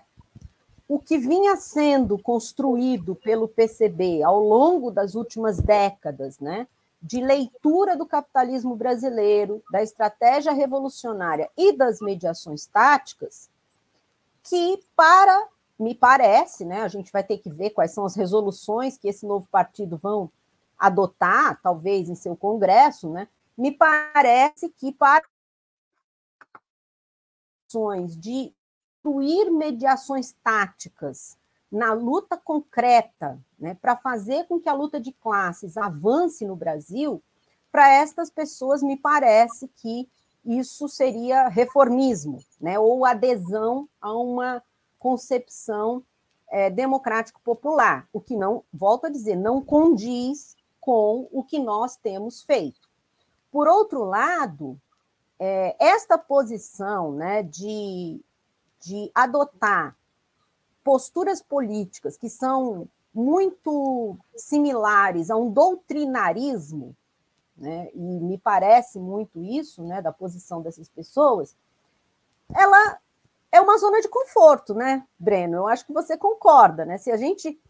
o 0.89 0.99
que 0.99 1.19
vinha 1.19 1.57
sendo 1.57 2.19
construído 2.19 3.15
pelo 3.15 3.49
PCB 3.49 4.23
ao 4.23 4.41
longo 4.41 4.91
das 4.91 5.15
últimas 5.15 5.59
décadas, 5.59 6.39
né? 6.39 6.67
De 7.03 7.21
leitura 7.21 7.97
do 7.97 8.07
capitalismo 8.07 8.77
brasileiro, 8.77 9.63
da 9.71 9.83
estratégia 9.83 10.53
revolucionária 10.53 11.51
e 11.57 11.73
das 11.73 12.01
mediações 12.01 12.67
táticas, 12.67 13.49
que 14.43 14.83
para 14.95 15.49
me 15.79 15.95
parece, 15.95 16.65
né, 16.65 16.83
a 16.83 16.89
gente 16.89 17.11
vai 17.11 17.25
ter 17.25 17.39
que 17.39 17.51
ver 17.51 17.71
quais 17.71 17.93
são 17.93 18.05
as 18.05 18.15
resoluções 18.15 18.99
que 18.99 19.09
esse 19.09 19.25
novo 19.25 19.49
partido 19.51 19.97
vão 19.97 20.31
adotar, 20.79 21.59
talvez 21.63 22.09
em 22.09 22.15
seu 22.15 22.37
congresso, 22.37 23.09
né? 23.09 23.29
Me 23.57 23.73
parece 23.73 24.69
que 24.71 24.93
para 24.93 25.23
de 28.19 28.53
incluir 28.99 29.51
mediações 29.51 30.35
táticas 30.43 31.39
na 31.71 31.93
luta 31.93 32.37
concreta, 32.37 33.39
né, 33.61 33.77
para 33.81 33.95
fazer 33.95 34.47
com 34.47 34.59
que 34.59 34.69
a 34.69 34.75
luta 34.75 34.99
de 34.99 35.13
classes 35.13 35.77
avance 35.77 36.47
no 36.47 36.57
Brasil, 36.57 37.23
para 37.71 37.89
estas 37.89 38.31
pessoas 38.31 38.83
me 38.83 38.97
parece 38.97 39.69
que 39.77 40.09
isso 40.45 40.89
seria 40.89 41.49
reformismo, 41.49 42.43
né, 42.61 42.79
ou 42.79 43.05
adesão 43.05 43.87
a 44.01 44.13
uma 44.15 44.63
concepção 44.99 46.03
é, 46.51 46.71
democrático-popular, 46.71 48.09
o 48.13 48.21
que 48.21 48.35
não, 48.35 48.65
volto 48.73 49.07
a 49.07 49.11
dizer, 49.11 49.37
não 49.37 49.61
condiz 49.63 50.57
com 50.81 51.29
o 51.31 51.45
que 51.45 51.59
nós 51.59 51.97
temos 51.97 52.43
feito. 52.43 52.89
Por 53.53 53.69
outro 53.69 54.05
lado, 54.05 54.81
é, 55.39 55.77
esta 55.79 56.17
posição 56.19 57.13
né, 57.13 57.43
de, 57.43 58.21
de 58.81 59.11
adotar 59.15 59.97
posturas 60.83 61.43
políticas 61.43 62.17
que 62.17 62.29
são 62.29 62.89
muito 63.13 64.17
similares 64.37 65.31
a 65.31 65.37
um 65.37 65.51
doutrinarismo, 65.51 66.97
né, 67.57 67.91
e 67.95 68.21
me 68.21 68.39
parece 68.39 68.99
muito 68.99 69.43
isso, 69.43 69.83
né, 69.83 70.01
da 70.01 70.13
posição 70.13 70.63
dessas 70.63 70.89
pessoas, 70.89 71.57
ela 72.55 72.99
é 73.53 73.61
uma 73.61 73.77
zona 73.79 74.01
de 74.01 74.09
conforto, 74.09 74.75
né, 74.75 75.07
Breno? 75.19 75.57
Eu 75.59 75.67
acho 75.67 75.85
que 75.85 75.93
você 75.93 76.17
concorda, 76.17 76.85
né? 76.85 76.99
Se 76.99 77.11
a 77.11 77.17
gente 77.17 77.61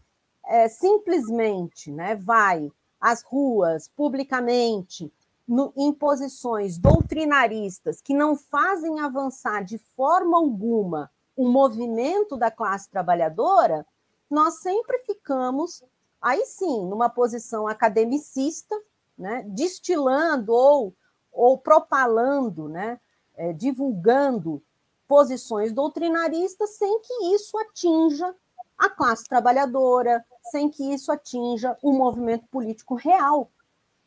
é, 0.45 0.67
simplesmente 0.67 1.91
né, 1.91 2.15
vai 2.15 2.71
às 2.99 3.23
ruas 3.23 3.87
publicamente 3.87 5.11
no, 5.47 5.73
em 5.75 5.91
posições 5.91 6.77
doutrinaristas 6.77 7.99
que 7.99 8.13
não 8.13 8.35
fazem 8.35 8.99
avançar 8.99 9.63
de 9.63 9.77
forma 9.77 10.37
alguma 10.37 11.11
o 11.35 11.49
movimento 11.49 12.37
da 12.37 12.51
classe 12.51 12.89
trabalhadora, 12.89 13.85
nós 14.31 14.55
sempre 14.55 14.99
ficamos, 14.99 15.83
aí 16.21 16.45
sim, 16.45 16.85
numa 16.87 17.09
posição 17.09 17.67
academicista, 17.67 18.79
né, 19.17 19.43
destilando 19.47 20.53
ou, 20.53 20.95
ou 21.31 21.57
propalando, 21.57 22.69
né, 22.69 22.99
é, 23.35 23.53
divulgando 23.53 24.63
posições 25.07 25.73
doutrinaristas 25.73 26.71
sem 26.71 26.99
que 27.01 27.35
isso 27.35 27.57
atinja 27.57 28.33
a 28.77 28.89
classe 28.89 29.27
trabalhadora, 29.27 30.25
sem 30.51 30.69
que 30.69 30.93
isso 30.93 31.11
atinja 31.11 31.77
o 31.83 31.91
movimento 31.91 32.47
político 32.47 32.95
real, 32.95 33.51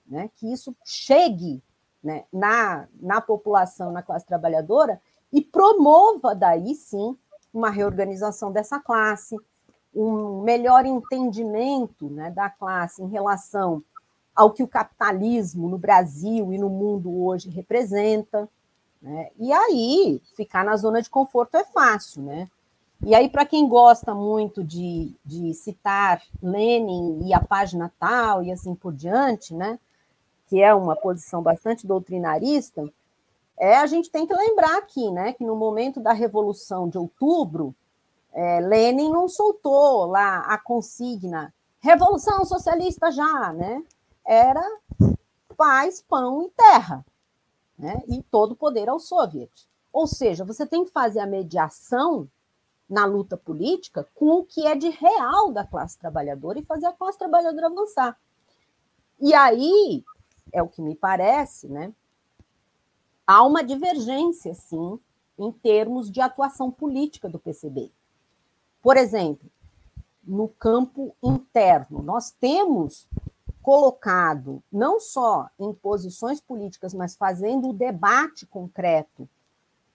né, 0.07 0.31
que 0.37 0.53
isso 0.53 0.75
chegue 0.85 1.63
né, 2.03 2.25
na, 2.33 2.89
na 3.01 3.21
população, 3.21 3.93
na 3.93 4.03
classe 4.03 4.27
trabalhadora, 4.27 5.01
e 5.33 5.41
promova 5.43 6.35
daí 6.35 6.75
sim 6.75 7.17
uma 7.53 7.71
reorganização 7.71 8.51
dessa 8.51 8.81
classe, 8.81 9.39
um 9.95 10.43
melhor 10.43 10.85
entendimento 10.85 12.09
né, 12.11 12.31
da 12.31 12.51
classe 12.51 13.03
em 13.03 13.09
relação 13.09 13.83
ao 14.35 14.51
que 14.51 14.63
o 14.63 14.69
capitalismo 14.69 15.69
no 15.69 15.79
Brasil 15.79 16.53
e 16.53 16.59
no 16.59 16.69
mundo 16.69 17.25
hoje 17.25 17.49
representa. 17.51 18.49
Né? 19.01 19.31
E 19.39 19.53
aí, 19.53 20.21
ficar 20.37 20.65
na 20.65 20.77
zona 20.77 21.01
de 21.01 21.09
conforto 21.09 21.57
é 21.57 21.65
fácil. 21.65 22.23
Né? 22.23 22.49
E 23.05 23.15
aí, 23.15 23.29
para 23.29 23.47
quem 23.47 23.69
gosta 23.69 24.15
muito 24.15 24.65
de, 24.65 25.15
de 25.25 25.55
citar 25.55 26.23
Lenin 26.43 27.21
e 27.27 27.33
a 27.33 27.41
página 27.41 27.93
tal 27.99 28.43
e 28.43 28.51
assim 28.51 28.75
por 28.75 28.93
diante, 28.93 29.55
né? 29.55 29.79
que 30.49 30.61
é 30.61 30.75
uma 30.75 30.97
posição 30.97 31.43
bastante 31.43 31.87
doutrinarista, 31.87 32.85
é, 33.59 33.77
a 33.77 33.87
gente 33.87 34.11
tem 34.11 34.27
que 34.27 34.35
lembrar 34.35 34.79
aqui, 34.79 35.11
né, 35.11 35.33
que 35.33 35.45
no 35.45 35.57
momento 35.57 36.01
da 36.01 36.13
Revolução 36.13 36.89
de 36.89 36.99
Outubro, 36.99 37.75
é, 38.35 38.61
Lenin 38.61 39.11
não 39.11 39.29
soltou 39.29 40.07
lá 40.07 40.41
a 40.41 40.59
consigna 40.59 41.55
Revolução 41.81 42.45
Socialista 42.45 43.11
já, 43.11 43.53
né? 43.53 43.83
Era 44.27 44.63
paz, 45.57 46.03
pão 46.03 46.43
e 46.43 46.51
terra, 46.51 47.05
né? 47.79 48.03
E 48.09 48.23
todo 48.23 48.57
poder 48.57 48.89
ao 48.89 48.99
soviet. 48.99 49.69
Ou 49.93 50.07
seja, 50.07 50.45
você 50.45 50.67
tem 50.67 50.85
que 50.85 50.91
fazer 50.91 51.21
a 51.21 51.27
mediação 51.27 52.29
na 52.89 53.05
luta 53.05 53.37
política 53.37 54.07
com 54.15 54.41
o 54.41 54.45
que 54.45 54.67
é 54.67 54.75
de 54.75 54.89
real 54.89 55.53
da 55.53 55.65
classe 55.65 55.99
trabalhadora 55.99 56.59
e 56.59 56.65
fazer 56.65 56.87
a 56.87 56.93
classe 56.93 57.19
trabalhadora 57.19 57.69
avançar. 57.69 58.19
E 59.21 59.33
aí, 59.33 60.05
é 60.53 60.63
o 60.63 60.69
que 60.69 60.83
me 60.83 60.95
parece, 60.95 61.69
né? 61.69 61.93
há 63.27 63.43
uma 63.43 63.63
divergência, 63.63 64.55
sim, 64.55 64.99
em 65.39 65.51
termos 65.51 66.11
de 66.11 66.21
atuação 66.21 66.71
política 66.71 67.29
do 67.29 67.39
PCB. 67.39 67.91
Por 68.85 68.99
exemplo, 68.99 69.51
no 70.23 70.47
campo 70.47 71.17
interno, 71.23 72.03
nós 72.03 72.31
temos 72.33 73.09
colocado, 73.63 74.63
não 74.71 75.01
só 75.01 75.49
em 75.59 75.73
posições 75.73 76.39
políticas, 76.39 76.93
mas 76.93 77.17
fazendo 77.17 77.71
o 77.71 77.73
debate 77.73 78.45
concreto 78.45 79.27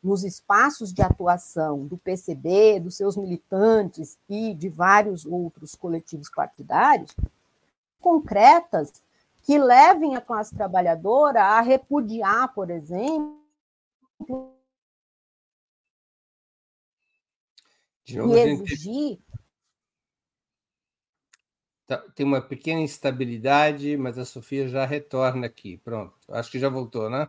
nos 0.01 0.23
espaços 0.23 0.91
de 0.91 1.03
atuação 1.03 1.85
do 1.85 1.99
PCB, 1.99 2.79
dos 2.79 2.97
seus 2.97 3.15
militantes 3.15 4.17
e 4.27 4.55
de 4.55 4.69
vários 4.69 5.23
outros 5.23 5.75
coletivos 5.75 6.31
partidários, 6.31 7.15
concretas 8.01 8.91
que 9.43 9.59
levem 9.59 10.15
a 10.15 10.21
classe 10.21 10.55
trabalhadora 10.55 11.43
a 11.43 11.61
repudiar, 11.61 12.51
por 12.55 12.71
exemplo, 12.71 13.37
novo, 18.17 18.35
e 18.35 18.39
exigir. 18.39 19.19
Tá, 21.87 21.97
tem 22.13 22.25
uma 22.25 22.41
pequena 22.41 22.81
instabilidade, 22.81 23.97
mas 23.97 24.17
a 24.17 24.25
Sofia 24.25 24.67
já 24.67 24.85
retorna 24.85 25.47
aqui. 25.47 25.77
Pronto, 25.77 26.13
acho 26.29 26.51
que 26.51 26.59
já 26.59 26.69
voltou, 26.69 27.09
né? 27.09 27.27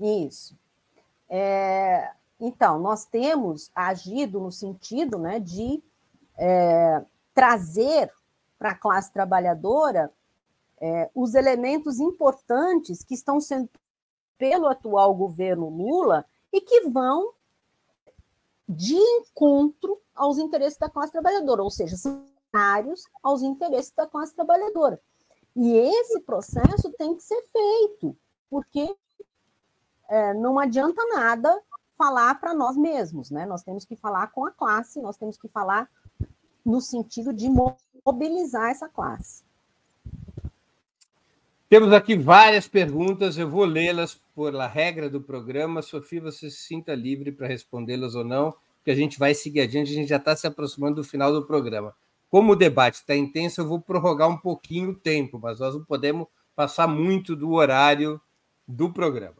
Isso. 0.00 0.56
É, 1.28 2.12
então, 2.38 2.78
nós 2.78 3.04
temos 3.04 3.70
agido 3.74 4.38
no 4.40 4.52
sentido 4.52 5.18
né, 5.18 5.40
de 5.40 5.82
é, 6.38 7.04
trazer 7.34 8.12
para 8.56 8.70
a 8.70 8.74
classe 8.74 9.12
trabalhadora 9.12 10.12
é, 10.80 11.10
os 11.14 11.34
elementos 11.34 11.98
importantes 11.98 13.02
que 13.02 13.14
estão 13.14 13.40
sendo 13.40 13.68
pelo 14.36 14.68
atual 14.68 15.12
governo 15.14 15.68
Lula 15.68 16.24
e 16.52 16.60
que 16.60 16.88
vão 16.88 17.32
de 18.68 18.96
encontro 18.96 20.00
aos 20.14 20.38
interesses 20.38 20.78
da 20.78 20.90
classe 20.90 21.12
trabalhadora, 21.12 21.62
ou 21.62 21.70
seja, 21.70 21.96
cenários 21.96 23.04
aos 23.22 23.42
interesses 23.42 23.92
da 23.92 24.06
classe 24.06 24.34
trabalhadora. 24.34 25.00
E 25.56 25.72
esse 25.72 26.20
processo 26.20 26.92
tem 26.98 27.14
que 27.14 27.22
ser 27.22 27.42
feito, 27.50 28.16
porque 28.50 28.94
é, 30.08 30.34
não 30.34 30.58
adianta 30.58 31.02
nada 31.06 31.62
falar 31.96 32.38
para 32.38 32.54
nós 32.54 32.76
mesmos, 32.76 33.30
né? 33.30 33.44
Nós 33.44 33.62
temos 33.62 33.84
que 33.84 33.96
falar 33.96 34.28
com 34.28 34.44
a 34.44 34.52
classe, 34.52 35.00
nós 35.00 35.16
temos 35.16 35.36
que 35.36 35.48
falar 35.48 35.90
no 36.64 36.80
sentido 36.80 37.32
de 37.32 37.48
mobilizar 38.04 38.70
essa 38.70 38.88
classe. 38.88 39.42
Temos 41.68 41.92
aqui 41.92 42.16
várias 42.16 42.66
perguntas, 42.66 43.36
eu 43.36 43.46
vou 43.46 43.66
lê-las 43.66 44.18
por 44.34 44.56
a 44.56 44.66
regra 44.66 45.10
do 45.10 45.20
programa. 45.20 45.82
Sofia, 45.82 46.18
você 46.18 46.48
se 46.48 46.62
sinta 46.62 46.94
livre 46.94 47.30
para 47.30 47.46
respondê-las 47.46 48.14
ou 48.14 48.24
não, 48.24 48.54
porque 48.78 48.90
a 48.90 48.94
gente 48.94 49.18
vai 49.18 49.34
seguir 49.34 49.60
adiante, 49.60 49.92
a 49.92 49.94
gente 49.94 50.08
já 50.08 50.16
está 50.16 50.34
se 50.34 50.46
aproximando 50.46 50.94
do 50.94 51.04
final 51.04 51.30
do 51.30 51.46
programa. 51.46 51.94
Como 52.30 52.52
o 52.52 52.56
debate 52.56 52.94
está 52.94 53.14
intenso, 53.14 53.60
eu 53.60 53.68
vou 53.68 53.78
prorrogar 53.78 54.30
um 54.30 54.38
pouquinho 54.38 54.92
o 54.92 54.94
tempo, 54.94 55.38
mas 55.38 55.60
nós 55.60 55.74
não 55.74 55.84
podemos 55.84 56.26
passar 56.56 56.88
muito 56.88 57.36
do 57.36 57.52
horário 57.52 58.18
do 58.66 58.90
programa. 58.90 59.36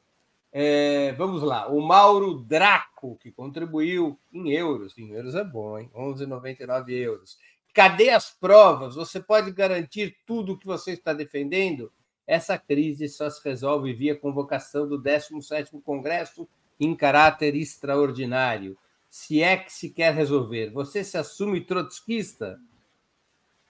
É, 0.52 1.12
vamos 1.12 1.42
lá, 1.42 1.66
o 1.68 1.80
Mauro 1.80 2.40
Draco, 2.40 3.16
que 3.22 3.32
contribuiu 3.32 4.18
em 4.30 4.50
euros, 4.50 4.98
em 4.98 5.12
euros 5.12 5.34
é 5.34 5.44
bom, 5.44 5.78
hein? 5.78 5.90
11,99 5.96 6.90
euros. 6.90 7.38
Cadê 7.72 8.10
as 8.10 8.30
provas? 8.30 8.96
Você 8.96 9.18
pode 9.18 9.50
garantir 9.50 10.14
tudo 10.26 10.52
o 10.52 10.58
que 10.58 10.66
você 10.66 10.92
está 10.92 11.14
defendendo? 11.14 11.90
Essa 12.28 12.58
crise 12.58 13.08
só 13.08 13.30
se 13.30 13.42
resolve 13.42 13.94
via 13.94 14.14
convocação 14.14 14.86
do 14.86 15.02
17º 15.02 15.80
Congresso 15.82 16.46
em 16.78 16.94
caráter 16.94 17.56
extraordinário. 17.56 18.76
Se 19.08 19.42
é 19.42 19.56
que 19.56 19.72
se 19.72 19.88
quer 19.88 20.12
resolver. 20.12 20.70
Você 20.70 21.02
se 21.02 21.16
assume 21.16 21.62
trotskista? 21.62 22.60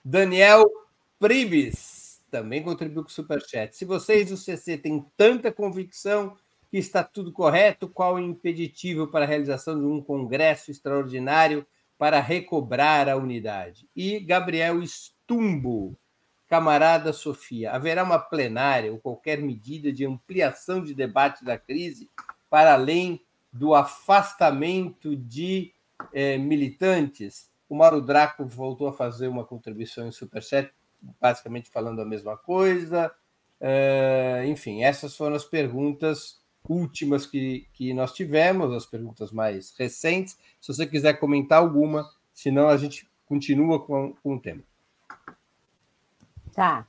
Daniel 0.04 0.64
Pribes 1.20 2.20
também 2.32 2.60
contribuiu 2.60 3.04
com 3.04 3.08
o 3.08 3.12
Superchat. 3.12 3.76
Se 3.76 3.84
vocês 3.84 4.28
do 4.28 4.36
CC 4.36 4.76
têm 4.76 5.06
tanta 5.16 5.52
convicção 5.52 6.36
que 6.68 6.78
está 6.78 7.04
tudo 7.04 7.32
correto, 7.32 7.88
qual 7.88 8.16
o 8.16 8.20
impeditivo 8.20 9.06
para 9.06 9.24
a 9.24 9.28
realização 9.28 9.78
de 9.78 9.86
um 9.86 10.02
congresso 10.02 10.72
extraordinário 10.72 11.64
para 11.96 12.20
recobrar 12.20 13.08
a 13.08 13.16
unidade? 13.16 13.88
E 13.94 14.18
Gabriel 14.18 14.82
Stumbo, 14.82 15.96
camarada 16.48 17.12
Sofia, 17.12 17.72
haverá 17.72 18.02
uma 18.02 18.18
plenária 18.18 18.90
ou 18.90 18.98
qualquer 18.98 19.38
medida 19.40 19.92
de 19.92 20.06
ampliação 20.06 20.82
de 20.82 20.94
debate 20.94 21.44
da 21.44 21.58
crise 21.58 22.10
para 22.48 22.72
além 22.72 23.20
do 23.52 23.74
afastamento 23.74 25.14
de 25.14 25.72
eh, 26.12 26.38
militantes? 26.38 27.50
O 27.68 27.76
Mauro 27.76 28.00
Draco 28.00 28.46
voltou 28.46 28.88
a 28.88 28.92
fazer 28.92 29.28
uma 29.28 29.44
contribuição 29.44 30.08
em 30.08 30.12
Superchat, 30.12 30.72
basicamente 31.20 31.68
falando 31.68 32.00
a 32.00 32.04
mesma 32.04 32.36
coisa. 32.36 33.12
Uh, 33.60 34.44
enfim, 34.46 34.84
essas 34.84 35.16
foram 35.16 35.34
as 35.34 35.44
perguntas 35.44 36.40
últimas 36.68 37.26
que, 37.26 37.66
que 37.72 37.92
nós 37.92 38.12
tivemos, 38.12 38.72
as 38.72 38.86
perguntas 38.86 39.32
mais 39.32 39.74
recentes. 39.76 40.38
Se 40.60 40.72
você 40.72 40.86
quiser 40.86 41.14
comentar 41.14 41.58
alguma, 41.58 42.08
senão 42.32 42.68
a 42.68 42.76
gente 42.76 43.06
continua 43.26 43.84
com, 43.84 44.14
com 44.22 44.34
o 44.34 44.40
tema. 44.40 44.62
Tá. 46.58 46.84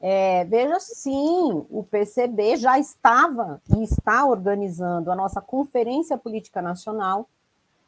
É, 0.00 0.44
veja 0.46 0.80
sim, 0.80 1.64
o 1.70 1.86
PCB 1.88 2.56
já 2.56 2.76
estava 2.76 3.62
e 3.76 3.84
está 3.84 4.26
organizando 4.26 5.12
a 5.12 5.14
nossa 5.14 5.40
Conferência 5.40 6.18
Política 6.18 6.60
Nacional, 6.60 7.28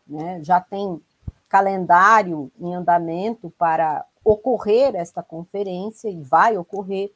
né, 0.07 0.39
já 0.45 0.61
tem 0.61 1.03
calendário 1.49 2.53
em 2.57 2.73
andamento 2.73 3.53
para 3.59 4.07
ocorrer 4.25 4.95
esta 4.95 5.25
conferência, 5.25 6.09
e 6.09 6.23
vai 6.23 6.57
ocorrer. 6.57 7.13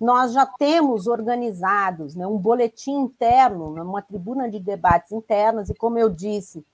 Nós 0.00 0.32
já 0.32 0.46
temos 0.46 1.06
organizados 1.06 2.14
né, 2.14 2.26
um 2.26 2.38
boletim 2.38 3.00
interno, 3.00 3.74
né, 3.74 3.82
uma 3.82 4.00
tribuna 4.00 4.50
de 4.50 4.58
debates 4.58 5.12
internas, 5.12 5.68
e 5.68 5.74
como 5.74 5.98
eu 5.98 6.08
disse, 6.08 6.64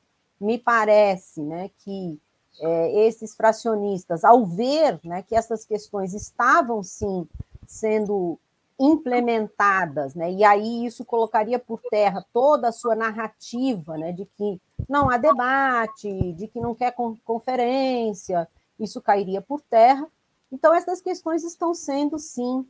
me 0.40 0.58
parece 0.58 1.42
né, 1.42 1.72
que 1.78 2.20
é, 2.62 3.06
esses 3.06 3.34
fracionistas, 3.34 4.24
ao 4.24 4.46
ver 4.46 5.00
né, 5.04 5.22
que 5.22 5.34
essas 5.34 5.64
questões 5.64 6.14
estavam 6.14 6.82
sim 6.82 7.28
sendo 7.66 8.38
implementadas, 8.78 10.14
né, 10.14 10.32
e 10.32 10.44
aí 10.44 10.86
isso 10.86 11.04
colocaria 11.04 11.58
por 11.58 11.80
terra 11.90 12.24
toda 12.32 12.68
a 12.68 12.72
sua 12.72 12.94
narrativa 12.94 13.98
né, 13.98 14.12
de 14.12 14.24
que 14.24 14.60
não 14.88 15.10
há 15.10 15.16
debate, 15.16 16.32
de 16.32 16.46
que 16.46 16.60
não 16.60 16.74
quer 16.74 16.94
conferência, 17.24 18.48
isso 18.78 19.00
cairia 19.00 19.40
por 19.40 19.60
terra. 19.60 20.06
Então, 20.50 20.74
essas 20.74 21.00
questões 21.00 21.44
estão 21.44 21.72
sendo, 21.72 22.18
sim, 22.18 22.66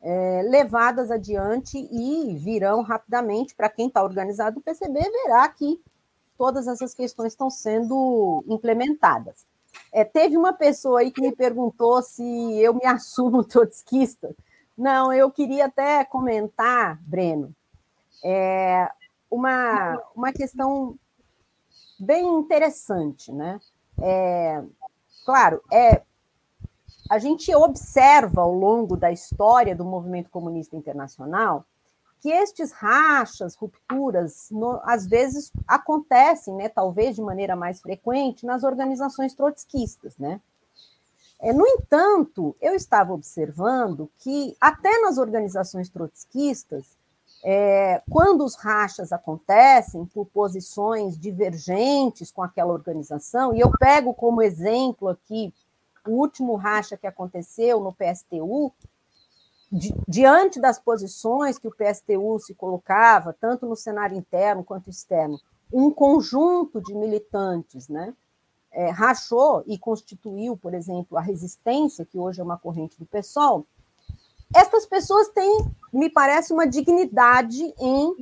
é, 0.00 0.42
levadas 0.42 1.10
adiante 1.10 1.78
e 1.90 2.34
virão 2.36 2.82
rapidamente. 2.82 3.54
Para 3.54 3.68
quem 3.68 3.88
está 3.88 4.02
organizado 4.02 4.58
o 4.58 4.62
PCB, 4.62 5.00
verá 5.00 5.48
que 5.48 5.80
todas 6.36 6.66
essas 6.66 6.94
questões 6.94 7.32
estão 7.32 7.50
sendo 7.50 8.44
implementadas. 8.48 9.46
É, 9.92 10.04
teve 10.04 10.36
uma 10.36 10.52
pessoa 10.52 11.00
aí 11.00 11.10
que 11.10 11.20
me 11.20 11.34
perguntou 11.34 12.02
se 12.02 12.22
eu 12.58 12.74
me 12.74 12.84
assumo 12.86 13.44
trotskista. 13.44 14.34
Não, 14.76 15.12
eu 15.12 15.30
queria 15.30 15.66
até 15.66 16.04
comentar, 16.04 17.00
Breno, 17.02 17.54
é, 18.24 18.90
uma, 19.30 20.00
uma 20.14 20.32
questão 20.32 20.98
bem 21.98 22.26
interessante, 22.26 23.32
né? 23.32 23.60
É, 24.00 24.62
claro, 25.24 25.62
é 25.72 26.02
a 27.08 27.18
gente 27.18 27.54
observa 27.54 28.40
ao 28.40 28.52
longo 28.52 28.96
da 28.96 29.12
história 29.12 29.76
do 29.76 29.84
movimento 29.84 30.30
comunista 30.30 30.74
internacional 30.74 31.66
que 32.24 32.30
estes 32.30 32.72
rachas, 32.72 33.54
rupturas, 33.54 34.48
no, 34.50 34.80
às 34.84 35.06
vezes 35.06 35.52
acontecem, 35.68 36.54
né, 36.54 36.70
talvez 36.70 37.16
de 37.16 37.20
maneira 37.20 37.54
mais 37.54 37.82
frequente, 37.82 38.46
nas 38.46 38.64
organizações 38.64 39.34
trotskistas, 39.34 40.16
né? 40.16 40.40
É, 41.38 41.52
no 41.52 41.66
entanto, 41.66 42.56
eu 42.62 42.74
estava 42.74 43.12
observando 43.12 44.10
que 44.16 44.56
até 44.58 45.02
nas 45.02 45.18
organizações 45.18 45.90
trotskistas, 45.90 46.96
é, 47.44 48.00
quando 48.08 48.42
os 48.42 48.54
rachas 48.54 49.12
acontecem 49.12 50.06
por 50.06 50.24
posições 50.24 51.18
divergentes 51.18 52.30
com 52.30 52.42
aquela 52.42 52.72
organização, 52.72 53.54
e 53.54 53.60
eu 53.60 53.70
pego 53.72 54.14
como 54.14 54.40
exemplo 54.40 55.08
aqui 55.08 55.52
o 56.08 56.12
último 56.12 56.56
racha 56.56 56.96
que 56.96 57.06
aconteceu 57.06 57.80
no 57.80 57.92
PSTU, 57.92 58.72
di, 59.74 59.92
diante 60.06 60.60
das 60.60 60.78
posições 60.78 61.58
que 61.58 61.66
o 61.66 61.74
PSTU 61.74 62.38
se 62.38 62.54
colocava, 62.54 63.36
tanto 63.38 63.66
no 63.66 63.74
cenário 63.74 64.16
interno 64.16 64.62
quanto 64.62 64.88
externo, 64.88 65.40
um 65.72 65.90
conjunto 65.90 66.80
de 66.80 66.94
militantes, 66.94 67.88
né? 67.88 68.14
É, 68.70 68.90
rachou 68.90 69.62
e 69.66 69.78
constituiu, 69.78 70.56
por 70.56 70.74
exemplo, 70.74 71.16
a 71.16 71.20
resistência, 71.20 72.04
que 72.04 72.18
hoje 72.18 72.40
é 72.40 72.44
uma 72.44 72.58
corrente 72.58 72.98
do 72.98 73.06
PSOL, 73.06 73.66
estas 74.54 74.86
pessoas 74.86 75.28
têm, 75.28 75.64
me 75.92 76.08
parece, 76.08 76.52
uma 76.52 76.66
dignidade 76.66 77.62
em 77.78 78.14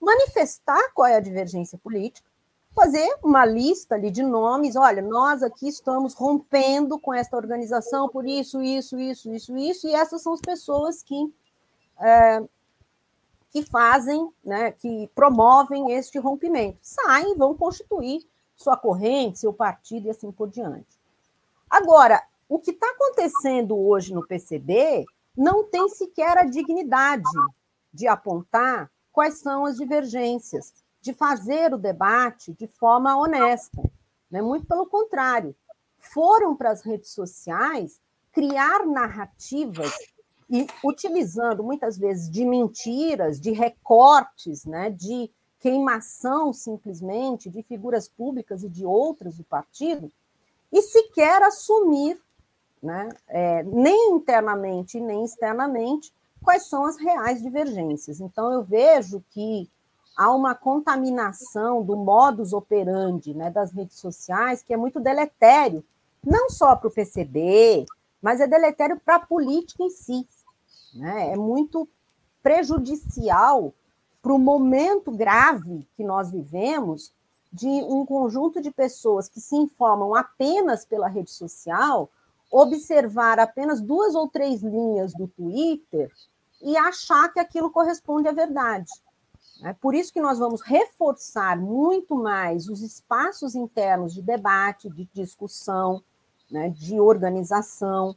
manifestar 0.00 0.92
qual 0.94 1.06
é 1.08 1.16
a 1.16 1.20
divergência 1.20 1.78
política, 1.78 2.29
fazer 2.74 3.08
uma 3.22 3.44
lista 3.44 3.94
ali 3.94 4.10
de 4.10 4.22
nomes, 4.22 4.76
olha, 4.76 5.02
nós 5.02 5.42
aqui 5.42 5.68
estamos 5.68 6.14
rompendo 6.14 6.98
com 6.98 7.12
esta 7.12 7.36
organização 7.36 8.08
por 8.08 8.26
isso, 8.26 8.62
isso, 8.62 8.98
isso, 8.98 9.32
isso, 9.32 9.56
isso, 9.56 9.88
e 9.88 9.94
essas 9.94 10.22
são 10.22 10.32
as 10.32 10.40
pessoas 10.40 11.02
que, 11.02 11.32
é, 11.98 12.42
que 13.50 13.62
fazem, 13.62 14.30
né, 14.44 14.72
que 14.72 15.10
promovem 15.14 15.92
este 15.92 16.18
rompimento. 16.18 16.78
Saem, 16.80 17.36
vão 17.36 17.54
constituir 17.54 18.26
sua 18.56 18.76
corrente, 18.76 19.38
seu 19.38 19.52
partido 19.52 20.06
e 20.06 20.10
assim 20.10 20.30
por 20.30 20.48
diante. 20.48 21.00
Agora, 21.68 22.22
o 22.48 22.58
que 22.58 22.72
está 22.72 22.86
acontecendo 22.90 23.78
hoje 23.78 24.12
no 24.12 24.26
PCB 24.26 25.04
não 25.36 25.64
tem 25.64 25.88
sequer 25.88 26.36
a 26.36 26.44
dignidade 26.44 27.22
de 27.92 28.06
apontar 28.06 28.90
quais 29.12 29.38
são 29.38 29.64
as 29.64 29.76
divergências, 29.76 30.72
de 31.00 31.12
fazer 31.12 31.72
o 31.72 31.78
debate 31.78 32.52
de 32.52 32.66
forma 32.66 33.16
honesta. 33.16 33.82
Né? 34.30 34.42
Muito 34.42 34.66
pelo 34.66 34.86
contrário, 34.86 35.54
foram 35.98 36.56
para 36.56 36.70
as 36.70 36.82
redes 36.82 37.10
sociais 37.10 38.00
criar 38.32 38.86
narrativas 38.86 39.92
e 40.48 40.66
utilizando 40.84 41.62
muitas 41.62 41.96
vezes 41.96 42.30
de 42.30 42.44
mentiras, 42.44 43.40
de 43.40 43.52
recortes, 43.52 44.64
né, 44.64 44.90
de 44.90 45.30
queimação 45.60 46.52
simplesmente 46.52 47.50
de 47.50 47.62
figuras 47.62 48.08
públicas 48.08 48.64
e 48.64 48.68
de 48.68 48.84
outras 48.84 49.36
do 49.36 49.44
partido, 49.44 50.10
e 50.72 50.82
sequer 50.82 51.42
assumir 51.42 52.20
né? 52.82 53.08
É, 53.28 53.62
nem 53.64 54.12
internamente 54.12 54.98
nem 55.00 55.24
externamente, 55.24 56.12
quais 56.42 56.68
são 56.68 56.84
as 56.84 56.96
reais 56.96 57.42
divergências. 57.42 58.20
Então, 58.20 58.52
eu 58.52 58.62
vejo 58.62 59.22
que 59.30 59.68
há 60.20 60.30
uma 60.30 60.54
contaminação 60.54 61.82
do 61.82 61.96
modus 61.96 62.52
operandi 62.52 63.32
né, 63.32 63.50
das 63.50 63.72
redes 63.72 63.98
sociais 63.98 64.62
que 64.62 64.74
é 64.74 64.76
muito 64.76 65.00
deletério, 65.00 65.82
não 66.22 66.50
só 66.50 66.76
para 66.76 66.88
o 66.88 66.90
PCB, 66.90 67.86
mas 68.20 68.38
é 68.38 68.46
deletério 68.46 69.00
para 69.02 69.16
a 69.16 69.26
política 69.26 69.82
em 69.82 69.88
si. 69.88 70.28
Né? 70.94 71.30
É 71.30 71.36
muito 71.36 71.88
prejudicial 72.42 73.72
para 74.20 74.34
o 74.34 74.38
momento 74.38 75.10
grave 75.10 75.88
que 75.96 76.04
nós 76.04 76.30
vivemos 76.30 77.10
de 77.50 77.66
um 77.66 78.04
conjunto 78.04 78.60
de 78.60 78.70
pessoas 78.70 79.26
que 79.26 79.40
se 79.40 79.56
informam 79.56 80.14
apenas 80.14 80.84
pela 80.84 81.08
rede 81.08 81.30
social 81.30 82.10
observar 82.52 83.40
apenas 83.40 83.80
duas 83.80 84.14
ou 84.14 84.28
três 84.28 84.60
linhas 84.62 85.14
do 85.14 85.26
Twitter 85.26 86.12
e 86.60 86.76
achar 86.76 87.32
que 87.32 87.40
aquilo 87.40 87.70
corresponde 87.70 88.28
à 88.28 88.32
verdade. 88.32 88.90
É 89.62 89.72
por 89.74 89.94
isso 89.94 90.12
que 90.12 90.20
nós 90.20 90.38
vamos 90.38 90.62
reforçar 90.62 91.58
muito 91.58 92.14
mais 92.14 92.68
os 92.68 92.80
espaços 92.82 93.54
internos 93.54 94.14
de 94.14 94.22
debate, 94.22 94.88
de 94.88 95.08
discussão, 95.12 96.02
né, 96.50 96.70
de 96.70 96.98
organização, 96.98 98.16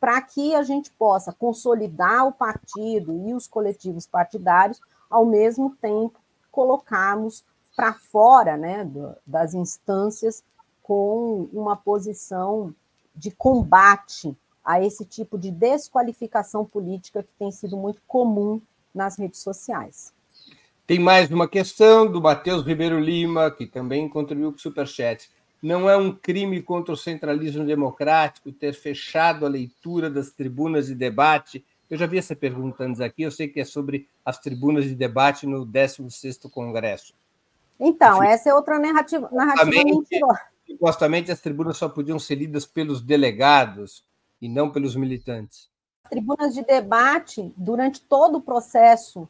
para 0.00 0.20
que 0.22 0.54
a 0.54 0.62
gente 0.62 0.90
possa 0.92 1.32
consolidar 1.32 2.26
o 2.26 2.32
partido 2.32 3.28
e 3.28 3.34
os 3.34 3.46
coletivos 3.46 4.06
partidários, 4.06 4.80
ao 5.10 5.26
mesmo 5.26 5.76
tempo 5.76 6.18
colocarmos 6.50 7.44
para 7.76 7.92
fora 7.92 8.56
né, 8.56 8.90
das 9.26 9.54
instâncias 9.54 10.42
com 10.82 11.48
uma 11.52 11.76
posição 11.76 12.74
de 13.14 13.30
combate 13.30 14.36
a 14.64 14.82
esse 14.82 15.04
tipo 15.04 15.38
de 15.38 15.50
desqualificação 15.50 16.64
política 16.64 17.22
que 17.22 17.32
tem 17.38 17.50
sido 17.50 17.76
muito 17.76 18.00
comum 18.06 18.60
nas 18.94 19.18
redes 19.18 19.40
sociais. 19.40 20.12
Tem 20.88 20.98
mais 20.98 21.30
uma 21.30 21.46
questão 21.46 22.10
do 22.10 22.18
Matheus 22.18 22.64
Ribeiro 22.64 22.98
Lima, 22.98 23.50
que 23.50 23.66
também 23.66 24.08
contribuiu 24.08 24.50
com 24.50 24.56
o 24.56 24.58
Superchat. 24.58 25.28
Não 25.62 25.86
é 25.86 25.94
um 25.94 26.10
crime 26.10 26.62
contra 26.62 26.94
o 26.94 26.96
centralismo 26.96 27.62
democrático 27.62 28.50
ter 28.50 28.72
fechado 28.72 29.44
a 29.44 29.50
leitura 29.50 30.08
das 30.08 30.30
tribunas 30.30 30.86
de 30.86 30.94
debate? 30.94 31.62
Eu 31.90 31.98
já 31.98 32.06
vi 32.06 32.16
essa 32.16 32.34
pergunta 32.34 32.84
antes 32.84 33.02
aqui, 33.02 33.20
eu 33.20 33.30
sei 33.30 33.48
que 33.48 33.60
é 33.60 33.66
sobre 33.66 34.08
as 34.24 34.38
tribunas 34.38 34.84
de 34.86 34.94
debate 34.94 35.46
no 35.46 35.66
16º 35.66 36.48
Congresso. 36.50 37.12
Então, 37.78 38.24
Enfim, 38.24 38.32
essa 38.32 38.48
é 38.48 38.54
outra 38.54 38.78
narrativa, 38.78 39.28
narrativa 39.30 39.70
mentirosa. 39.70 40.40
Supostamente 40.66 41.30
as 41.30 41.42
tribunas 41.42 41.76
só 41.76 41.90
podiam 41.90 42.18
ser 42.18 42.36
lidas 42.36 42.64
pelos 42.64 43.02
delegados 43.02 44.02
e 44.40 44.48
não 44.48 44.70
pelos 44.70 44.96
militantes. 44.96 45.68
Tribunas 46.08 46.54
de 46.54 46.64
debate, 46.64 47.52
durante 47.58 48.00
todo 48.00 48.38
o 48.38 48.40
processo 48.40 49.28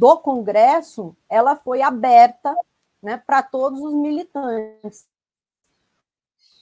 do 0.00 0.16
Congresso, 0.16 1.14
ela 1.28 1.56
foi 1.56 1.82
aberta 1.82 2.56
né, 3.02 3.18
para 3.18 3.42
todos 3.42 3.82
os 3.82 3.92
militantes. 3.92 5.06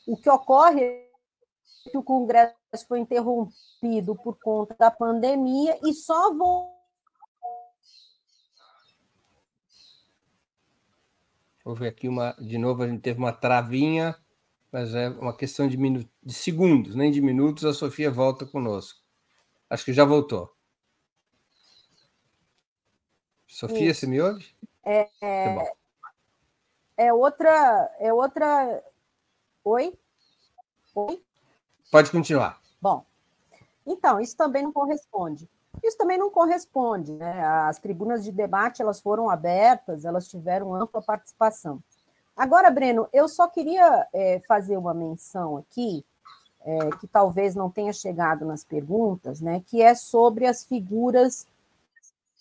O 0.05 0.17
que 0.17 0.29
ocorre 0.29 0.83
é 0.83 1.11
que 1.89 1.97
o 1.97 2.03
Congresso 2.03 2.57
foi 2.89 2.99
interrompido 2.99 4.17
por 4.17 4.37
conta 4.41 4.75
da 4.77 4.91
pandemia 4.91 5.79
e 5.85 5.95
só 5.95 6.35
voltou. 6.35 6.77
Houve 11.65 11.87
aqui 11.87 12.09
uma, 12.09 12.33
de 12.41 12.59
novo, 12.59 12.83
a 12.83 12.89
gente 12.89 13.03
teve 13.03 13.21
uma 13.21 13.33
travinha, 13.33 14.17
mas 14.73 14.97
é 14.97 15.11
uma 15.11 15.37
questão 15.37 15.69
de, 15.69 15.77
de 15.77 16.35
segundos, 16.35 16.97
nem 16.97 17.13
de 17.13 17.21
minutos. 17.21 17.65
A 17.65 17.73
Sofia 17.73 18.11
volta 18.11 18.45
conosco. 18.45 19.01
Acho 19.71 19.85
que 19.85 19.93
já 19.93 20.05
voltou. 20.05 20.58
Sofia, 23.49 23.91
Isso. 23.91 24.07
ouve? 24.23 24.47
É, 24.85 25.09
é, 25.23 25.73
é 26.99 27.13
outra. 27.13 27.91
É 27.99 28.13
outra. 28.13 28.85
Oi? 29.65 29.99
Oi? 30.95 31.23
Pode 31.91 32.11
continuar. 32.11 32.61
Bom, 32.81 33.05
então, 33.87 34.21
isso 34.21 34.37
também 34.37 34.63
não 34.63 34.73
corresponde. 34.73 35.49
Isso 35.83 35.97
também 35.97 36.19
não 36.19 36.31
corresponde. 36.31 37.15
Né? 37.15 37.45
As 37.45 37.79
tribunas 37.79 38.23
de 38.23 38.31
debate 38.31 38.83
elas 38.83 39.01
foram 39.01 39.31
abertas, 39.31 40.05
elas 40.05 40.29
tiveram 40.29 40.75
ampla 40.75 41.01
participação. 41.01 41.83
Agora, 42.37 42.71
Breno, 42.71 43.09
eu 43.13 43.29
só 43.29 43.49
queria 43.49 44.07
é, 44.13 44.41
fazer 44.47 44.77
uma 44.77 44.95
menção 44.95 45.57
aqui, 45.57 46.05
é, 46.61 46.91
que 47.01 47.07
talvez 47.09 47.55
não 47.55 47.71
tenha 47.71 47.93
chegado 47.93 48.45
nas 48.45 48.63
perguntas, 48.63 49.41
né, 49.41 49.63
que 49.67 49.83
é 49.83 49.95
sobre 49.95 50.47
as 50.47 50.65
figuras 50.65 51.47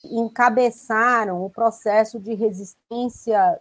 encabeçaram 0.03 1.43
o 1.43 1.49
processo 1.49 2.19
de 2.19 2.33
resistência 2.33 3.59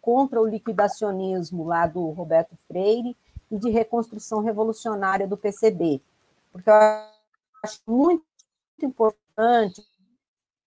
contra 0.00 0.40
o 0.40 0.46
liquidacionismo 0.46 1.64
lá 1.64 1.86
do 1.86 2.10
Roberto 2.10 2.56
Freire 2.66 3.16
e 3.50 3.58
de 3.58 3.70
reconstrução 3.70 4.40
revolucionária 4.40 5.26
do 5.26 5.36
PCB. 5.36 6.00
Porque 6.52 6.70
eu 6.70 6.74
acho 7.64 7.80
muito 7.86 8.24
importante, 8.82 9.82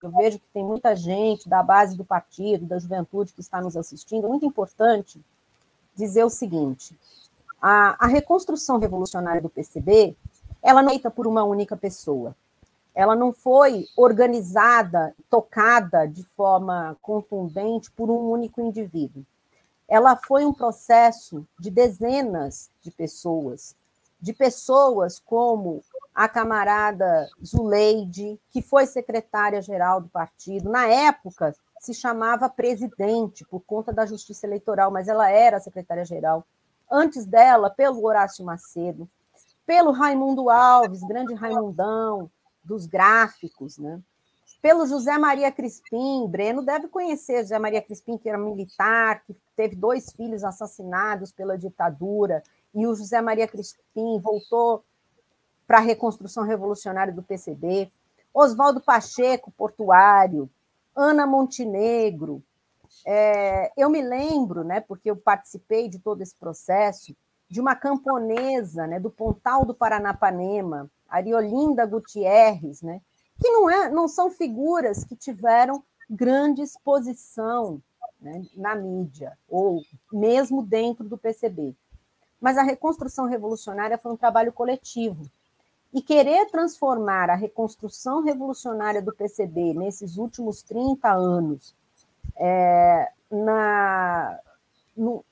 eu 0.01 0.11
vejo 0.11 0.39
que 0.39 0.47
tem 0.53 0.63
muita 0.63 0.95
gente 0.95 1.47
da 1.47 1.61
base 1.61 1.95
do 1.95 2.03
partido, 2.03 2.65
da 2.65 2.79
juventude 2.79 3.33
que 3.33 3.41
está 3.41 3.61
nos 3.61 3.77
assistindo, 3.77 4.27
muito 4.27 4.45
importante 4.45 5.23
dizer 5.95 6.23
o 6.23 6.29
seguinte: 6.29 6.97
a, 7.61 8.05
a 8.05 8.07
reconstrução 8.07 8.79
revolucionária 8.79 9.41
do 9.41 9.49
PCB 9.49 10.15
ela 10.61 10.81
não 10.81 10.89
é 10.89 10.93
feita 10.93 11.09
por 11.09 11.25
uma 11.25 11.43
única 11.43 11.75
pessoa 11.75 12.35
ela 12.93 13.15
não 13.15 13.31
foi 13.31 13.87
organizada, 13.95 15.15
tocada 15.29 16.05
de 16.07 16.23
forma 16.35 16.97
contundente 17.01 17.89
por 17.91 18.09
um 18.09 18.29
único 18.29 18.61
indivíduo. 18.61 19.25
Ela 19.87 20.15
foi 20.15 20.45
um 20.45 20.53
processo 20.53 21.45
de 21.59 21.69
dezenas 21.69 22.69
de 22.81 22.91
pessoas, 22.91 23.75
de 24.19 24.33
pessoas 24.33 25.19
como 25.19 25.83
a 26.13 26.27
camarada 26.27 27.29
Zuleide, 27.43 28.39
que 28.49 28.61
foi 28.61 28.85
secretária-geral 28.85 30.01
do 30.01 30.09
partido. 30.09 30.69
Na 30.69 30.87
época, 30.87 31.55
se 31.79 31.93
chamava 31.93 32.47
presidente 32.47 33.43
por 33.45 33.61
conta 33.61 33.91
da 33.91 34.05
justiça 34.05 34.45
eleitoral, 34.45 34.91
mas 34.91 35.07
ela 35.07 35.29
era 35.29 35.59
secretária-geral. 35.59 36.45
Antes 36.89 37.25
dela, 37.25 37.69
pelo 37.69 38.05
Horácio 38.05 38.45
Macedo, 38.45 39.09
pelo 39.65 39.91
Raimundo 39.91 40.49
Alves, 40.49 41.01
grande 41.01 41.33
Raimundão, 41.33 42.29
dos 42.63 42.85
gráficos, 42.85 43.77
né? 43.77 44.01
Pelo 44.61 44.85
José 44.85 45.17
Maria 45.17 45.51
Crispim, 45.51 46.27
Breno 46.27 46.63
deve 46.63 46.87
conhecer 46.87 47.41
José 47.41 47.57
Maria 47.57 47.81
Crispim, 47.81 48.17
que 48.17 48.29
era 48.29 48.37
militar, 48.37 49.23
que 49.25 49.35
teve 49.55 49.75
dois 49.75 50.11
filhos 50.11 50.43
assassinados 50.43 51.31
pela 51.31 51.57
ditadura, 51.57 52.43
e 52.73 52.85
o 52.85 52.93
José 52.93 53.19
Maria 53.21 53.47
Crispim 53.47 54.19
voltou 54.19 54.83
para 55.65 55.79
a 55.79 55.81
reconstrução 55.81 56.43
revolucionária 56.43 57.11
do 57.11 57.23
PCB. 57.23 57.91
Oswaldo 58.33 58.79
Pacheco, 58.79 59.51
portuário, 59.51 60.49
Ana 60.95 61.25
Montenegro. 61.25 62.43
É, 63.05 63.71
eu 63.75 63.89
me 63.89 64.01
lembro, 64.01 64.63
né, 64.63 64.79
porque 64.79 65.09
eu 65.09 65.15
participei 65.15 65.89
de 65.89 65.97
todo 65.97 66.21
esse 66.21 66.35
processo, 66.35 67.15
de 67.49 67.59
uma 67.59 67.75
camponesa 67.75 68.85
né, 68.85 68.99
do 68.99 69.09
Pontal 69.09 69.65
do 69.65 69.73
Paranapanema, 69.73 70.89
Ariolinda 71.11 71.85
Gutierrez, 71.85 72.81
né, 72.81 73.01
que 73.39 73.49
não, 73.49 73.69
é, 73.69 73.89
não 73.89 74.07
são 74.07 74.31
figuras 74.31 75.03
que 75.03 75.15
tiveram 75.15 75.83
grande 76.09 76.61
exposição 76.61 77.81
né, 78.19 78.45
na 78.55 78.75
mídia, 78.75 79.37
ou 79.49 79.81
mesmo 80.11 80.63
dentro 80.63 81.03
do 81.07 81.17
PCB. 81.17 81.75
Mas 82.39 82.57
a 82.57 82.63
reconstrução 82.63 83.25
revolucionária 83.25 83.97
foi 83.97 84.11
um 84.11 84.17
trabalho 84.17 84.51
coletivo. 84.51 85.23
E 85.93 86.01
querer 86.01 86.49
transformar 86.49 87.29
a 87.29 87.35
reconstrução 87.35 88.23
revolucionária 88.23 89.01
do 89.01 89.13
PCB 89.13 89.73
nesses 89.73 90.17
últimos 90.17 90.63
30 90.63 91.11
anos 91.11 91.75
é, 92.37 93.11
na, 93.29 94.39
no, 94.95 95.25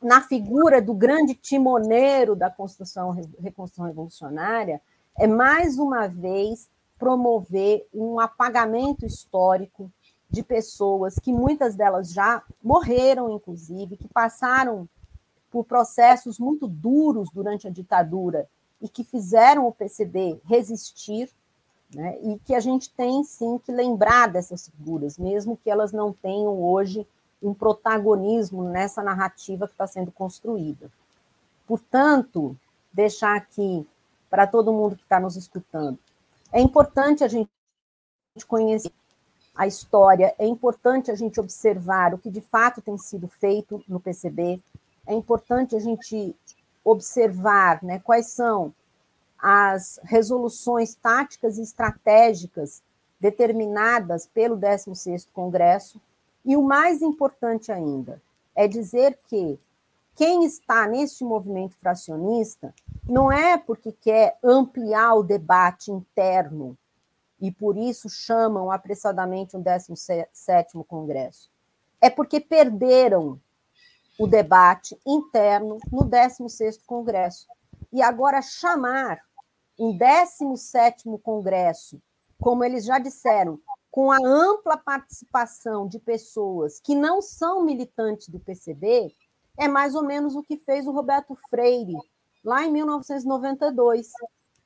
na 0.00 0.20
figura 0.20 0.80
do 0.80 0.94
grande 0.94 1.34
timoneiro 1.34 2.36
da 2.36 2.48
construção, 2.48 3.10
reconstrução 3.40 3.86
revolucionária 3.86 4.80
é 5.18 5.26
mais 5.26 5.78
uma 5.78 6.06
vez 6.06 6.70
promover 6.98 7.86
um 7.92 8.18
apagamento 8.20 9.04
histórico 9.04 9.90
de 10.30 10.42
pessoas 10.42 11.16
que 11.18 11.32
muitas 11.32 11.74
delas 11.74 12.12
já 12.12 12.42
morreram, 12.62 13.30
inclusive, 13.30 13.96
que 13.96 14.08
passaram 14.08 14.88
por 15.50 15.64
processos 15.64 16.38
muito 16.38 16.68
duros 16.68 17.30
durante 17.32 17.66
a 17.66 17.70
ditadura 17.70 18.48
e 18.80 18.88
que 18.88 19.02
fizeram 19.02 19.66
o 19.66 19.72
PCB 19.72 20.40
resistir, 20.44 21.30
né? 21.94 22.18
e 22.22 22.38
que 22.40 22.54
a 22.54 22.60
gente 22.60 22.92
tem 22.92 23.24
sim 23.24 23.58
que 23.58 23.72
lembrar 23.72 24.28
dessas 24.28 24.68
figuras, 24.68 25.18
mesmo 25.18 25.56
que 25.56 25.70
elas 25.70 25.92
não 25.92 26.12
tenham 26.12 26.62
hoje 26.62 27.06
um 27.42 27.54
protagonismo 27.54 28.62
nessa 28.64 29.02
narrativa 29.02 29.66
que 29.66 29.72
está 29.72 29.86
sendo 29.86 30.12
construída. 30.12 30.90
Portanto, 31.66 32.56
deixar 32.92 33.36
aqui 33.36 33.86
para 34.30 34.46
todo 34.46 34.72
mundo 34.72 34.96
que 34.96 35.02
está 35.02 35.18
nos 35.18 35.36
escutando. 35.36 35.98
É 36.52 36.60
importante 36.60 37.24
a 37.24 37.28
gente 37.28 37.50
conhecer 38.46 38.92
a 39.54 39.66
história, 39.66 40.34
é 40.38 40.46
importante 40.46 41.10
a 41.10 41.14
gente 41.14 41.40
observar 41.40 42.14
o 42.14 42.18
que 42.18 42.30
de 42.30 42.40
fato 42.40 42.80
tem 42.80 42.96
sido 42.96 43.26
feito 43.26 43.82
no 43.88 43.98
PCB, 43.98 44.62
é 45.06 45.14
importante 45.14 45.74
a 45.74 45.80
gente 45.80 46.36
observar 46.84 47.82
né, 47.82 47.98
quais 47.98 48.28
são 48.28 48.72
as 49.38 49.98
resoluções 50.04 50.94
táticas 50.94 51.58
e 51.58 51.62
estratégicas 51.62 52.82
determinadas 53.20 54.26
pelo 54.26 54.56
16º 54.56 55.26
Congresso, 55.32 56.00
e 56.44 56.56
o 56.56 56.62
mais 56.62 57.02
importante 57.02 57.72
ainda 57.72 58.22
é 58.54 58.68
dizer 58.68 59.18
que 59.26 59.58
quem 60.18 60.44
está 60.44 60.88
neste 60.88 61.22
movimento 61.22 61.76
fracionista 61.76 62.74
não 63.08 63.30
é 63.30 63.56
porque 63.56 63.92
quer 63.92 64.36
ampliar 64.42 65.14
o 65.14 65.22
debate 65.22 65.92
interno 65.92 66.76
e 67.40 67.52
por 67.52 67.78
isso 67.78 68.08
chamam 68.08 68.68
apressadamente 68.68 69.56
um 69.56 69.62
17º 69.62 70.84
Congresso. 70.88 71.48
É 72.00 72.10
porque 72.10 72.40
perderam 72.40 73.40
o 74.18 74.26
debate 74.26 74.98
interno 75.06 75.78
no 75.88 76.00
16º 76.00 76.80
Congresso. 76.84 77.46
e 77.92 78.02
agora 78.02 78.42
chamar 78.42 79.20
um 79.78 79.96
17º 79.96 81.16
Congresso, 81.22 82.02
como 82.40 82.64
eles 82.64 82.84
já 82.84 82.98
disseram, 82.98 83.60
com 83.88 84.10
a 84.10 84.18
ampla 84.20 84.76
participação 84.76 85.86
de 85.86 86.00
pessoas 86.00 86.80
que 86.80 86.96
não 86.96 87.22
são 87.22 87.64
militantes 87.64 88.28
do 88.28 88.40
PCB, 88.40 89.14
é 89.58 89.66
mais 89.66 89.94
ou 89.94 90.04
menos 90.04 90.36
o 90.36 90.42
que 90.42 90.56
fez 90.56 90.86
o 90.86 90.92
Roberto 90.92 91.36
Freire 91.50 91.96
lá 92.44 92.64
em 92.64 92.72
1992, 92.72 94.10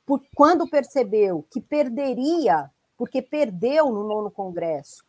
por, 0.04 0.22
quando 0.36 0.68
percebeu 0.68 1.44
que 1.50 1.60
perderia, 1.60 2.70
porque 2.96 3.22
perdeu 3.22 3.90
no 3.90 4.04
nono 4.06 4.30
Congresso, 4.30 5.02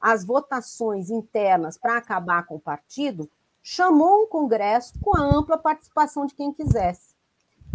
as 0.00 0.24
votações 0.24 1.08
internas 1.08 1.78
para 1.78 1.96
acabar 1.96 2.44
com 2.46 2.56
o 2.56 2.60
partido, 2.60 3.30
chamou 3.62 4.24
um 4.24 4.26
Congresso 4.26 4.92
com 5.00 5.16
a 5.16 5.20
ampla 5.20 5.56
participação 5.56 6.26
de 6.26 6.34
quem 6.34 6.52
quisesse. 6.52 7.14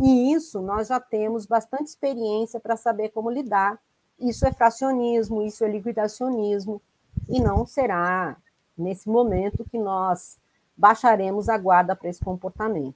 E 0.02 0.34
isso 0.34 0.62
nós 0.62 0.88
já 0.88 1.00
temos 1.00 1.46
bastante 1.46 1.88
experiência 1.88 2.60
para 2.60 2.76
saber 2.76 3.10
como 3.10 3.30
lidar. 3.30 3.80
Isso 4.20 4.46
é 4.46 4.52
fracionismo, 4.52 5.44
isso 5.44 5.64
é 5.64 5.70
liquidacionismo, 5.70 6.82
e 7.30 7.40
não 7.40 7.66
será 7.66 8.38
nesse 8.78 9.08
momento 9.08 9.66
que 9.70 9.78
nós 9.78 10.38
baixaremos 10.76 11.50
a 11.50 11.58
guarda 11.58 11.96
para 11.96 12.10
esse 12.10 12.24
comportamento. 12.24 12.96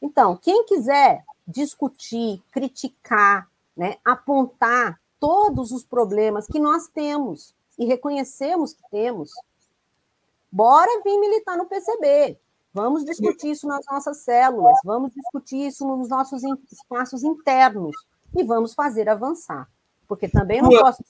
Então, 0.00 0.36
quem 0.36 0.64
quiser 0.64 1.24
discutir, 1.46 2.42
criticar, 2.50 3.48
né, 3.76 3.96
apontar 4.04 5.00
todos 5.18 5.72
os 5.72 5.84
problemas 5.84 6.46
que 6.46 6.60
nós 6.60 6.86
temos 6.88 7.54
e 7.78 7.86
reconhecemos 7.86 8.74
que 8.74 8.82
temos, 8.90 9.30
bora 10.50 11.02
vir 11.02 11.18
militar 11.18 11.56
no 11.56 11.66
PCB. 11.66 12.38
Vamos 12.72 13.04
discutir 13.04 13.52
isso 13.52 13.66
nas 13.66 13.84
nossas 13.90 14.18
células, 14.18 14.76
vamos 14.84 15.12
discutir 15.12 15.68
isso 15.68 15.86
nos 15.86 16.08
nossos 16.08 16.42
espaços 16.70 17.22
internos 17.22 17.94
e 18.36 18.42
vamos 18.42 18.74
fazer 18.74 19.08
avançar. 19.08 19.68
Porque 20.08 20.28
também 20.28 20.60
não 20.60 20.70
posso 20.70 21.04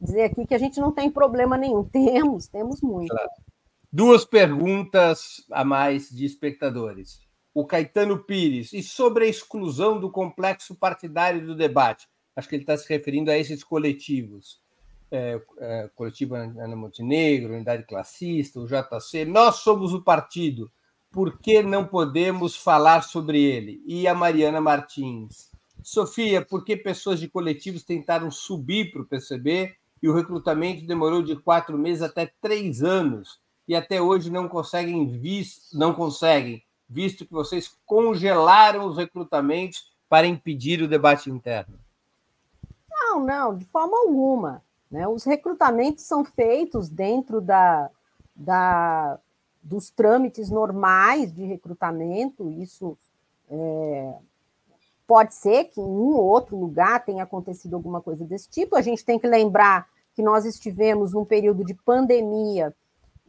dizer 0.00 0.22
aqui 0.22 0.46
que 0.46 0.54
a 0.54 0.58
gente 0.58 0.80
não 0.80 0.92
tem 0.92 1.10
problema 1.10 1.56
nenhum. 1.56 1.84
Temos, 1.90 2.46
temos 2.46 2.80
muito. 2.80 3.12
Claro. 3.12 3.30
Duas 3.94 4.24
perguntas 4.24 5.44
a 5.50 5.62
mais 5.66 6.08
de 6.08 6.24
espectadores. 6.24 7.20
O 7.52 7.66
Caetano 7.66 8.24
Pires, 8.24 8.72
e 8.72 8.82
sobre 8.82 9.26
a 9.26 9.28
exclusão 9.28 10.00
do 10.00 10.10
complexo 10.10 10.74
partidário 10.74 11.44
do 11.44 11.54
debate? 11.54 12.08
Acho 12.34 12.48
que 12.48 12.54
ele 12.54 12.62
está 12.62 12.74
se 12.74 12.88
referindo 12.88 13.30
a 13.30 13.36
esses 13.36 13.62
coletivos. 13.62 14.62
É, 15.10 15.38
é, 15.58 15.90
coletivo 15.94 16.34
Ana 16.34 16.74
Montenegro, 16.74 17.52
Unidade 17.52 17.84
Classista, 17.84 18.58
o 18.58 18.66
JC. 18.66 19.26
Nós 19.26 19.56
somos 19.56 19.92
o 19.92 20.00
partido, 20.00 20.72
por 21.10 21.38
que 21.38 21.62
não 21.62 21.86
podemos 21.86 22.56
falar 22.56 23.02
sobre 23.02 23.42
ele? 23.42 23.82
E 23.84 24.08
a 24.08 24.14
Mariana 24.14 24.58
Martins. 24.58 25.50
Sofia, 25.82 26.42
por 26.42 26.64
que 26.64 26.78
pessoas 26.78 27.20
de 27.20 27.28
coletivos 27.28 27.84
tentaram 27.84 28.30
subir 28.30 28.90
para 28.90 29.02
o 29.02 29.06
PCB 29.06 29.74
e 30.02 30.08
o 30.08 30.14
recrutamento 30.14 30.86
demorou 30.86 31.22
de 31.22 31.36
quatro 31.36 31.76
meses 31.76 32.02
até 32.02 32.32
três 32.40 32.82
anos? 32.82 33.42
E 33.72 33.74
até 33.74 34.02
hoje 34.02 34.30
não 34.30 34.48
conseguem 34.48 35.06
visto, 35.06 35.74
não 35.74 35.94
conseguem, 35.94 36.62
visto 36.86 37.24
que 37.24 37.32
vocês 37.32 37.74
congelaram 37.86 38.84
os 38.84 38.98
recrutamentos 38.98 39.94
para 40.10 40.26
impedir 40.26 40.82
o 40.82 40.88
debate 40.88 41.30
interno? 41.30 41.78
Não, 42.90 43.24
não, 43.24 43.56
de 43.56 43.64
forma 43.64 43.96
alguma. 43.96 44.62
Né? 44.90 45.08
Os 45.08 45.24
recrutamentos 45.24 46.04
são 46.04 46.22
feitos 46.22 46.90
dentro 46.90 47.40
da, 47.40 47.88
da, 48.36 49.18
dos 49.62 49.88
trâmites 49.88 50.50
normais 50.50 51.34
de 51.34 51.42
recrutamento, 51.46 52.50
isso 52.50 52.94
é, 53.50 54.12
pode 55.06 55.34
ser 55.34 55.64
que 55.64 55.80
em 55.80 55.84
um 55.84 56.14
ou 56.14 56.24
outro 56.24 56.58
lugar 56.58 57.02
tenha 57.06 57.22
acontecido 57.22 57.72
alguma 57.72 58.02
coisa 58.02 58.22
desse 58.26 58.50
tipo. 58.50 58.76
A 58.76 58.82
gente 58.82 59.02
tem 59.02 59.18
que 59.18 59.26
lembrar 59.26 59.88
que 60.14 60.20
nós 60.20 60.44
estivemos 60.44 61.14
num 61.14 61.24
período 61.24 61.64
de 61.64 61.72
pandemia 61.72 62.74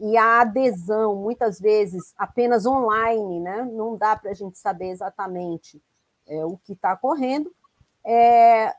e 0.06 0.18
a 0.18 0.42
adesão, 0.42 1.16
muitas 1.16 1.62
vezes, 1.62 2.14
apenas 2.18 2.66
online, 2.66 3.40
né? 3.40 3.64
não 3.64 3.96
dá 3.96 4.18
para 4.18 4.32
a 4.32 4.34
gente 4.34 4.58
saber 4.58 4.90
exatamente 4.90 5.82
é, 6.28 6.44
o 6.44 6.58
que 6.58 6.74
está 6.74 6.92
ocorrendo. 6.92 7.56
É, 8.04 8.76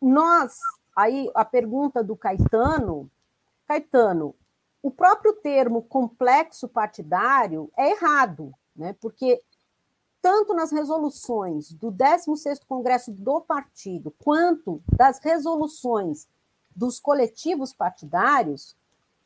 nós, 0.00 0.58
aí 0.96 1.30
a 1.32 1.44
pergunta 1.44 2.02
do 2.02 2.16
Caetano, 2.16 3.08
Caetano, 3.68 4.34
o 4.82 4.90
próprio 4.90 5.32
termo 5.34 5.80
complexo 5.82 6.66
partidário 6.66 7.70
é 7.78 7.92
errado, 7.92 8.52
né? 8.74 8.96
porque 9.00 9.40
tanto 10.20 10.54
nas 10.54 10.72
resoluções 10.72 11.72
do 11.72 11.92
16º 11.92 12.66
Congresso 12.66 13.12
do 13.12 13.40
Partido, 13.40 14.12
quanto 14.18 14.82
das 14.96 15.20
resoluções 15.20 16.26
dos 16.74 16.98
coletivos 16.98 17.72
partidários, 17.72 18.76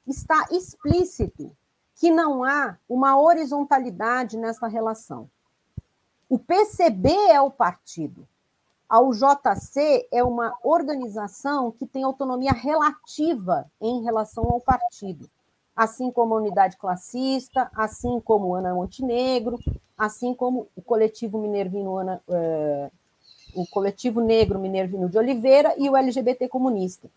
está 0.07 0.47
explícito 0.51 1.51
que 1.97 2.11
não 2.11 2.45
há 2.45 2.77
uma 2.89 3.19
horizontalidade 3.19 4.37
nessa 4.37 4.69
relação. 4.69 5.29
O 6.29 6.39
PCB 6.39 7.11
é 7.31 7.41
o 7.41 7.51
partido. 7.51 8.27
A 8.89 9.01
UJC 9.01 10.07
é 10.13 10.23
uma 10.23 10.57
organização 10.63 11.73
que 11.73 11.87
tem 11.87 12.05
autonomia 12.05 12.53
relativa 12.53 13.69
em 13.81 14.03
relação 14.03 14.45
ao 14.45 14.61
partido, 14.61 15.29
assim 15.75 16.11
como 16.11 16.35
a 16.35 16.39
unidade 16.39 16.77
classista, 16.77 17.71
assim 17.75 18.21
como 18.21 18.55
Ana 18.55 18.75
Montenegro, 18.75 19.59
assim 19.99 20.35
como 20.35 20.69
o 20.77 20.83
coletivo 20.83 21.39
Minervino 21.39 21.97
Ana, 21.97 22.23
eh, 22.29 22.91
o 23.55 23.67
coletivo 23.67 24.21
negro 24.21 24.59
Minervino 24.59 25.09
de 25.09 25.19
Oliveira 25.19 25.75
e 25.79 25.89
o 25.89 25.97
LGBT 25.97 26.49
comunista. 26.49 27.09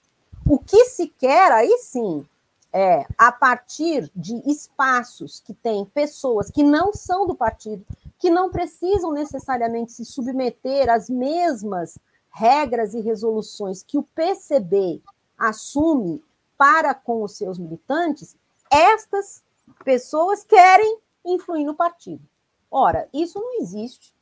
O 0.48 0.58
que 0.58 0.86
se 0.86 1.08
quer 1.08 1.52
aí 1.52 1.78
sim 1.80 2.26
é, 2.72 3.06
a 3.18 3.32
partir 3.32 4.12
de 4.16 4.36
espaços 4.50 5.40
que 5.40 5.54
têm 5.54 5.86
pessoas 5.86 6.52
que 6.52 6.64
não 6.64 6.94
são 6.94 7.26
do 7.26 7.36
partido, 7.36 7.86
que 8.18 8.30
não 8.30 8.52
precisam 8.52 9.12
necessariamente 9.12 9.92
se 9.92 10.06
submeter 10.06 10.90
às 10.90 11.10
mesmas 11.10 11.98
regras 12.30 12.94
e 12.94 13.02
resoluções 13.02 13.82
que 13.82 13.98
o 13.98 14.04
PCB 14.04 15.02
assume 15.38 16.24
para 16.58 16.94
com 16.94 17.24
os 17.24 17.38
seus 17.38 17.58
militantes, 17.58 18.36
estas 18.70 19.44
pessoas 19.84 20.44
querem 20.44 21.00
influir 21.26 21.66
no 21.66 21.74
partido. 21.74 22.22
Ora, 22.70 23.10
isso 23.12 23.40
não 23.40 23.62
existe, 23.62 24.14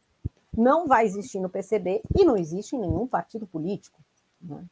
não 0.55 0.87
vai 0.87 1.05
existir 1.05 1.39
no 1.39 1.49
PCB 1.49 2.01
e 2.17 2.23
não 2.23 2.37
existe 2.37 2.75
em 2.75 2.79
nenhum 2.79 3.07
partido 3.07 3.45
político. 3.45 3.99
Né? 4.41 4.63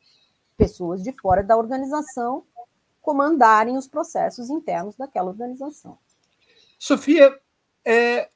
Pessoas 0.55 1.03
de 1.03 1.11
fora 1.11 1.43
da 1.43 1.57
organização 1.57 2.43
comandarem 3.05 3.77
os 3.77 3.87
processos 3.87 4.49
internos 4.49 4.97
daquela 4.97 5.29
organização. 5.29 5.97
Sofia, 6.79 7.31
é, 7.85 8.27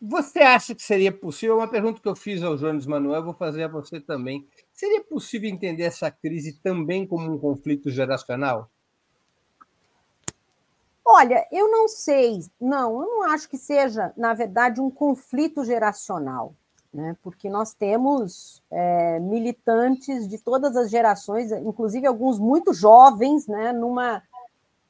você 0.00 0.38
acha 0.38 0.72
que 0.72 0.82
seria 0.82 1.10
possível? 1.10 1.56
Uma 1.56 1.68
pergunta 1.68 2.00
que 2.00 2.08
eu 2.08 2.14
fiz 2.14 2.42
ao 2.42 2.56
Jones 2.56 2.86
Manuel, 2.86 3.24
vou 3.24 3.34
fazer 3.34 3.64
a 3.64 3.68
você 3.68 4.00
também. 4.00 4.46
Seria 4.72 5.02
possível 5.02 5.50
entender 5.50 5.82
essa 5.82 6.10
crise 6.10 6.60
também 6.60 7.04
como 7.04 7.30
um 7.30 7.38
conflito 7.38 7.90
geracional? 7.90 8.70
Olha, 11.04 11.46
eu 11.52 11.70
não 11.70 11.86
sei, 11.88 12.40
não, 12.58 13.02
eu 13.02 13.08
não 13.08 13.22
acho 13.24 13.48
que 13.48 13.58
seja, 13.58 14.14
na 14.16 14.32
verdade, 14.32 14.80
um 14.80 14.90
conflito 14.90 15.62
geracional 15.62 16.54
né? 16.94 17.16
porque 17.22 17.50
nós 17.50 17.74
temos 17.74 18.62
é, 18.70 19.18
militantes 19.18 20.28
de 20.28 20.38
todas 20.38 20.76
as 20.76 20.88
gerações, 20.88 21.50
inclusive 21.50 22.06
alguns 22.06 22.38
muito 22.38 22.72
jovens, 22.72 23.48
né? 23.48 23.72
numa 23.72 24.22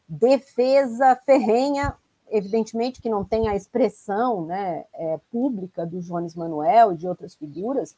defesa 0.06 1.16
ferrenha, 1.24 1.94
evidentemente 2.30 3.00
que 3.00 3.08
não 3.08 3.24
tem 3.24 3.48
a 3.48 3.56
expressão 3.56 4.44
né, 4.44 4.84
é, 4.92 5.18
pública 5.32 5.86
do 5.86 6.00
Jones 6.02 6.34
Manuel 6.34 6.92
e 6.92 6.96
de 6.96 7.08
outras 7.08 7.34
figuras, 7.34 7.96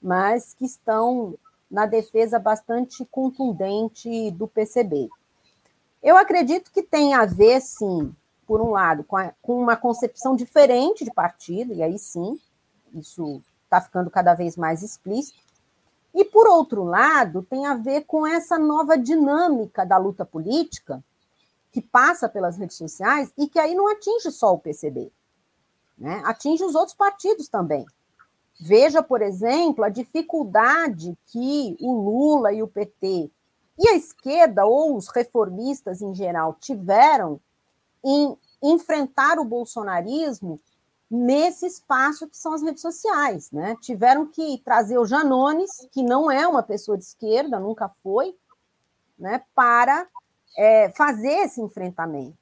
mas 0.00 0.52
que 0.52 0.66
estão 0.66 1.34
na 1.70 1.86
defesa 1.86 2.38
bastante 2.38 3.04
contundente 3.06 4.30
do 4.32 4.46
PCB. 4.46 5.08
Eu 6.02 6.16
acredito 6.16 6.70
que 6.70 6.82
tem 6.82 7.14
a 7.14 7.24
ver, 7.24 7.60
sim, 7.60 8.14
por 8.46 8.60
um 8.60 8.70
lado, 8.70 9.04
com, 9.04 9.16
a, 9.16 9.32
com 9.42 9.60
uma 9.60 9.76
concepção 9.76 10.36
diferente 10.36 11.04
de 11.04 11.10
partido, 11.10 11.72
e 11.74 11.82
aí 11.82 11.98
sim, 11.98 12.38
isso 12.94 13.42
está 13.64 13.80
ficando 13.80 14.10
cada 14.10 14.34
vez 14.34 14.56
mais 14.56 14.82
explícito. 14.82 15.38
E, 16.14 16.24
por 16.24 16.48
outro 16.48 16.84
lado, 16.84 17.42
tem 17.42 17.66
a 17.66 17.74
ver 17.74 18.04
com 18.04 18.26
essa 18.26 18.58
nova 18.58 18.96
dinâmica 18.96 19.84
da 19.84 19.96
luta 19.96 20.24
política, 20.24 21.04
que 21.70 21.82
passa 21.82 22.28
pelas 22.28 22.56
redes 22.56 22.76
sociais 22.76 23.32
e 23.36 23.46
que 23.46 23.58
aí 23.58 23.74
não 23.74 23.90
atinge 23.90 24.30
só 24.30 24.54
o 24.54 24.58
PCB, 24.58 25.12
né? 25.98 26.22
atinge 26.24 26.64
os 26.64 26.74
outros 26.74 26.96
partidos 26.96 27.48
também. 27.48 27.86
Veja, 28.58 29.02
por 29.02 29.22
exemplo, 29.22 29.84
a 29.84 29.88
dificuldade 29.88 31.16
que 31.26 31.76
o 31.78 31.92
Lula 31.92 32.52
e 32.52 32.62
o 32.62 32.68
PT 32.68 33.30
e 33.78 33.88
a 33.90 33.94
esquerda, 33.94 34.66
ou 34.66 34.96
os 34.96 35.08
reformistas 35.08 36.02
em 36.02 36.12
geral, 36.12 36.56
tiveram 36.58 37.40
em 38.04 38.36
enfrentar 38.60 39.38
o 39.38 39.44
bolsonarismo 39.44 40.60
nesse 41.10 41.66
espaço 41.66 42.28
que 42.28 42.36
são 42.36 42.52
as 42.52 42.62
redes 42.62 42.82
sociais. 42.82 43.50
Né? 43.50 43.76
Tiveram 43.80 44.26
que 44.26 44.58
trazer 44.64 44.98
o 44.98 45.06
Janones, 45.06 45.70
que 45.90 46.02
não 46.02 46.30
é 46.30 46.46
uma 46.46 46.62
pessoa 46.62 46.98
de 46.98 47.04
esquerda, 47.04 47.58
nunca 47.58 47.88
foi, 48.02 48.36
né, 49.18 49.42
para 49.54 50.06
é, 50.56 50.90
fazer 50.90 51.32
esse 51.40 51.60
enfrentamento. 51.60 52.36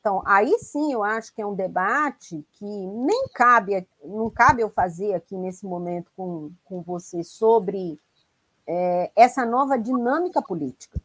Então, 0.00 0.22
aí 0.26 0.58
sim 0.58 0.92
eu 0.92 1.02
acho 1.02 1.32
que 1.34 1.40
é 1.40 1.46
um 1.46 1.54
debate 1.54 2.44
que 2.52 2.64
nem 2.66 3.26
cabe, 3.32 3.86
não 4.04 4.28
cabe 4.28 4.62
eu 4.62 4.68
fazer 4.68 5.14
aqui 5.14 5.36
nesse 5.36 5.64
momento 5.64 6.10
com, 6.14 6.52
com 6.64 6.82
você 6.82 7.24
sobre 7.24 7.98
é, 8.66 9.10
essa 9.16 9.46
nova 9.46 9.78
dinâmica 9.78 10.42
política, 10.42 11.00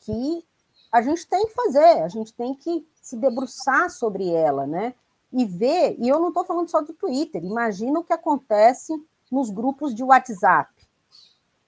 que 0.00 0.44
a 0.90 1.02
gente 1.02 1.26
tem 1.26 1.46
que 1.46 1.54
fazer, 1.54 2.02
a 2.02 2.08
gente 2.08 2.32
tem 2.32 2.54
que 2.54 2.86
se 3.00 3.16
debruçar 3.16 3.90
sobre 3.90 4.30
ela, 4.30 4.66
né? 4.66 4.94
E 5.32 5.44
ver, 5.44 5.96
e 5.98 6.08
eu 6.08 6.18
não 6.18 6.28
estou 6.28 6.44
falando 6.44 6.68
só 6.68 6.80
do 6.80 6.92
Twitter, 6.92 7.44
imagina 7.44 8.00
o 8.00 8.04
que 8.04 8.12
acontece 8.12 8.92
nos 9.30 9.48
grupos 9.48 9.94
de 9.94 10.02
WhatsApp, 10.02 10.72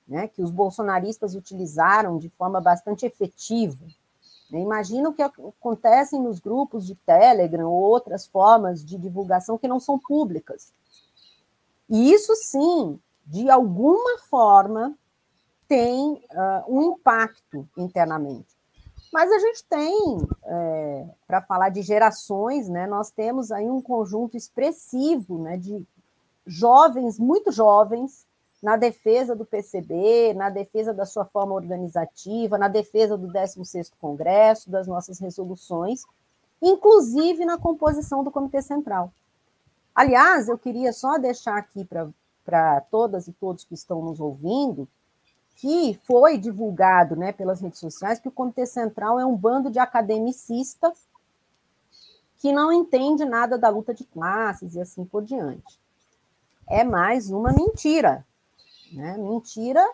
né, 0.06 0.26
que 0.26 0.42
os 0.42 0.50
bolsonaristas 0.50 1.34
utilizaram 1.34 2.18
de 2.18 2.28
forma 2.28 2.60
bastante 2.60 3.06
efetiva. 3.06 3.86
Né? 4.50 4.60
Imagina 4.60 5.08
o 5.08 5.14
que 5.14 5.22
acontece 5.22 6.18
nos 6.18 6.40
grupos 6.40 6.86
de 6.86 6.94
Telegram 6.94 7.70
ou 7.70 7.82
outras 7.82 8.26
formas 8.26 8.84
de 8.84 8.98
divulgação 8.98 9.56
que 9.56 9.68
não 9.68 9.78
são 9.78 9.98
públicas. 9.98 10.72
E 11.88 12.12
isso 12.12 12.34
sim, 12.34 12.98
de 13.24 13.48
alguma 13.48 14.18
forma, 14.18 14.96
tem 15.68 16.22
uh, 16.32 16.64
um 16.68 16.92
impacto 16.92 17.68
internamente. 17.76 18.51
Mas 19.12 19.30
a 19.30 19.38
gente 19.38 19.64
tem, 19.64 20.26
é, 20.44 21.06
para 21.26 21.42
falar 21.42 21.68
de 21.68 21.82
gerações, 21.82 22.68
né, 22.68 22.86
nós 22.86 23.10
temos 23.10 23.52
aí 23.52 23.68
um 23.68 23.82
conjunto 23.82 24.36
expressivo 24.36 25.38
né, 25.38 25.58
de 25.58 25.86
jovens, 26.46 27.18
muito 27.18 27.52
jovens, 27.52 28.26
na 28.62 28.76
defesa 28.76 29.34
do 29.34 29.44
PCB, 29.44 30.34
na 30.34 30.48
defesa 30.48 30.94
da 30.94 31.04
sua 31.04 31.24
forma 31.24 31.52
organizativa, 31.52 32.56
na 32.56 32.68
defesa 32.68 33.18
do 33.18 33.26
16º 33.26 33.90
Congresso, 34.00 34.70
das 34.70 34.86
nossas 34.86 35.18
resoluções, 35.18 36.04
inclusive 36.62 37.44
na 37.44 37.58
composição 37.58 38.22
do 38.22 38.30
Comitê 38.30 38.62
Central. 38.62 39.12
Aliás, 39.94 40.48
eu 40.48 40.56
queria 40.56 40.92
só 40.92 41.18
deixar 41.18 41.58
aqui 41.58 41.84
para 41.84 42.80
todas 42.82 43.26
e 43.26 43.32
todos 43.32 43.64
que 43.64 43.74
estão 43.74 44.00
nos 44.00 44.20
ouvindo 44.20 44.88
que 45.62 45.96
foi 46.02 46.36
divulgado 46.36 47.14
né, 47.14 47.30
pelas 47.30 47.60
redes 47.60 47.78
sociais 47.78 48.18
que 48.18 48.26
o 48.26 48.32
Comitê 48.32 48.66
Central 48.66 49.20
é 49.20 49.24
um 49.24 49.36
bando 49.36 49.70
de 49.70 49.78
academicistas 49.78 51.08
que 52.38 52.52
não 52.52 52.72
entende 52.72 53.24
nada 53.24 53.56
da 53.56 53.68
luta 53.68 53.94
de 53.94 54.04
classes 54.04 54.74
e 54.74 54.80
assim 54.80 55.04
por 55.04 55.22
diante. 55.22 55.80
É 56.66 56.82
mais 56.82 57.30
uma 57.30 57.52
mentira. 57.52 58.26
Né? 58.92 59.16
Mentira, 59.16 59.88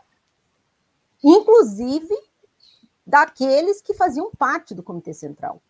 inclusive 1.22 2.16
daqueles 3.06 3.82
que 3.82 3.92
faziam 3.92 4.30
parte 4.38 4.74
do 4.74 4.82
Comitê 4.82 5.12
Central. 5.12 5.60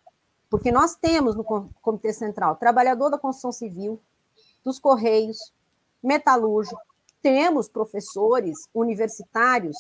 Porque 0.49 0.71
nós 0.71 0.95
temos 0.95 1.35
no 1.35 1.43
Comitê 1.43 2.13
Central 2.13 2.55
trabalhador 2.55 3.11
da 3.11 3.19
construção 3.19 3.51
civil, 3.51 4.01
dos 4.63 4.79
Correios, 4.79 5.53
metalúrgico, 6.01 6.81
temos 7.29 7.69
professores 7.69 8.57
universitários 8.75 9.77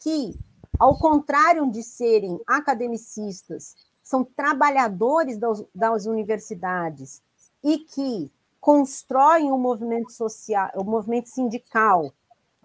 que, 0.00 0.34
ao 0.78 0.98
contrário 0.98 1.70
de 1.70 1.82
serem 1.82 2.40
academicistas, 2.46 3.74
são 4.02 4.24
trabalhadores 4.24 5.36
das, 5.36 5.62
das 5.74 6.06
universidades 6.06 7.22
e 7.62 7.80
que 7.80 8.32
constroem 8.58 9.52
o 9.52 9.56
um 9.56 9.58
movimento 9.58 10.10
social, 10.10 10.70
o 10.74 10.80
um 10.80 10.84
movimento 10.84 11.28
sindical 11.28 12.10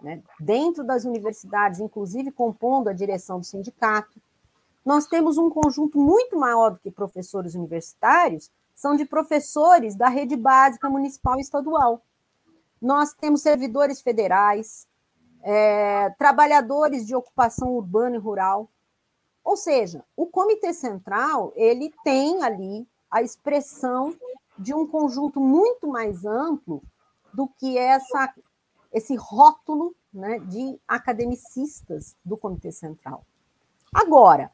né, 0.02 0.22
dentro 0.40 0.82
das 0.82 1.04
universidades, 1.04 1.78
inclusive 1.78 2.32
compondo 2.32 2.88
a 2.88 2.94
direção 2.94 3.38
do 3.38 3.44
sindicato. 3.44 4.18
Nós 4.82 5.06
temos 5.06 5.36
um 5.36 5.50
conjunto 5.50 5.98
muito 5.98 6.38
maior 6.38 6.70
do 6.70 6.78
que 6.78 6.90
professores 6.90 7.54
universitários, 7.54 8.50
são 8.74 8.96
de 8.96 9.04
professores 9.04 9.94
da 9.94 10.08
rede 10.08 10.36
básica 10.36 10.88
municipal 10.88 11.36
e 11.36 11.42
estadual. 11.42 12.00
Nós 12.80 13.12
temos 13.14 13.42
servidores 13.42 14.00
federais, 14.00 14.86
é, 15.42 16.10
trabalhadores 16.18 17.06
de 17.06 17.14
ocupação 17.14 17.74
urbana 17.74 18.16
e 18.16 18.18
rural. 18.18 18.70
Ou 19.44 19.56
seja, 19.56 20.04
o 20.16 20.26
Comitê 20.26 20.72
Central 20.72 21.52
ele 21.54 21.92
tem 22.02 22.42
ali 22.42 22.86
a 23.10 23.22
expressão 23.22 24.14
de 24.58 24.74
um 24.74 24.86
conjunto 24.86 25.40
muito 25.40 25.86
mais 25.86 26.24
amplo 26.24 26.82
do 27.32 27.46
que 27.46 27.78
essa 27.78 28.34
esse 28.92 29.14
rótulo 29.14 29.94
né, 30.12 30.38
de 30.38 30.80
academicistas 30.88 32.16
do 32.24 32.36
Comitê 32.36 32.72
Central. 32.72 33.26
Agora, 33.92 34.50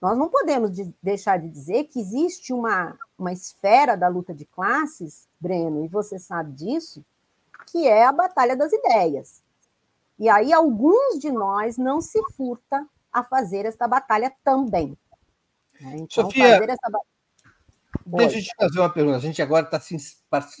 nós 0.00 0.16
não 0.16 0.28
podemos 0.28 0.70
de, 0.70 0.94
deixar 1.02 1.38
de 1.38 1.48
dizer 1.48 1.84
que 1.84 1.98
existe 1.98 2.52
uma, 2.52 2.96
uma 3.18 3.32
esfera 3.32 3.96
da 3.96 4.06
luta 4.06 4.34
de 4.34 4.44
classes, 4.44 5.26
Breno, 5.40 5.84
e 5.84 5.88
você 5.88 6.18
sabe 6.18 6.52
disso, 6.52 7.04
que 7.70 7.86
é 7.86 8.04
a 8.04 8.12
batalha 8.12 8.56
das 8.56 8.72
ideias. 8.72 9.42
E 10.18 10.28
aí 10.28 10.52
alguns 10.52 11.18
de 11.18 11.30
nós 11.30 11.76
não 11.76 12.00
se 12.00 12.20
furta 12.36 12.86
a 13.12 13.22
fazer 13.22 13.64
esta 13.64 13.86
batalha 13.86 14.32
também. 14.42 14.96
Né? 15.80 15.96
Então, 15.96 16.24
Sofia, 16.24 16.56
essa... 16.64 16.76
deixa 18.06 18.38
eu 18.38 18.42
te 18.42 18.52
fazer 18.58 18.80
uma 18.80 18.90
pergunta. 18.90 19.16
A 19.16 19.20
gente 19.20 19.40
agora 19.40 19.64
está 19.64 19.80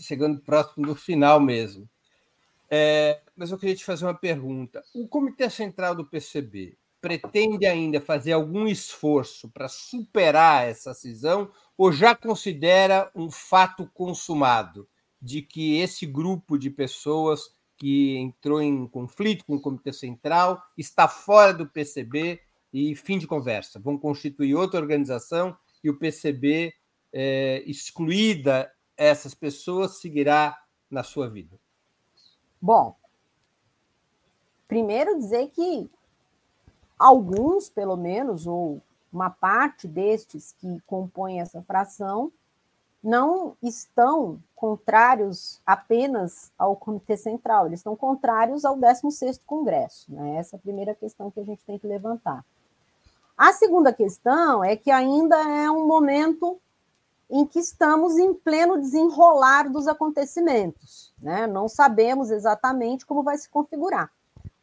chegando 0.00 0.40
próximo 0.40 0.86
do 0.86 0.94
final 0.94 1.40
mesmo. 1.40 1.88
É, 2.70 3.20
mas 3.34 3.50
eu 3.50 3.58
queria 3.58 3.74
te 3.74 3.84
fazer 3.84 4.04
uma 4.04 4.14
pergunta. 4.14 4.82
O 4.94 5.08
Comitê 5.08 5.48
Central 5.48 5.94
do 5.94 6.04
PCB 6.04 6.76
pretende 7.00 7.64
ainda 7.64 8.00
fazer 8.00 8.32
algum 8.32 8.66
esforço 8.66 9.48
para 9.48 9.68
superar 9.68 10.68
essa 10.68 10.92
cisão 10.92 11.50
ou 11.76 11.92
já 11.92 12.14
considera 12.14 13.10
um 13.14 13.30
fato 13.30 13.88
consumado 13.94 14.88
de 15.20 15.42
que 15.42 15.78
esse 15.78 16.06
grupo 16.06 16.58
de 16.58 16.70
pessoas 16.70 17.54
que 17.76 18.16
entrou 18.16 18.60
em 18.60 18.86
conflito 18.86 19.44
com 19.44 19.54
o 19.54 19.60
Comitê 19.60 19.92
Central 19.92 20.62
está 20.76 21.06
fora 21.06 21.54
do 21.54 21.66
PCB 21.66 22.40
e 22.72 22.94
fim 22.94 23.18
de 23.18 23.26
conversa? 23.26 23.78
Vão 23.78 23.96
constituir 23.96 24.54
outra 24.54 24.80
organização 24.80 25.56
e 25.82 25.88
o 25.88 25.98
PCB, 25.98 26.74
é, 27.12 27.62
excluída 27.66 28.70
essas 28.96 29.34
pessoas, 29.34 30.00
seguirá 30.00 30.60
na 30.90 31.02
sua 31.02 31.28
vida? 31.28 31.58
Bom, 32.60 32.96
primeiro 34.66 35.16
dizer 35.16 35.48
que 35.50 35.88
alguns, 36.98 37.68
pelo 37.68 37.96
menos, 37.96 38.46
ou 38.46 38.82
uma 39.12 39.30
parte 39.30 39.86
destes 39.86 40.52
que 40.52 40.80
compõem 40.80 41.40
essa 41.40 41.62
fração, 41.62 42.32
não 43.02 43.56
estão 43.62 44.40
contrários 44.54 45.60
apenas 45.64 46.50
ao 46.58 46.74
Comitê 46.74 47.16
Central, 47.16 47.66
eles 47.66 47.80
estão 47.80 47.94
contrários 47.94 48.64
ao 48.64 48.76
16º 48.76 49.40
Congresso. 49.46 50.12
Né? 50.12 50.36
Essa 50.36 50.56
é 50.56 50.58
a 50.58 50.60
primeira 50.60 50.94
questão 50.94 51.30
que 51.30 51.38
a 51.38 51.44
gente 51.44 51.64
tem 51.64 51.78
que 51.78 51.86
levantar. 51.86 52.44
A 53.36 53.52
segunda 53.52 53.92
questão 53.92 54.64
é 54.64 54.74
que 54.76 54.90
ainda 54.90 55.36
é 55.36 55.70
um 55.70 55.86
momento 55.86 56.60
em 57.30 57.46
que 57.46 57.60
estamos 57.60 58.18
em 58.18 58.34
pleno 58.34 58.80
desenrolar 58.80 59.70
dos 59.70 59.86
acontecimentos. 59.86 61.12
Né? 61.22 61.46
Não 61.46 61.68
sabemos 61.68 62.30
exatamente 62.30 63.06
como 63.06 63.22
vai 63.22 63.38
se 63.38 63.48
configurar. 63.48 64.10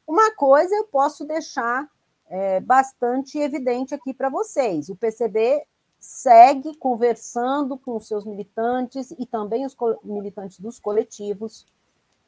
Uma 0.05 0.35
coisa 0.35 0.75
eu 0.75 0.83
posso 0.85 1.23
deixar 1.25 1.87
é, 2.27 2.59
bastante 2.59 3.37
evidente 3.39 3.93
aqui 3.93 4.13
para 4.13 4.29
vocês: 4.29 4.89
o 4.89 4.95
PCB 4.95 5.65
segue 6.05 6.75
conversando 6.75 7.77
com 7.77 7.95
os 7.95 8.07
seus 8.07 8.25
militantes 8.25 9.11
e 9.11 9.25
também 9.25 9.65
os 9.65 9.75
militantes 10.03 10.59
dos 10.59 10.79
coletivos, 10.79 11.65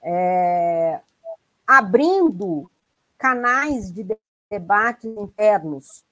é, 0.02 1.02
abrindo 1.66 2.70
canais 3.18 3.92
de 3.92 4.06
debate 4.50 5.08
internos 5.08 6.06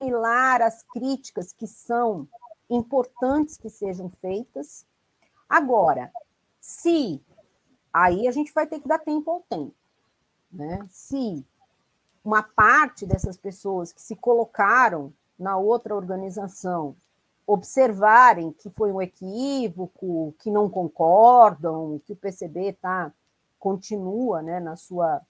assimilar 0.00 0.62
as 0.62 0.82
críticas 0.82 1.52
que 1.52 1.66
são 1.66 2.26
importantes 2.68 3.56
que 3.56 3.68
sejam 3.68 4.08
feitas. 4.08 4.86
Agora, 5.48 6.10
se 6.60 7.22
aí 7.92 8.26
a 8.26 8.32
gente 8.32 8.52
vai 8.52 8.66
ter 8.66 8.80
que 8.80 8.88
dar 8.88 8.98
tempo 8.98 9.30
ao 9.30 9.40
tempo, 9.42 9.74
né? 10.50 10.86
Se 10.88 11.44
uma 12.24 12.42
parte 12.42 13.06
dessas 13.06 13.36
pessoas 13.36 13.92
que 13.92 14.02
se 14.02 14.14
colocaram 14.14 15.12
na 15.38 15.56
outra 15.56 15.94
organização 15.94 16.94
observarem 17.46 18.52
que 18.52 18.70
foi 18.70 18.92
um 18.92 19.02
equívoco, 19.02 20.34
que 20.38 20.50
não 20.50 20.70
concordam, 20.70 22.00
que 22.04 22.12
o 22.12 22.16
PCB 22.16 22.74
tá 22.74 23.12
continua, 23.58 24.40
né, 24.40 24.60
na 24.60 24.76
sua 24.76 25.20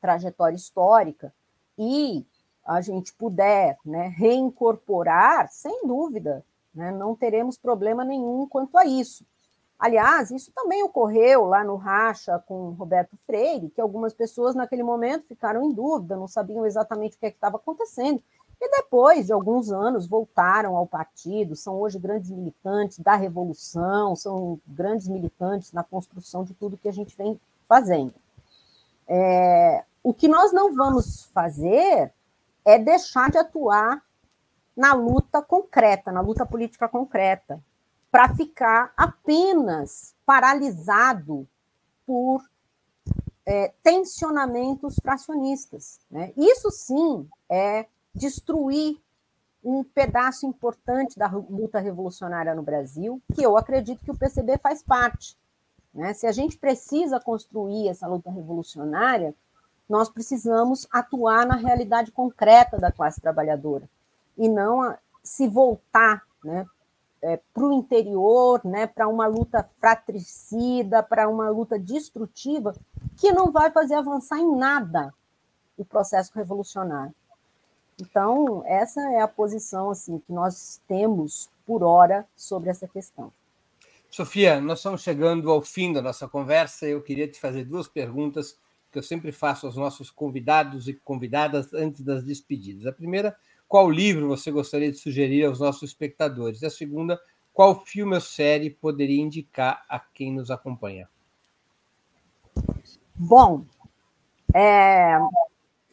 trajetória 0.00 0.56
histórica 0.56 1.32
e 1.78 2.26
a 2.64 2.80
gente 2.80 3.14
puder 3.14 3.78
né, 3.84 4.08
reincorporar, 4.08 5.48
sem 5.50 5.86
dúvida, 5.86 6.44
né? 6.74 6.90
não 6.90 7.14
teremos 7.14 7.56
problema 7.56 8.04
nenhum 8.04 8.46
quanto 8.46 8.76
a 8.76 8.84
isso. 8.84 9.24
Aliás, 9.78 10.32
isso 10.32 10.50
também 10.52 10.82
ocorreu 10.82 11.44
lá 11.44 11.62
no 11.62 11.76
Racha 11.76 12.42
com 12.46 12.70
Roberto 12.70 13.16
Freire, 13.24 13.70
que 13.70 13.80
algumas 13.80 14.12
pessoas 14.12 14.56
naquele 14.56 14.82
momento 14.82 15.28
ficaram 15.28 15.62
em 15.62 15.72
dúvida, 15.72 16.16
não 16.16 16.26
sabiam 16.26 16.66
exatamente 16.66 17.16
o 17.16 17.20
que 17.20 17.26
é 17.26 17.28
estava 17.28 17.58
acontecendo. 17.58 18.20
E 18.60 18.68
depois 18.70 19.26
de 19.26 19.32
alguns 19.32 19.70
anos 19.70 20.08
voltaram 20.08 20.76
ao 20.76 20.84
partido, 20.84 21.54
são 21.54 21.76
hoje 21.76 21.96
grandes 21.96 22.28
militantes 22.28 22.98
da 22.98 23.14
revolução, 23.14 24.16
são 24.16 24.60
grandes 24.66 25.06
militantes 25.06 25.72
na 25.72 25.84
construção 25.84 26.42
de 26.42 26.54
tudo 26.54 26.76
que 26.76 26.88
a 26.88 26.92
gente 26.92 27.16
vem 27.16 27.40
fazendo. 27.68 28.14
É, 29.06 29.84
o 30.02 30.12
que 30.12 30.26
nós 30.26 30.52
não 30.52 30.74
vamos 30.74 31.26
fazer 31.26 32.12
é 32.64 32.78
deixar 32.78 33.30
de 33.30 33.38
atuar 33.38 34.02
na 34.76 34.92
luta 34.92 35.40
concreta, 35.40 36.10
na 36.10 36.20
luta 36.20 36.44
política 36.44 36.88
concreta, 36.88 37.62
para 38.10 38.34
ficar 38.34 38.92
apenas 38.96 40.14
paralisado 40.24 41.46
por 42.06 42.42
é, 43.46 43.72
tensionamentos 43.82 44.96
fracionistas. 45.02 46.00
Né? 46.10 46.32
Isso 46.36 46.70
sim 46.70 47.28
é 47.48 47.86
destruir 48.14 48.98
um 49.62 49.82
pedaço 49.82 50.46
importante 50.46 51.18
da 51.18 51.26
luta 51.26 51.78
revolucionária 51.78 52.54
no 52.54 52.62
Brasil, 52.62 53.20
que 53.34 53.42
eu 53.42 53.56
acredito 53.56 54.04
que 54.04 54.10
o 54.10 54.16
PCB 54.16 54.58
faz 54.58 54.82
parte. 54.82 55.36
Né? 55.92 56.14
Se 56.14 56.26
a 56.26 56.32
gente 56.32 56.56
precisa 56.56 57.20
construir 57.20 57.88
essa 57.88 58.06
luta 58.06 58.30
revolucionária, 58.30 59.34
nós 59.88 60.08
precisamos 60.08 60.86
atuar 60.90 61.46
na 61.46 61.56
realidade 61.56 62.12
concreta 62.12 62.78
da 62.78 62.92
classe 62.92 63.20
trabalhadora 63.20 63.88
e 64.36 64.48
não 64.48 64.96
se 65.22 65.48
voltar 65.48 66.22
né, 66.44 66.66
é, 67.22 67.38
para 67.52 67.64
o 67.64 67.72
interior, 67.72 68.60
né, 68.64 68.86
para 68.86 69.08
uma 69.08 69.26
luta 69.26 69.68
fratricida, 69.80 71.02
para 71.02 71.28
uma 71.28 71.48
luta 71.50 71.78
destrutiva, 71.78 72.74
que 73.16 73.32
não 73.32 73.50
vai 73.50 73.70
fazer 73.70 73.94
avançar 73.94 74.38
em 74.38 74.56
nada 74.56 75.12
o 75.76 75.84
processo 75.84 76.32
revolucionário. 76.34 77.14
Então, 78.00 78.62
essa 78.64 79.00
é 79.12 79.20
a 79.20 79.28
posição 79.28 79.90
assim 79.90 80.18
que 80.18 80.32
nós 80.32 80.80
temos 80.86 81.50
por 81.66 81.82
hora 81.82 82.26
sobre 82.36 82.70
essa 82.70 82.86
questão. 82.86 83.32
Sofia, 84.10 84.60
nós 84.60 84.78
estamos 84.78 85.02
chegando 85.02 85.50
ao 85.50 85.60
fim 85.60 85.92
da 85.92 86.00
nossa 86.00 86.28
conversa. 86.28 86.86
Eu 86.86 87.02
queria 87.02 87.28
te 87.28 87.38
fazer 87.38 87.64
duas 87.64 87.88
perguntas 87.88 88.56
que 88.90 88.98
eu 88.98 89.02
sempre 89.02 89.32
faço 89.32 89.66
aos 89.66 89.76
nossos 89.76 90.10
convidados 90.10 90.88
e 90.88 90.94
convidadas 90.94 91.74
antes 91.74 92.02
das 92.02 92.24
despedidas. 92.24 92.86
A 92.86 92.92
primeira 92.92 93.36
qual 93.68 93.90
livro 93.90 94.26
você 94.26 94.50
gostaria 94.50 94.90
de 94.90 94.96
sugerir 94.96 95.44
aos 95.44 95.60
nossos 95.60 95.82
espectadores? 95.90 96.62
E 96.62 96.66
a 96.66 96.70
segunda, 96.70 97.20
qual 97.52 97.84
filme 97.84 98.14
ou 98.14 98.20
série 98.20 98.70
poderia 98.70 99.20
indicar 99.20 99.84
a 99.88 100.00
quem 100.00 100.32
nos 100.32 100.50
acompanha? 100.50 101.08
Bom, 103.14 103.64
é, 104.54 105.18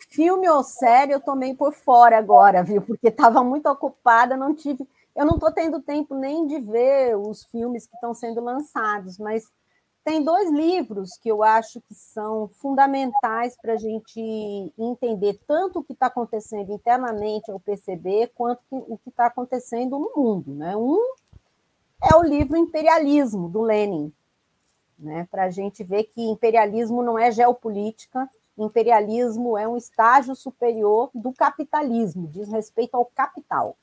filme 0.10 0.48
ou 0.48 0.64
série 0.64 1.12
eu 1.12 1.20
tomei 1.20 1.54
por 1.54 1.74
fora 1.74 2.18
agora, 2.18 2.64
viu? 2.64 2.82
Porque 2.82 3.10
estava 3.10 3.44
muito 3.44 3.68
ocupada, 3.68 4.38
não 4.38 4.56
tive. 4.56 4.88
Eu 5.14 5.26
não 5.26 5.36
estou 5.36 5.52
tendo 5.52 5.82
tempo 5.82 6.16
nem 6.16 6.48
de 6.48 6.60
ver 6.60 7.18
os 7.18 7.44
filmes 7.46 7.88
que 7.88 7.96
estão 7.96 8.14
sendo 8.14 8.42
lançados, 8.42 9.18
mas 9.18 9.52
tem 10.06 10.24
dois 10.24 10.52
livros 10.52 11.18
que 11.18 11.28
eu 11.28 11.42
acho 11.42 11.82
que 11.82 11.96
são 11.96 12.48
fundamentais 12.48 13.58
para 13.60 13.74
a 13.74 13.78
gente 13.78 14.72
entender 14.78 15.40
tanto 15.48 15.80
o 15.80 15.84
que 15.84 15.94
está 15.94 16.06
acontecendo 16.06 16.72
internamente 16.72 17.50
ao 17.50 17.60
PCB, 17.60 18.32
quanto 18.36 18.62
o 18.70 19.00
que 19.00 19.10
está 19.10 19.26
acontecendo 19.26 19.98
no 19.98 20.12
mundo. 20.16 20.54
Né? 20.54 20.78
Um 20.78 21.02
é 22.04 22.16
o 22.16 22.22
livro 22.22 22.56
Imperialismo, 22.56 23.50
do 23.50 23.64
Lenin, 23.64 24.14
né? 25.00 25.28
para 25.32 25.46
a 25.46 25.50
gente 25.50 25.84
ver 25.84 26.04
que 26.04 26.22
imperialismo 26.22 27.02
não 27.02 27.18
é 27.18 27.32
geopolítica, 27.32 28.30
imperialismo 28.56 29.58
é 29.58 29.68
um 29.68 29.76
estágio 29.76 30.36
superior 30.36 31.10
do 31.16 31.34
capitalismo, 31.34 32.28
diz 32.28 32.48
respeito 32.48 32.94
ao 32.94 33.06
capital. 33.06 33.76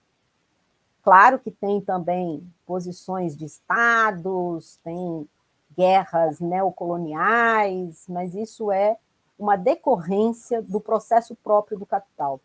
Claro 1.02 1.40
que 1.40 1.50
tem 1.50 1.80
também 1.80 2.48
posições 2.64 3.36
de 3.36 3.44
estados, 3.44 4.78
tem 4.84 5.28
guerras 5.76 6.40
neocoloniais, 6.40 8.04
mas 8.08 8.34
isso 8.34 8.70
é 8.70 8.96
uma 9.38 9.56
decorrência 9.56 10.62
do 10.62 10.80
processo 10.80 11.34
próprio 11.34 11.78
do 11.78 11.86
capital. 11.86 12.40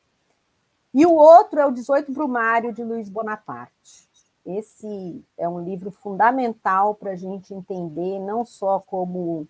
E 0.94 1.06
o 1.06 1.14
outro 1.14 1.60
é 1.60 1.66
o 1.66 1.72
18 1.72 2.12
Brumário, 2.12 2.74
de 2.74 2.84
Luiz 2.84 3.10
Bonaparte. 3.10 4.08
Esse 4.46 5.24
é 5.38 5.48
um 5.48 5.60
livro 5.60 5.92
fundamental 5.92 6.96
para 6.96 7.12
a 7.12 7.16
gente 7.16 7.54
entender 7.54 8.20
não 8.20 8.46
só 8.46 8.80
como 8.80 9.48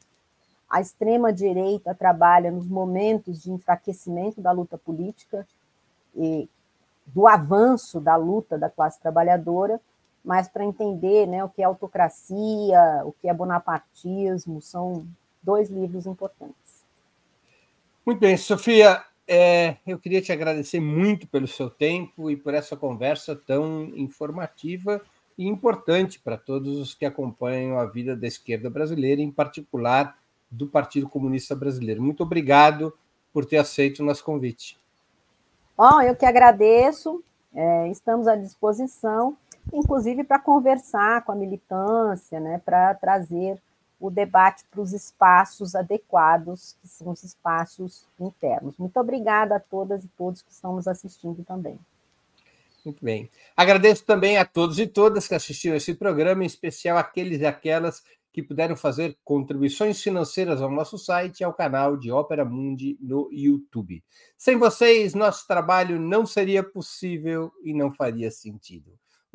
a 0.69 0.81
extrema-direita 0.81 1.95
trabalha 1.95 2.51
nos 2.51 2.67
momentos 2.67 3.41
de 3.41 3.51
enfraquecimento 3.51 4.41
da 4.41 4.51
luta 4.51 4.77
política 4.77 5.47
e 6.15 6.49
do 7.05 7.25
avanço 7.25 8.01
da 8.01 8.15
luta 8.15 8.57
da 8.57 8.69
classe 8.69 8.99
trabalhadora, 8.99 9.79
mas 10.23 10.47
para 10.47 10.65
entender 10.65 11.25
né, 11.25 11.43
o 11.43 11.49
que 11.49 11.61
é 11.61 11.65
autocracia, 11.65 13.01
o 13.05 13.11
que 13.11 13.27
é 13.27 13.33
bonapartismo, 13.33 14.61
são 14.61 15.07
dois 15.41 15.69
livros 15.69 16.05
importantes. 16.05 16.85
Muito 18.05 18.19
bem, 18.19 18.37
Sofia, 18.37 19.03
é, 19.27 19.77
eu 19.85 19.99
queria 19.99 20.21
te 20.21 20.31
agradecer 20.31 20.79
muito 20.79 21.27
pelo 21.27 21.47
seu 21.47 21.69
tempo 21.69 22.31
e 22.31 22.37
por 22.37 22.53
essa 22.53 22.75
conversa 22.77 23.35
tão 23.35 23.91
informativa 23.95 25.01
e 25.37 25.45
importante 25.45 26.19
para 26.19 26.37
todos 26.37 26.77
os 26.77 26.93
que 26.93 27.05
acompanham 27.05 27.77
a 27.77 27.85
vida 27.85 28.15
da 28.15 28.25
esquerda 28.25 28.69
brasileira, 28.69 29.21
em 29.21 29.31
particular 29.31 30.17
do 30.49 30.67
Partido 30.67 31.09
Comunista 31.09 31.55
Brasileiro. 31.55 32.01
Muito 32.01 32.23
obrigado 32.23 32.93
por 33.33 33.45
ter 33.45 33.57
aceito 33.57 33.99
o 33.99 34.05
nosso 34.05 34.23
convite. 34.23 34.77
Bom, 35.77 36.01
eu 36.01 36.15
que 36.15 36.25
agradeço, 36.25 37.23
é, 37.53 37.89
estamos 37.89 38.27
à 38.27 38.35
disposição 38.35 39.37
inclusive 39.73 40.23
para 40.23 40.39
conversar 40.39 41.23
com 41.23 41.31
a 41.31 41.35
militância, 41.35 42.39
né, 42.39 42.61
para 42.63 42.93
trazer 42.95 43.61
o 43.99 44.09
debate 44.09 44.63
para 44.69 44.81
os 44.81 44.93
espaços 44.93 45.75
adequados, 45.75 46.75
que 46.81 46.87
são 46.87 47.09
os 47.11 47.23
espaços 47.23 48.05
internos. 48.19 48.77
Muito 48.77 48.99
obrigada 48.99 49.55
a 49.55 49.59
todas 49.59 50.03
e 50.03 50.07
todos 50.09 50.41
que 50.41 50.51
estão 50.51 50.75
nos 50.75 50.87
assistindo 50.87 51.43
também. 51.43 51.79
Muito 52.85 53.03
bem. 53.03 53.29
Agradeço 53.55 54.05
também 54.05 54.37
a 54.37 54.45
todos 54.45 54.79
e 54.79 54.87
todas 54.87 55.27
que 55.27 55.35
assistiram 55.35 55.75
esse 55.75 55.93
programa, 55.93 56.43
em 56.43 56.47
especial 56.47 56.97
aqueles 56.97 57.41
e 57.41 57.45
aquelas 57.45 58.01
que 58.31 58.43
puderam 58.43 58.77
fazer 58.77 59.17
contribuições 59.25 59.99
financeiras 59.99 60.61
ao 60.61 60.69
nosso 60.69 60.95
site 60.95 61.39
e 61.39 61.43
ao 61.43 61.53
canal 61.53 61.97
de 61.97 62.11
Ópera 62.11 62.45
Mundi 62.45 62.95
no 63.01 63.27
YouTube. 63.31 64.03
Sem 64.37 64.57
vocês, 64.57 65.15
nosso 65.15 65.47
trabalho 65.47 65.99
não 65.99 66.23
seria 66.23 66.61
possível 66.61 67.51
e 67.63 67.73
não 67.73 67.91
faria 67.91 68.29
sentido. 68.29 68.91